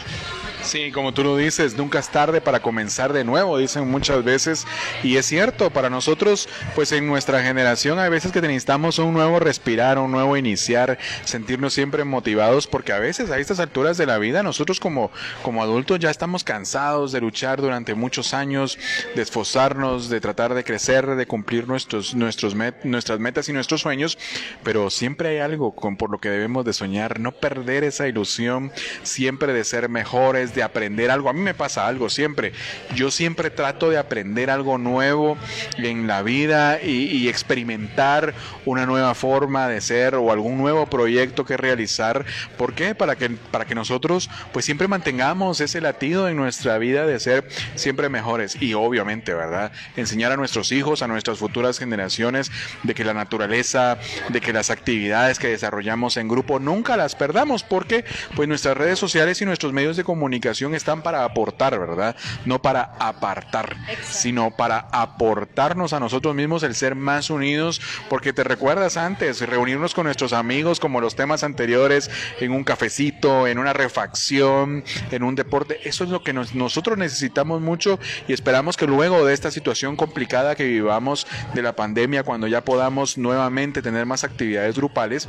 Sí, 0.64 0.92
como 0.92 1.14
tú 1.14 1.24
lo 1.24 1.36
dices, 1.36 1.76
nunca 1.76 2.00
es 2.00 2.10
tarde 2.10 2.40
para 2.40 2.62
comenzar 2.62 3.12
de 3.12 3.26
nuevo, 3.26 3.58
dicen 3.58 3.90
muchas 3.90 4.24
veces, 4.24 4.66
y 5.04 5.18
es 5.18 5.26
cierto, 5.26 5.70
para 5.72 5.90
nosotros, 5.90 6.48
pues 6.74 6.92
en 6.94 7.06
nuestra 7.06 7.44
generación 7.44 8.00
hay 8.00 8.10
veces 8.10 8.32
que 8.32 8.42
necesitamos 8.42 8.98
un 8.98 9.14
nuevo 9.14 9.40
respirar, 9.40 10.00
un 10.00 10.12
nuevo 10.12 10.38
iniciar, 10.38 10.98
sentirnos 11.26 11.74
siempre 11.74 12.06
motivados, 12.06 12.66
porque 12.66 12.94
a 12.94 13.00
veces 13.00 13.30
a 13.30 13.40
estas 13.40 13.60
alturas 13.60 13.98
de 13.98 14.06
la 14.06 14.18
vida 14.18 14.42
nosotros 14.42 14.80
como, 14.80 15.12
como 15.42 15.62
adultos 15.62 16.00
ya 16.00 16.10
estamos 16.10 16.46
cansados 16.46 17.12
de 17.12 17.20
luchar 17.20 17.62
durante 17.62 17.94
muchos 17.94 18.34
años, 18.34 18.80
de 19.16 19.22
esforzarnos, 19.22 20.10
de 20.10 20.22
tratar 20.22 20.54
de 20.54 20.64
crecer, 20.64 21.16
de 21.16 21.28
cumplir 21.28 21.68
nuestros, 21.68 22.16
nuestros 22.16 22.56
met, 22.56 22.84
nuestras 22.86 23.20
metas 23.20 23.50
y 23.50 23.54
nuestros 23.54 23.82
sueños, 23.82 24.18
pero 24.64 24.90
siempre 24.90 25.30
hay 25.30 25.38
algo 25.40 25.76
con, 25.76 25.98
por 25.98 26.10
lo 26.10 26.20
que 26.20 26.30
debemos 26.30 26.64
de 26.64 26.72
soñar, 26.74 27.20
no 27.20 27.34
perder 27.34 27.84
esa 27.84 28.08
ilusión, 28.08 28.72
siempre 29.04 29.52
de 29.52 29.64
ser 29.66 29.90
mejores, 29.90 30.53
de 30.54 30.64
aprender 30.64 31.12
algo. 31.12 31.30
A 31.30 31.34
mí 31.34 31.42
me 31.42 31.54
pasa 31.54 31.88
algo 31.88 32.10
siempre. 32.10 32.54
Yo 32.96 33.12
siempre 33.12 33.50
trato 33.50 33.90
de 33.90 33.98
aprender 33.98 34.50
algo 34.50 34.78
nuevo 34.78 35.38
en 35.78 36.08
la 36.08 36.22
vida 36.22 36.82
y, 36.82 37.06
y, 37.06 37.30
experimentar 37.30 38.34
una 38.66 38.86
nueva 38.86 39.16
forma 39.16 39.68
de 39.68 39.82
ser 39.82 40.16
o 40.16 40.32
algún 40.32 40.58
nuevo 40.58 40.86
proyecto 40.88 41.46
que 41.46 41.58
realizar. 41.58 42.26
¿Por 42.58 42.74
qué? 42.74 42.96
Para 42.96 43.16
que, 43.16 43.30
para 43.30 43.66
que 43.66 43.76
nosotros 43.76 44.30
pues 44.52 44.66
siempre 44.66 44.88
mantengamos 44.88 45.60
ese 45.62 45.82
latido 45.82 46.28
en 46.28 46.38
nuestra 46.38 46.78
vida 46.78 47.06
de 47.06 47.20
ser 47.20 47.48
siempre 47.76 48.10
mejores. 48.10 48.62
Y 48.62 48.74
obviamente, 48.74 49.34
¿verdad? 49.34 49.72
Enseñar 49.96 50.32
a 50.32 50.38
nuestros 50.38 50.72
hijos, 50.72 51.02
a 51.02 51.08
nuestras 51.08 51.40
futuras 51.40 51.80
generaciones, 51.80 52.52
de 52.84 52.94
que 52.94 53.04
la 53.04 53.14
naturaleza, 53.14 53.98
de 54.30 54.42
que 54.42 54.54
las 54.54 54.70
actividades 54.70 55.40
que 55.40 55.48
desarrollamos 55.48 56.18
en 56.18 56.28
grupo 56.28 56.60
nunca 56.60 56.98
las 56.98 57.16
perdamos, 57.16 57.64
porque 57.64 58.06
pues 58.36 58.48
nuestras 58.48 58.78
redes 58.78 59.00
sociales 59.00 59.42
y 59.42 59.46
nuestros 59.46 59.74
medios 59.74 59.98
de 59.98 60.04
comunicación 60.04 60.43
están 60.50 61.02
para 61.02 61.24
aportar, 61.24 61.80
¿verdad? 61.80 62.16
No 62.46 62.62
para 62.62 62.94
apartar, 63.00 63.76
Exacto. 63.88 64.08
sino 64.12 64.52
para 64.52 64.88
aportarnos 64.92 65.94
a 65.94 66.00
nosotros 66.00 66.36
mismos 66.36 66.64
el 66.64 66.76
ser 66.76 66.96
más 66.96 67.30
unidos, 67.30 67.82
porque 68.10 68.34
te 68.34 68.44
recuerdas 68.44 68.98
antes, 68.98 69.42
reunirnos 69.42 69.94
con 69.94 70.06
nuestros 70.06 70.34
amigos 70.34 70.80
como 70.80 71.02
los 71.02 71.16
temas 71.16 71.44
anteriores, 71.44 72.10
en 72.40 72.52
un 72.52 72.64
cafecito, 72.64 73.48
en 73.48 73.58
una 73.58 73.74
refacción, 73.74 74.84
en 75.12 75.24
un 75.24 75.36
deporte, 75.36 75.80
eso 75.88 76.04
es 76.04 76.10
lo 76.10 76.24
que 76.24 76.34
nos, 76.34 76.54
nosotros 76.56 76.98
necesitamos 76.98 77.62
mucho 77.62 78.00
y 78.28 78.34
esperamos 78.34 78.78
que 78.78 78.88
luego 78.88 79.26
de 79.26 79.34
esta 79.34 79.52
situación 79.52 79.96
complicada 79.96 80.56
que 80.56 80.66
vivamos 80.66 81.28
de 81.54 81.62
la 81.62 81.76
pandemia, 81.76 82.24
cuando 82.24 82.48
ya 82.48 82.62
podamos 82.62 83.18
nuevamente 83.18 83.82
tener 83.82 84.06
más 84.06 84.24
actividades 84.24 84.76
grupales, 84.76 85.28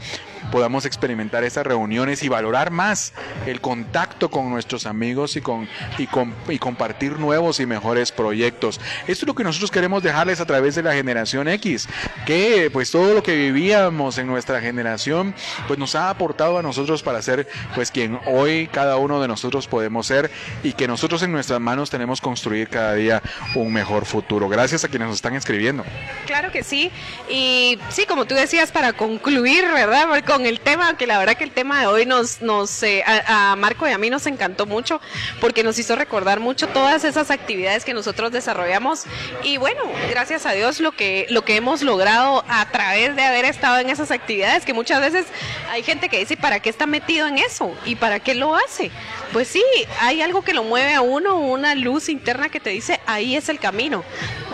podamos 0.50 0.84
experimentar 0.84 1.44
esas 1.44 1.66
reuniones 1.66 2.22
y 2.22 2.28
valorar 2.28 2.70
más 2.70 3.12
el 3.46 3.60
contacto 3.60 4.30
con 4.30 4.50
nuestros 4.50 4.86
amigos 4.86 5.03
amigos 5.05 5.36
y, 5.36 5.42
con, 5.42 5.68
y, 5.98 6.07
con, 6.07 6.34
y 6.48 6.59
compartir 6.59 7.18
nuevos 7.18 7.61
y 7.61 7.66
mejores 7.66 8.11
proyectos. 8.11 8.80
Esto 9.07 9.24
es 9.24 9.26
lo 9.26 9.34
que 9.34 9.44
nosotros 9.44 9.70
queremos 9.70 10.02
dejarles 10.02 10.40
a 10.40 10.46
través 10.46 10.74
de 10.76 10.82
la 10.82 10.94
generación 10.94 11.46
X, 11.46 11.88
que 12.24 12.70
pues 12.72 12.90
todo 12.90 13.12
lo 13.12 13.22
que 13.22 13.36
vivíamos 13.36 14.16
en 14.16 14.26
nuestra 14.26 14.62
generación 14.62 15.34
pues 15.66 15.78
nos 15.78 15.94
ha 15.94 16.09
aportado 16.09 16.57
a 16.59 16.62
nosotros 16.62 17.02
para 17.02 17.20
ser 17.20 17.46
pues 17.74 17.90
quien 17.90 18.18
hoy 18.26 18.66
cada 18.68 18.96
uno 18.96 19.20
de 19.20 19.28
nosotros 19.28 19.66
podemos 19.66 20.07
ser 20.07 20.30
y 20.62 20.72
que 20.72 20.88
nosotros 20.88 21.22
en 21.22 21.32
nuestras 21.32 21.61
manos 21.61 21.90
tenemos 21.90 22.22
construir 22.22 22.68
cada 22.68 22.94
día 22.94 23.22
un 23.55 23.70
mejor 23.70 24.07
futuro. 24.07 24.48
Gracias 24.48 24.84
a 24.84 24.88
quienes 24.88 25.09
nos 25.09 25.16
están 25.16 25.34
escribiendo. 25.34 25.84
Claro 26.24 26.50
que 26.50 26.62
sí. 26.62 26.90
Y 27.28 27.78
sí, 27.90 28.07
como 28.07 28.24
tú 28.24 28.34
decías, 28.34 28.72
para 28.72 28.94
concluir, 28.94 29.64
¿verdad? 29.74 30.24
Con 30.24 30.46
el 30.46 30.61
tema, 30.61 30.96
que 30.96 31.07
la 31.07 31.18
verdad 31.18 31.36
que 31.36 31.44
el 31.44 31.50
tema 31.50 31.80
de 31.80 31.88
hoy 31.88 32.07
nos, 32.07 32.40
nos 32.40 32.82
eh, 32.82 33.05
a, 33.07 33.52
a 33.52 33.57
Marco 33.57 33.86
y 33.86 33.92
a 33.92 33.98
mí 33.98 34.09
nos 34.09 34.26
encantó 34.26 34.64
mucho 34.64 34.93
porque 35.40 35.62
nos 35.62 35.78
hizo 35.78 35.97
recordar 35.97 36.40
mucho 36.40 36.68
todas 36.68 37.05
esas 37.05 37.30
actividades 37.30 37.84
que 37.84 37.95
nosotros 37.95 38.32
desarrollamos 38.32 39.05
y 39.42 39.57
bueno, 39.57 39.82
gracias 40.11 40.47
a 40.47 40.53
Dios 40.53 40.80
lo 40.80 40.92
que 40.92 41.26
lo 41.30 41.45
que 41.45 41.57
hemos 41.57 41.82
logrado 41.82 42.45
a 42.49 42.66
través 42.70 43.16
de 43.16 43.22
haber 43.22 43.45
estado 43.45 43.78
en 43.78 43.90
esas 43.90 44.11
actividades 44.11 44.64
que 44.64 44.74
muchas 44.74 45.01
veces 45.01 45.26
hay 45.70 45.82
gente 45.82 46.09
que 46.09 46.18
dice, 46.18 46.36
¿para 46.36 46.61
qué 46.61 46.70
está 46.70 46.86
metido 46.86 47.26
en 47.26 47.38
eso? 47.38 47.74
¿Y 47.84 47.97
para 47.97 48.20
qué 48.20 48.34
lo 48.34 48.55
hace? 48.55 48.90
Pues 49.32 49.49
sí, 49.49 49.64
hay 50.01 50.22
algo 50.22 50.42
que 50.42 50.55
lo 50.55 50.62
mueve 50.64 50.95
a 50.95 51.01
uno, 51.01 51.38
una 51.38 51.74
luz 51.74 52.09
interna 52.09 52.49
que 52.49 52.61
te 52.61 52.70
dice, 52.70 53.01
ahí 53.07 53.36
es 53.36 53.49
el 53.49 53.59
camino. 53.59 54.05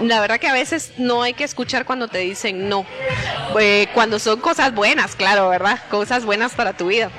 La 0.00 0.20
verdad 0.20 0.40
que 0.40 0.48
a 0.48 0.52
veces 0.52 0.92
no 0.96 1.22
hay 1.22 1.34
que 1.34 1.44
escuchar 1.44 1.84
cuando 1.84 2.08
te 2.08 2.18
dicen 2.18 2.68
no, 2.68 2.86
eh, 3.58 3.88
cuando 3.92 4.18
son 4.18 4.40
cosas 4.40 4.74
buenas, 4.74 5.14
claro, 5.14 5.48
¿verdad? 5.48 5.78
Cosas 5.90 6.24
buenas 6.24 6.54
para 6.54 6.72
tu 6.72 6.86
vida 6.86 7.10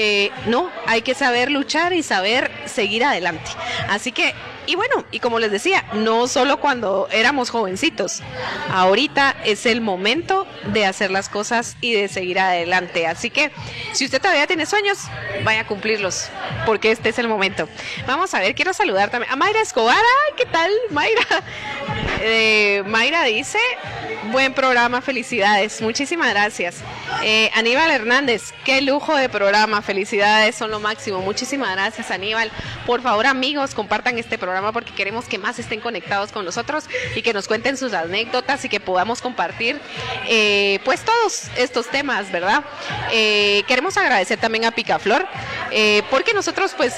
eh, 0.00 0.30
no, 0.46 0.70
hay 0.86 1.02
que 1.02 1.12
saber 1.12 1.50
luchar 1.50 1.92
y 1.92 2.04
saber 2.04 2.52
seguir 2.66 3.02
adelante. 3.02 3.50
Así 3.88 4.12
que, 4.12 4.32
y 4.68 4.76
bueno, 4.76 5.02
y 5.10 5.20
como 5.20 5.38
les 5.38 5.50
decía, 5.50 5.82
no 5.94 6.28
solo 6.28 6.60
cuando 6.60 7.08
éramos 7.10 7.48
jovencitos, 7.48 8.20
ahorita 8.70 9.34
es 9.46 9.64
el 9.64 9.80
momento 9.80 10.46
de 10.74 10.84
hacer 10.84 11.10
las 11.10 11.30
cosas 11.30 11.78
y 11.80 11.94
de 11.94 12.06
seguir 12.08 12.38
adelante. 12.38 13.06
Así 13.06 13.30
que, 13.30 13.50
si 13.94 14.04
usted 14.04 14.20
todavía 14.20 14.46
tiene 14.46 14.66
sueños, 14.66 14.98
vaya 15.42 15.60
a 15.60 15.66
cumplirlos, 15.66 16.28
porque 16.66 16.90
este 16.90 17.08
es 17.08 17.18
el 17.18 17.28
momento. 17.28 17.66
Vamos 18.06 18.34
a 18.34 18.40
ver, 18.40 18.54
quiero 18.54 18.74
saludar 18.74 19.08
también 19.10 19.32
a 19.32 19.36
Mayra 19.36 19.62
Escobar. 19.62 19.96
¿qué 20.36 20.44
tal, 20.44 20.70
Mayra? 20.90 21.22
Eh, 22.20 22.82
Mayra 22.84 23.22
dice, 23.22 23.60
buen 24.32 24.52
programa, 24.52 25.00
felicidades. 25.00 25.80
Muchísimas 25.80 26.30
gracias. 26.30 26.82
Eh, 27.22 27.48
Aníbal 27.54 27.92
Hernández, 27.92 28.52
qué 28.64 28.80
lujo 28.82 29.14
de 29.14 29.28
programa, 29.28 29.82
felicidades, 29.82 30.56
son 30.56 30.72
lo 30.72 30.80
máximo. 30.80 31.20
Muchísimas 31.20 31.70
gracias, 31.70 32.10
Aníbal. 32.10 32.50
Por 32.86 33.02
favor, 33.02 33.26
amigos, 33.26 33.72
compartan 33.72 34.18
este 34.18 34.36
programa 34.36 34.57
porque 34.72 34.92
queremos 34.92 35.26
que 35.26 35.38
más 35.38 35.58
estén 35.58 35.80
conectados 35.80 36.32
con 36.32 36.44
nosotros 36.44 36.84
y 37.14 37.22
que 37.22 37.32
nos 37.32 37.48
cuenten 37.48 37.76
sus 37.76 37.92
anécdotas 37.92 38.64
y 38.64 38.68
que 38.68 38.80
podamos 38.80 39.20
compartir 39.20 39.80
eh, 40.28 40.80
pues 40.84 41.04
todos 41.04 41.44
estos 41.56 41.88
temas, 41.88 42.30
¿verdad? 42.30 42.64
Eh, 43.12 43.62
queremos 43.66 43.96
agradecer 43.96 44.38
también 44.38 44.64
a 44.64 44.70
Picaflor 44.70 45.26
eh, 45.70 46.02
porque 46.10 46.34
nosotros 46.34 46.74
pues 46.76 46.94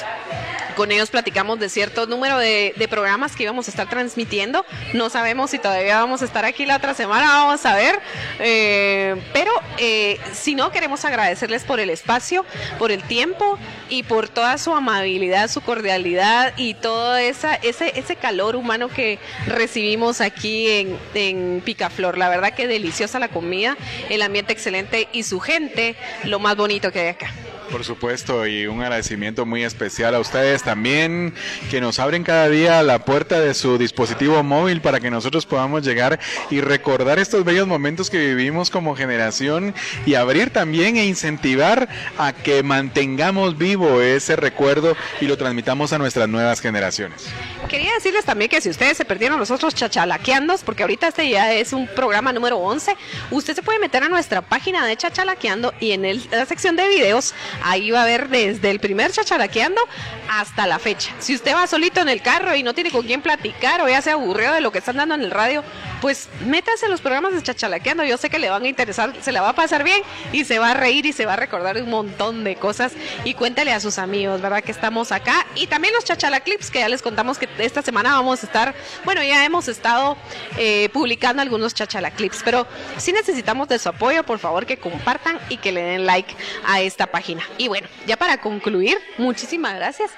con 0.81 0.93
ellos 0.93 1.11
platicamos 1.11 1.61
de 1.61 1.68
cierto 1.68 2.07
número 2.07 2.39
de, 2.39 2.72
programas 2.89 3.37
que 3.37 3.43
íbamos 3.43 3.68
a 3.68 3.70
estar 3.70 3.91
transmitiendo. 3.91 4.64
No 4.95 5.11
sabemos 5.11 5.51
si 5.51 5.59
todavía 5.59 6.01
vamos 6.01 6.22
a 6.22 6.24
estar 6.24 6.47
aquí 6.47 6.64
la 6.64 6.78
otra 6.78 6.95
semana, 6.95 7.26
vamos 7.26 7.66
a 7.66 7.74
ver. 7.74 8.01
Eh, 8.39 9.14
pero 9.35 9.53
eh, 9.76 10.18
si 10.33 10.55
no, 10.55 10.72
queremos 10.72 11.05
agradecerles 11.05 11.64
por 11.64 11.81
el 11.81 11.91
espacio, 11.91 12.47
por 12.78 12.93
el 12.93 13.03
tiempo 13.03 13.59
y 13.91 14.05
por 14.05 14.31
toda 14.31 14.57
su 14.57 14.74
amabilidad, 14.74 15.51
su 15.51 15.61
cordialidad 15.61 16.55
y 16.57 16.72
todo 16.72 17.18
esa, 17.18 17.57
ese, 17.57 17.93
ese 17.99 18.16
calor 18.16 18.57
humano 18.57 18.89
que 18.89 19.18
recibimos 19.47 20.22
aquí 20.22 20.66
en, 20.66 20.99
en 21.12 21.61
Picaflor. 21.62 22.16
La 22.16 22.31
verdad 22.31 22.55
que 22.55 22.66
deliciosa 22.66 23.18
la 23.18 23.28
comida, 23.28 23.76
el 24.09 24.22
ambiente 24.22 24.55
excelente 24.55 25.09
y 25.12 25.24
su 25.24 25.41
gente, 25.41 25.95
lo 26.24 26.39
más 26.39 26.57
bonito 26.57 26.91
que 26.91 27.01
hay 27.01 27.09
acá. 27.09 27.35
Por 27.71 27.85
supuesto, 27.85 28.47
y 28.49 28.66
un 28.66 28.83
agradecimiento 28.83 29.47
muy 29.47 29.62
especial 29.62 30.16
a 30.16 30.18
ustedes 30.18 30.64
también, 30.64 31.33
que 31.71 31.81
nos 31.81 32.01
abren 32.01 32.25
cada 32.25 32.49
día 32.49 32.83
la 32.83 33.05
puerta 33.05 33.41
de 33.41 33.55
su 33.55 33.79
dispositivo 33.79 34.43
móvil 34.43 34.81
para 34.81 34.99
que 34.99 35.09
nosotros 35.09 35.47
podamos 35.47 35.85
llegar 35.85 36.18
y 36.51 36.61
recordar 36.61 37.21
estos 37.21 37.45
bellos 37.45 37.68
momentos 37.68 38.11
que 38.11 38.18
vivimos 38.18 38.71
como 38.71 38.97
generación 38.97 39.73
y 40.05 40.14
abrir 40.14 40.51
también 40.51 40.97
e 40.97 41.07
incentivar 41.07 41.89
a 42.18 42.33
que 42.33 42.64
mantengamos 42.64 43.57
vivo 43.57 44.01
ese 44.01 44.35
recuerdo 44.35 44.97
y 45.21 45.27
lo 45.27 45.39
transmitamos 45.39 45.93
a 45.93 45.99
nuestras 45.99 46.29
nuevas 46.29 46.61
generaciones. 46.61 47.29
Quería 47.68 47.95
decirles 47.95 48.25
también 48.25 48.51
que 48.51 48.61
si 48.61 48.68
ustedes 48.68 48.97
se 48.97 49.05
perdieron 49.05 49.39
los 49.39 49.53
otros 49.53 49.77
chachalaqueandos, 49.77 50.62
porque 50.64 50.83
ahorita 50.83 51.07
este 51.07 51.31
ya 51.31 51.53
es 51.53 51.73
un 51.73 51.86
programa 51.86 52.32
número 52.32 52.59
11, 52.59 52.97
usted 53.31 53.55
se 53.55 53.62
puede 53.62 53.78
meter 53.78 54.03
a 54.03 54.09
nuestra 54.09 54.43
página 54.43 54.85
de 54.86 54.97
Chachalaqueando 54.97 55.73
y 55.78 55.93
en 55.93 56.03
la 56.31 56.47
sección 56.47 56.74
de 56.74 56.89
videos 56.89 57.32
Ahí 57.62 57.91
va 57.91 58.03
a 58.03 58.07
ver 58.07 58.28
desde 58.28 58.70
el 58.70 58.81
primer 58.81 59.12
chacharaqueando 59.12 59.81
hasta 60.28 60.66
la 60.66 60.78
fecha. 60.78 61.12
Si 61.19 61.35
usted 61.35 61.55
va 61.55 61.66
solito 61.66 62.01
en 62.01 62.09
el 62.09 62.23
carro 62.23 62.55
y 62.55 62.62
no 62.62 62.74
tiene 62.74 62.91
con 62.91 63.07
quién 63.07 63.23
platicar 63.23 63.81
o 63.82 63.89
ya 63.89 64.03
se 64.03 64.11
aburrió 64.11 64.53
de 64.53 64.61
lo 64.61 64.73
que 64.73 64.78
están 64.78 64.97
dando 64.97 65.15
en 65.15 65.23
el 65.23 65.31
radio, 65.31 65.62
pues 66.01 66.28
métase 66.47 66.86
en 66.86 66.93
los 66.93 67.01
programas 67.01 67.35
de 67.35 67.43
chachalaqueando. 67.43 68.05
Yo 68.05 68.16
sé 68.16 68.31
que 68.31 68.39
le 68.39 68.51
van 68.51 68.64
a 68.64 68.68
interesar, 68.68 69.14
se 69.20 69.32
la 69.32 69.43
va 69.43 69.51
a 69.51 69.55
pasar 69.55 69.85
bien 69.85 70.01
y 70.32 70.44
se 70.44 70.59
va 70.59 70.70
a 70.70 70.74
reír 70.74 71.06
y 71.06 71.12
se 71.12 71.27
va 71.27 71.35
a 71.35 71.36
recordar 71.36 71.77
un 71.82 71.90
montón 71.90 72.44
de 72.44 72.56
cosas. 72.56 72.93
Y 73.24 73.35
cuéntele 73.35 73.72
a 73.72 73.81
sus 73.81 73.98
amigos, 73.98 74.40
¿verdad? 74.40 74.62
Que 74.62 74.72
estamos 74.72 75.12
acá. 75.12 75.47
Y 75.55 75.66
también 75.66 75.94
los 75.94 76.05
chachalaclips, 76.05 76.70
que 76.70 76.81
ya 76.81 76.89
les 76.89 77.02
contamos 77.02 77.39
que 77.39 77.48
esta 77.59 77.82
semana 77.82 78.14
vamos 78.14 78.43
a 78.43 78.47
estar, 78.47 78.74
bueno, 79.05 79.22
ya 79.22 79.44
hemos 79.44 79.68
estado 79.68 80.16
eh, 80.56 80.89
publicando 80.93 81.43
algunos 81.43 81.74
chachalaclips, 81.74 82.43
pero 82.44 82.66
si 82.97 83.12
necesitamos 83.12 83.68
de 83.68 83.78
su 83.78 83.89
apoyo, 83.89 84.24
por 84.24 84.39
favor 84.39 84.66
que 84.66 84.78
compartan 84.78 85.39
y 85.48 85.59
que 85.59 85.72
le 85.72 85.82
den 85.82 86.06
like 86.06 86.35
a 86.66 86.81
esta 86.81 87.06
página. 87.06 87.43
Y 87.59 87.68
bueno, 87.68 87.89
ya 88.06 88.16
para 88.16 88.40
concluir, 88.40 88.98
muchísimas 89.18 89.74
gracias. 89.74 90.10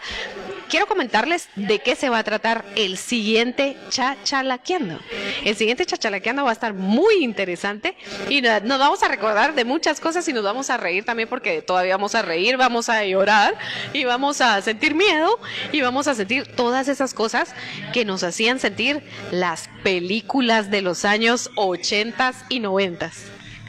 Quiero 0.69 0.87
comentarles 0.87 1.49
de 1.55 1.81
qué 1.81 1.97
se 1.97 2.09
va 2.09 2.19
a 2.19 2.25
tratar 2.25 2.65
el 2.77 2.97
siguiente 2.97 3.77
Chachalaqueando. 3.91 5.01
El 5.45 5.55
siguiente 5.55 5.72
Chachalaqueando 5.77 6.45
va 6.45 6.51
a 6.51 6.53
estar 6.53 6.75
muy 6.75 7.23
interesante 7.23 7.97
y 8.29 8.41
nos 8.43 8.79
vamos 8.79 9.03
a 9.03 9.09
recordar 9.09 9.55
de 9.55 9.65
muchas 9.65 10.01
cosas 10.01 10.27
y 10.29 10.33
nos 10.33 10.45
vamos 10.45 10.71
a 10.71 10.77
reír 10.77 11.05
también 11.05 11.29
porque 11.29 11.63
todavía 11.63 11.97
vamos 11.97 12.15
a 12.15 12.23
reír, 12.23 12.57
vamos 12.57 12.89
a 12.89 13.05
llorar 13.05 13.55
y 13.93 14.05
vamos 14.05 14.41
a 14.41 14.61
sentir 14.63 14.95
miedo 14.95 15.39
y 15.73 15.81
vamos 15.81 16.07
a 16.09 16.15
sentir 16.15 16.47
todas 16.55 16.89
esas 16.89 17.15
cosas 17.15 17.55
que 17.93 18.05
nos 18.05 18.23
hacían 18.23 18.59
sentir 18.59 19.03
las 19.31 19.69
películas 19.83 20.71
de 20.71 20.83
los 20.83 21.05
años 21.05 21.51
80 21.57 22.33
y 22.49 22.61
90. 22.61 23.11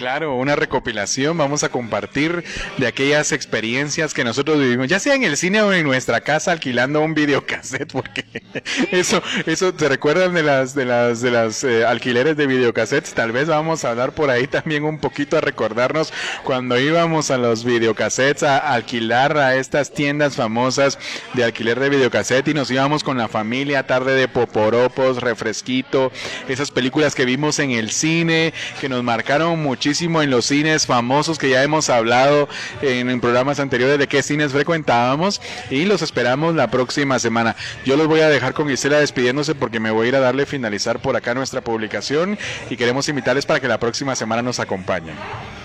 Claro, 0.04 0.36
una 0.36 0.58
recopilación. 0.58 1.38
Vamos 1.38 1.64
a 1.64 1.70
compartir 1.70 2.44
de 2.78 2.88
aquellas 2.88 3.32
experiencias 3.32 4.14
que 4.14 4.26
nosotros 4.26 4.60
vivimos, 4.60 4.90
ya 4.90 5.00
sea 5.00 5.16
en 5.16 5.24
el 5.24 5.38
cine 5.38 5.62
o 5.62 5.72
en 5.72 5.86
nuestra 5.86 6.20
casa 6.20 6.52
alquilando 6.52 7.00
un 7.00 7.14
videocassette, 7.14 7.90
porque 7.90 8.26
eso, 8.92 9.24
eso 9.46 9.74
te 9.74 9.88
recuerdan 9.88 10.34
de 10.34 10.44
las, 10.44 10.76
de 10.76 10.84
las, 10.84 11.22
de 11.22 11.32
las 11.32 11.64
eh, 11.64 11.86
alquileres 11.86 12.36
de 12.36 12.48
videocassettes. 12.48 13.14
Tal 13.14 13.32
vez 13.32 13.48
vamos 13.48 13.86
a 13.86 13.92
hablar 13.92 14.12
por 14.12 14.30
ahí 14.30 14.46
también 14.46 14.84
un 14.84 15.00
poquito 15.00 15.38
a 15.38 15.40
recordarnos 15.40 16.12
cuando 16.44 16.78
íbamos 16.78 17.32
a 17.32 17.38
los 17.38 17.64
videocassettes 17.64 18.44
a 18.44 18.58
alquilar 18.58 19.38
a 19.38 19.56
estas 19.56 19.94
tiendas 19.94 20.36
famosas 20.36 21.00
de 21.34 21.46
alquiler 21.46 21.80
de 21.80 21.88
videocassette 21.88 22.50
y 22.50 22.54
nos 22.54 22.70
íbamos 22.70 23.06
con 23.06 23.18
la 23.18 23.30
familia, 23.30 23.88
tarde 23.88 24.16
de 24.16 24.28
poporopos, 24.28 25.22
refresquito, 25.22 26.12
esas 26.50 26.72
películas 26.72 27.16
que 27.16 27.24
vimos 27.24 27.58
en 27.60 27.72
el 27.72 27.90
cine 27.90 28.54
que 28.82 28.90
nos 28.90 29.02
marcaron 29.02 29.64
mucho 29.64 29.93
en 30.02 30.32
los 30.32 30.45
cines 30.45 30.88
famosos 30.88 31.38
que 31.38 31.49
ya 31.49 31.61
hemos 31.61 31.90
hablado 31.90 32.49
en, 32.82 33.22
programas 33.22 33.60
anteriores 33.60 33.99
de 33.99 34.07
qué 34.07 34.24
cines 34.24 34.52
frecuentábamos 34.52 35.40
y 35.70 35.86
los 35.86 36.02
esperamos 36.02 36.56
la 36.56 36.72
próxima 36.72 37.20
semana. 37.20 37.56
Yo 37.86 37.95
los 37.95 38.07
voy 38.07 38.22
a 38.22 38.30
dejar 38.30 38.53
con 38.56 38.68
Gisela 38.68 38.99
despidiéndose 38.99 39.53
porque 39.53 39.80
me 39.80 39.91
voy 39.91 40.07
a 40.07 40.10
ir 40.10 40.15
a 40.15 40.20
darle 40.20 40.48
finalizar 40.48 40.99
por 40.99 41.15
acá 41.15 41.36
nuestra 41.36 41.61
publicación 41.61 42.40
y 42.72 42.76
queremos 42.76 43.07
invitarles 43.07 43.45
para 43.45 43.60
que 43.60 43.68
la 43.68 43.80
próxima 43.80 44.15
semana 44.15 44.41
nos 44.41 44.60
acompañen. 44.60 45.15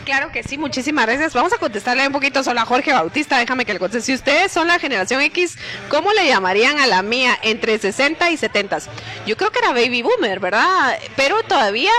Claro 0.04 0.30
que 0.30 0.42
sí, 0.42 0.58
muchísimas 0.58 1.06
gracias. 1.06 1.32
Vamos 1.32 1.52
a 1.54 1.58
contestarle 1.58 2.06
un 2.06 2.12
poquito 2.12 2.44
solo 2.44 2.60
a 2.60 2.66
Jorge 2.66 2.92
Bautista, 2.92 3.38
déjame 3.38 3.64
que 3.64 3.72
le 3.72 3.78
conteste. 3.78 4.06
Si 4.06 4.14
ustedes 4.14 4.52
son 4.52 4.68
la 4.68 4.78
generación 4.78 5.22
X, 5.22 5.56
¿cómo 5.88 6.12
le 6.12 6.26
llamarían 6.26 6.78
a 6.78 6.86
la 6.86 7.02
mía 7.02 7.38
entre 7.42 7.78
60 7.78 8.30
y 8.30 8.36
70? 8.36 8.78
Yo 9.26 9.36
creo 9.38 9.50
que 9.50 9.58
era 9.58 9.72
baby 9.72 10.02
boomer, 10.02 10.38
¿verdad? 10.38 10.98
Pero 11.16 11.42
todavía 11.44 11.92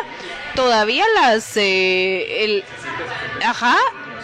todavía 0.60 1.06
las 1.15 1.56
eh, 1.56 2.44
el 2.44 2.65
ajá 3.45 3.77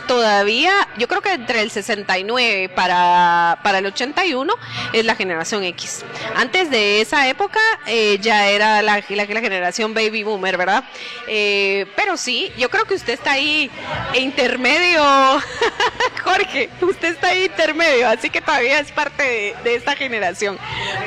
todavía, 0.07 0.88
yo 0.98 1.07
creo 1.07 1.22
que 1.22 1.34
entre 1.34 1.61
el 1.61 1.72
69 1.72 2.69
para, 2.69 3.60
para 3.64 3.80
el 3.80 3.86
81 3.88 4.53
es 4.94 5.06
la 5.06 5.15
generación 5.15 5.64
X. 5.64 6.03
Antes 6.36 6.69
de 6.69 7.02
esa 7.02 7.27
época 7.27 7.60
eh, 7.86 8.18
ya 8.22 8.48
era 8.48 8.82
la, 8.82 9.03
la, 9.07 9.26
generación 9.26 9.94
baby 9.94 10.23
boomer, 10.23 10.57
¿verdad? 10.57 10.84
Eh, 11.27 11.86
pero 11.95 12.18
sí, 12.18 12.52
yo 12.57 12.69
creo 12.69 12.86
que 12.86 12.95
usted 12.95 13.14
está 13.14 13.34
ahí 13.34 13.69
intermedio, 14.15 15.03
Jorge, 16.23 16.69
usted 16.82 17.14
está 17.14 17.30
ahí 17.30 17.45
intermedio, 17.45 18.07
así 18.07 18.30
que 18.30 18.41
todavía 18.41 18.80
es 18.80 18.91
parte 18.91 19.56
de, 19.64 19.76
esta 19.76 19.95
generación. 19.95 20.57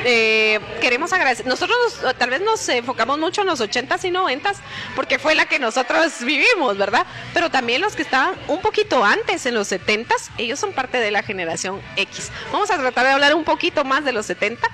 Eh, 0.05 0.59
queremos 0.81 1.11
agradecer, 1.13 1.45
nosotros 1.45 1.77
tal 2.17 2.29
vez 2.29 2.41
nos 2.41 2.67
enfocamos 2.69 3.17
mucho 3.17 3.41
en 3.41 3.47
los 3.47 3.59
80s 3.61 4.05
y 4.05 4.11
90s 4.11 4.57
porque 4.95 5.19
fue 5.19 5.35
la 5.35 5.45
que 5.45 5.59
nosotros 5.59 6.23
vivimos, 6.23 6.77
¿verdad? 6.77 7.05
Pero 7.33 7.49
también 7.49 7.81
los 7.81 7.95
que 7.95 8.03
estaban 8.03 8.35
un 8.47 8.61
poquito 8.61 8.88
antes, 9.03 9.45
en 9.45 9.53
los 9.53 9.67
70 9.67 10.13
ellos 10.37 10.59
son 10.59 10.73
parte 10.73 10.99
de 10.99 11.11
la 11.11 11.23
generación 11.23 11.81
X. 11.95 12.31
Vamos 12.51 12.71
a 12.71 12.77
tratar 12.77 13.05
de 13.05 13.11
hablar 13.11 13.35
un 13.35 13.43
poquito 13.43 13.83
más 13.85 14.03
de 14.03 14.11
los 14.11 14.25
70, 14.25 14.67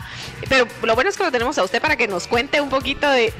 pero 0.49 0.67
lo 0.81 0.95
bueno 0.95 1.09
es 1.09 1.17
que 1.17 1.23
lo 1.23 1.31
tenemos 1.31 1.57
a 1.57 1.63
usted 1.63 1.81
para 1.81 1.95
que 1.95 2.07
nos 2.07 2.27
cuente 2.27 2.61
un 2.61 2.69
poquito 2.69 3.09
de, 3.09 3.33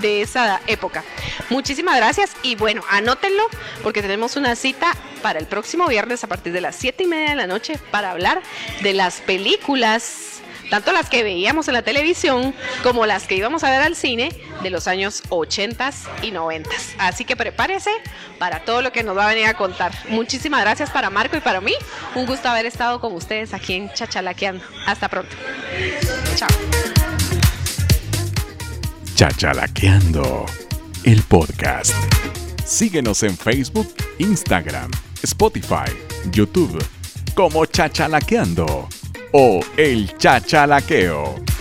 de 0.00 0.22
esa 0.22 0.60
época. 0.66 1.04
Muchísimas 1.50 1.96
gracias 1.96 2.32
y 2.42 2.56
bueno, 2.56 2.82
anótenlo 2.90 3.44
porque 3.82 4.02
tenemos 4.02 4.36
una 4.36 4.56
cita 4.56 4.94
para 5.22 5.38
el 5.38 5.46
próximo 5.46 5.86
viernes 5.86 6.24
a 6.24 6.26
partir 6.26 6.52
de 6.52 6.60
las 6.60 6.76
7 6.76 7.04
y 7.04 7.06
media 7.06 7.30
de 7.30 7.36
la 7.36 7.46
noche 7.46 7.78
para 7.90 8.10
hablar 8.10 8.42
de 8.82 8.92
las 8.94 9.20
películas 9.20 10.38
tanto 10.70 10.92
las 10.92 11.08
que 11.08 11.22
veíamos 11.22 11.68
en 11.68 11.74
la 11.74 11.82
televisión 11.82 12.54
como 12.82 13.06
las 13.06 13.26
que 13.26 13.36
íbamos 13.36 13.64
a 13.64 13.70
ver 13.70 13.82
al 13.82 13.96
cine 13.96 14.30
de 14.62 14.70
los 14.70 14.86
años 14.88 15.22
80 15.28 15.90
y 16.22 16.30
90. 16.30 16.70
Así 16.98 17.24
que 17.24 17.36
prepárese 17.36 17.90
para 18.38 18.60
todo 18.64 18.82
lo 18.82 18.92
que 18.92 19.02
nos 19.02 19.16
va 19.16 19.26
a 19.26 19.28
venir 19.28 19.46
a 19.46 19.54
contar. 19.54 19.92
Muchísimas 20.08 20.60
gracias 20.60 20.90
para 20.90 21.10
Marco 21.10 21.36
y 21.36 21.40
para 21.40 21.60
mí. 21.60 21.74
Un 22.14 22.26
gusto 22.26 22.48
haber 22.48 22.66
estado 22.66 23.00
con 23.00 23.14
ustedes 23.14 23.54
aquí 23.54 23.74
en 23.74 23.92
Chachalaqueando. 23.92 24.64
Hasta 24.86 25.08
pronto. 25.08 25.34
Chao. 26.36 26.48
Chachalaqueando, 29.14 30.46
el 31.04 31.22
podcast. 31.22 31.92
Síguenos 32.64 33.22
en 33.22 33.36
Facebook, 33.36 33.92
Instagram, 34.18 34.90
Spotify, 35.22 35.90
YouTube 36.30 36.78
como 37.34 37.64
Chachalaqueando 37.66 38.88
o 39.32 39.60
el 39.76 40.16
chachalaqueo. 40.16 41.57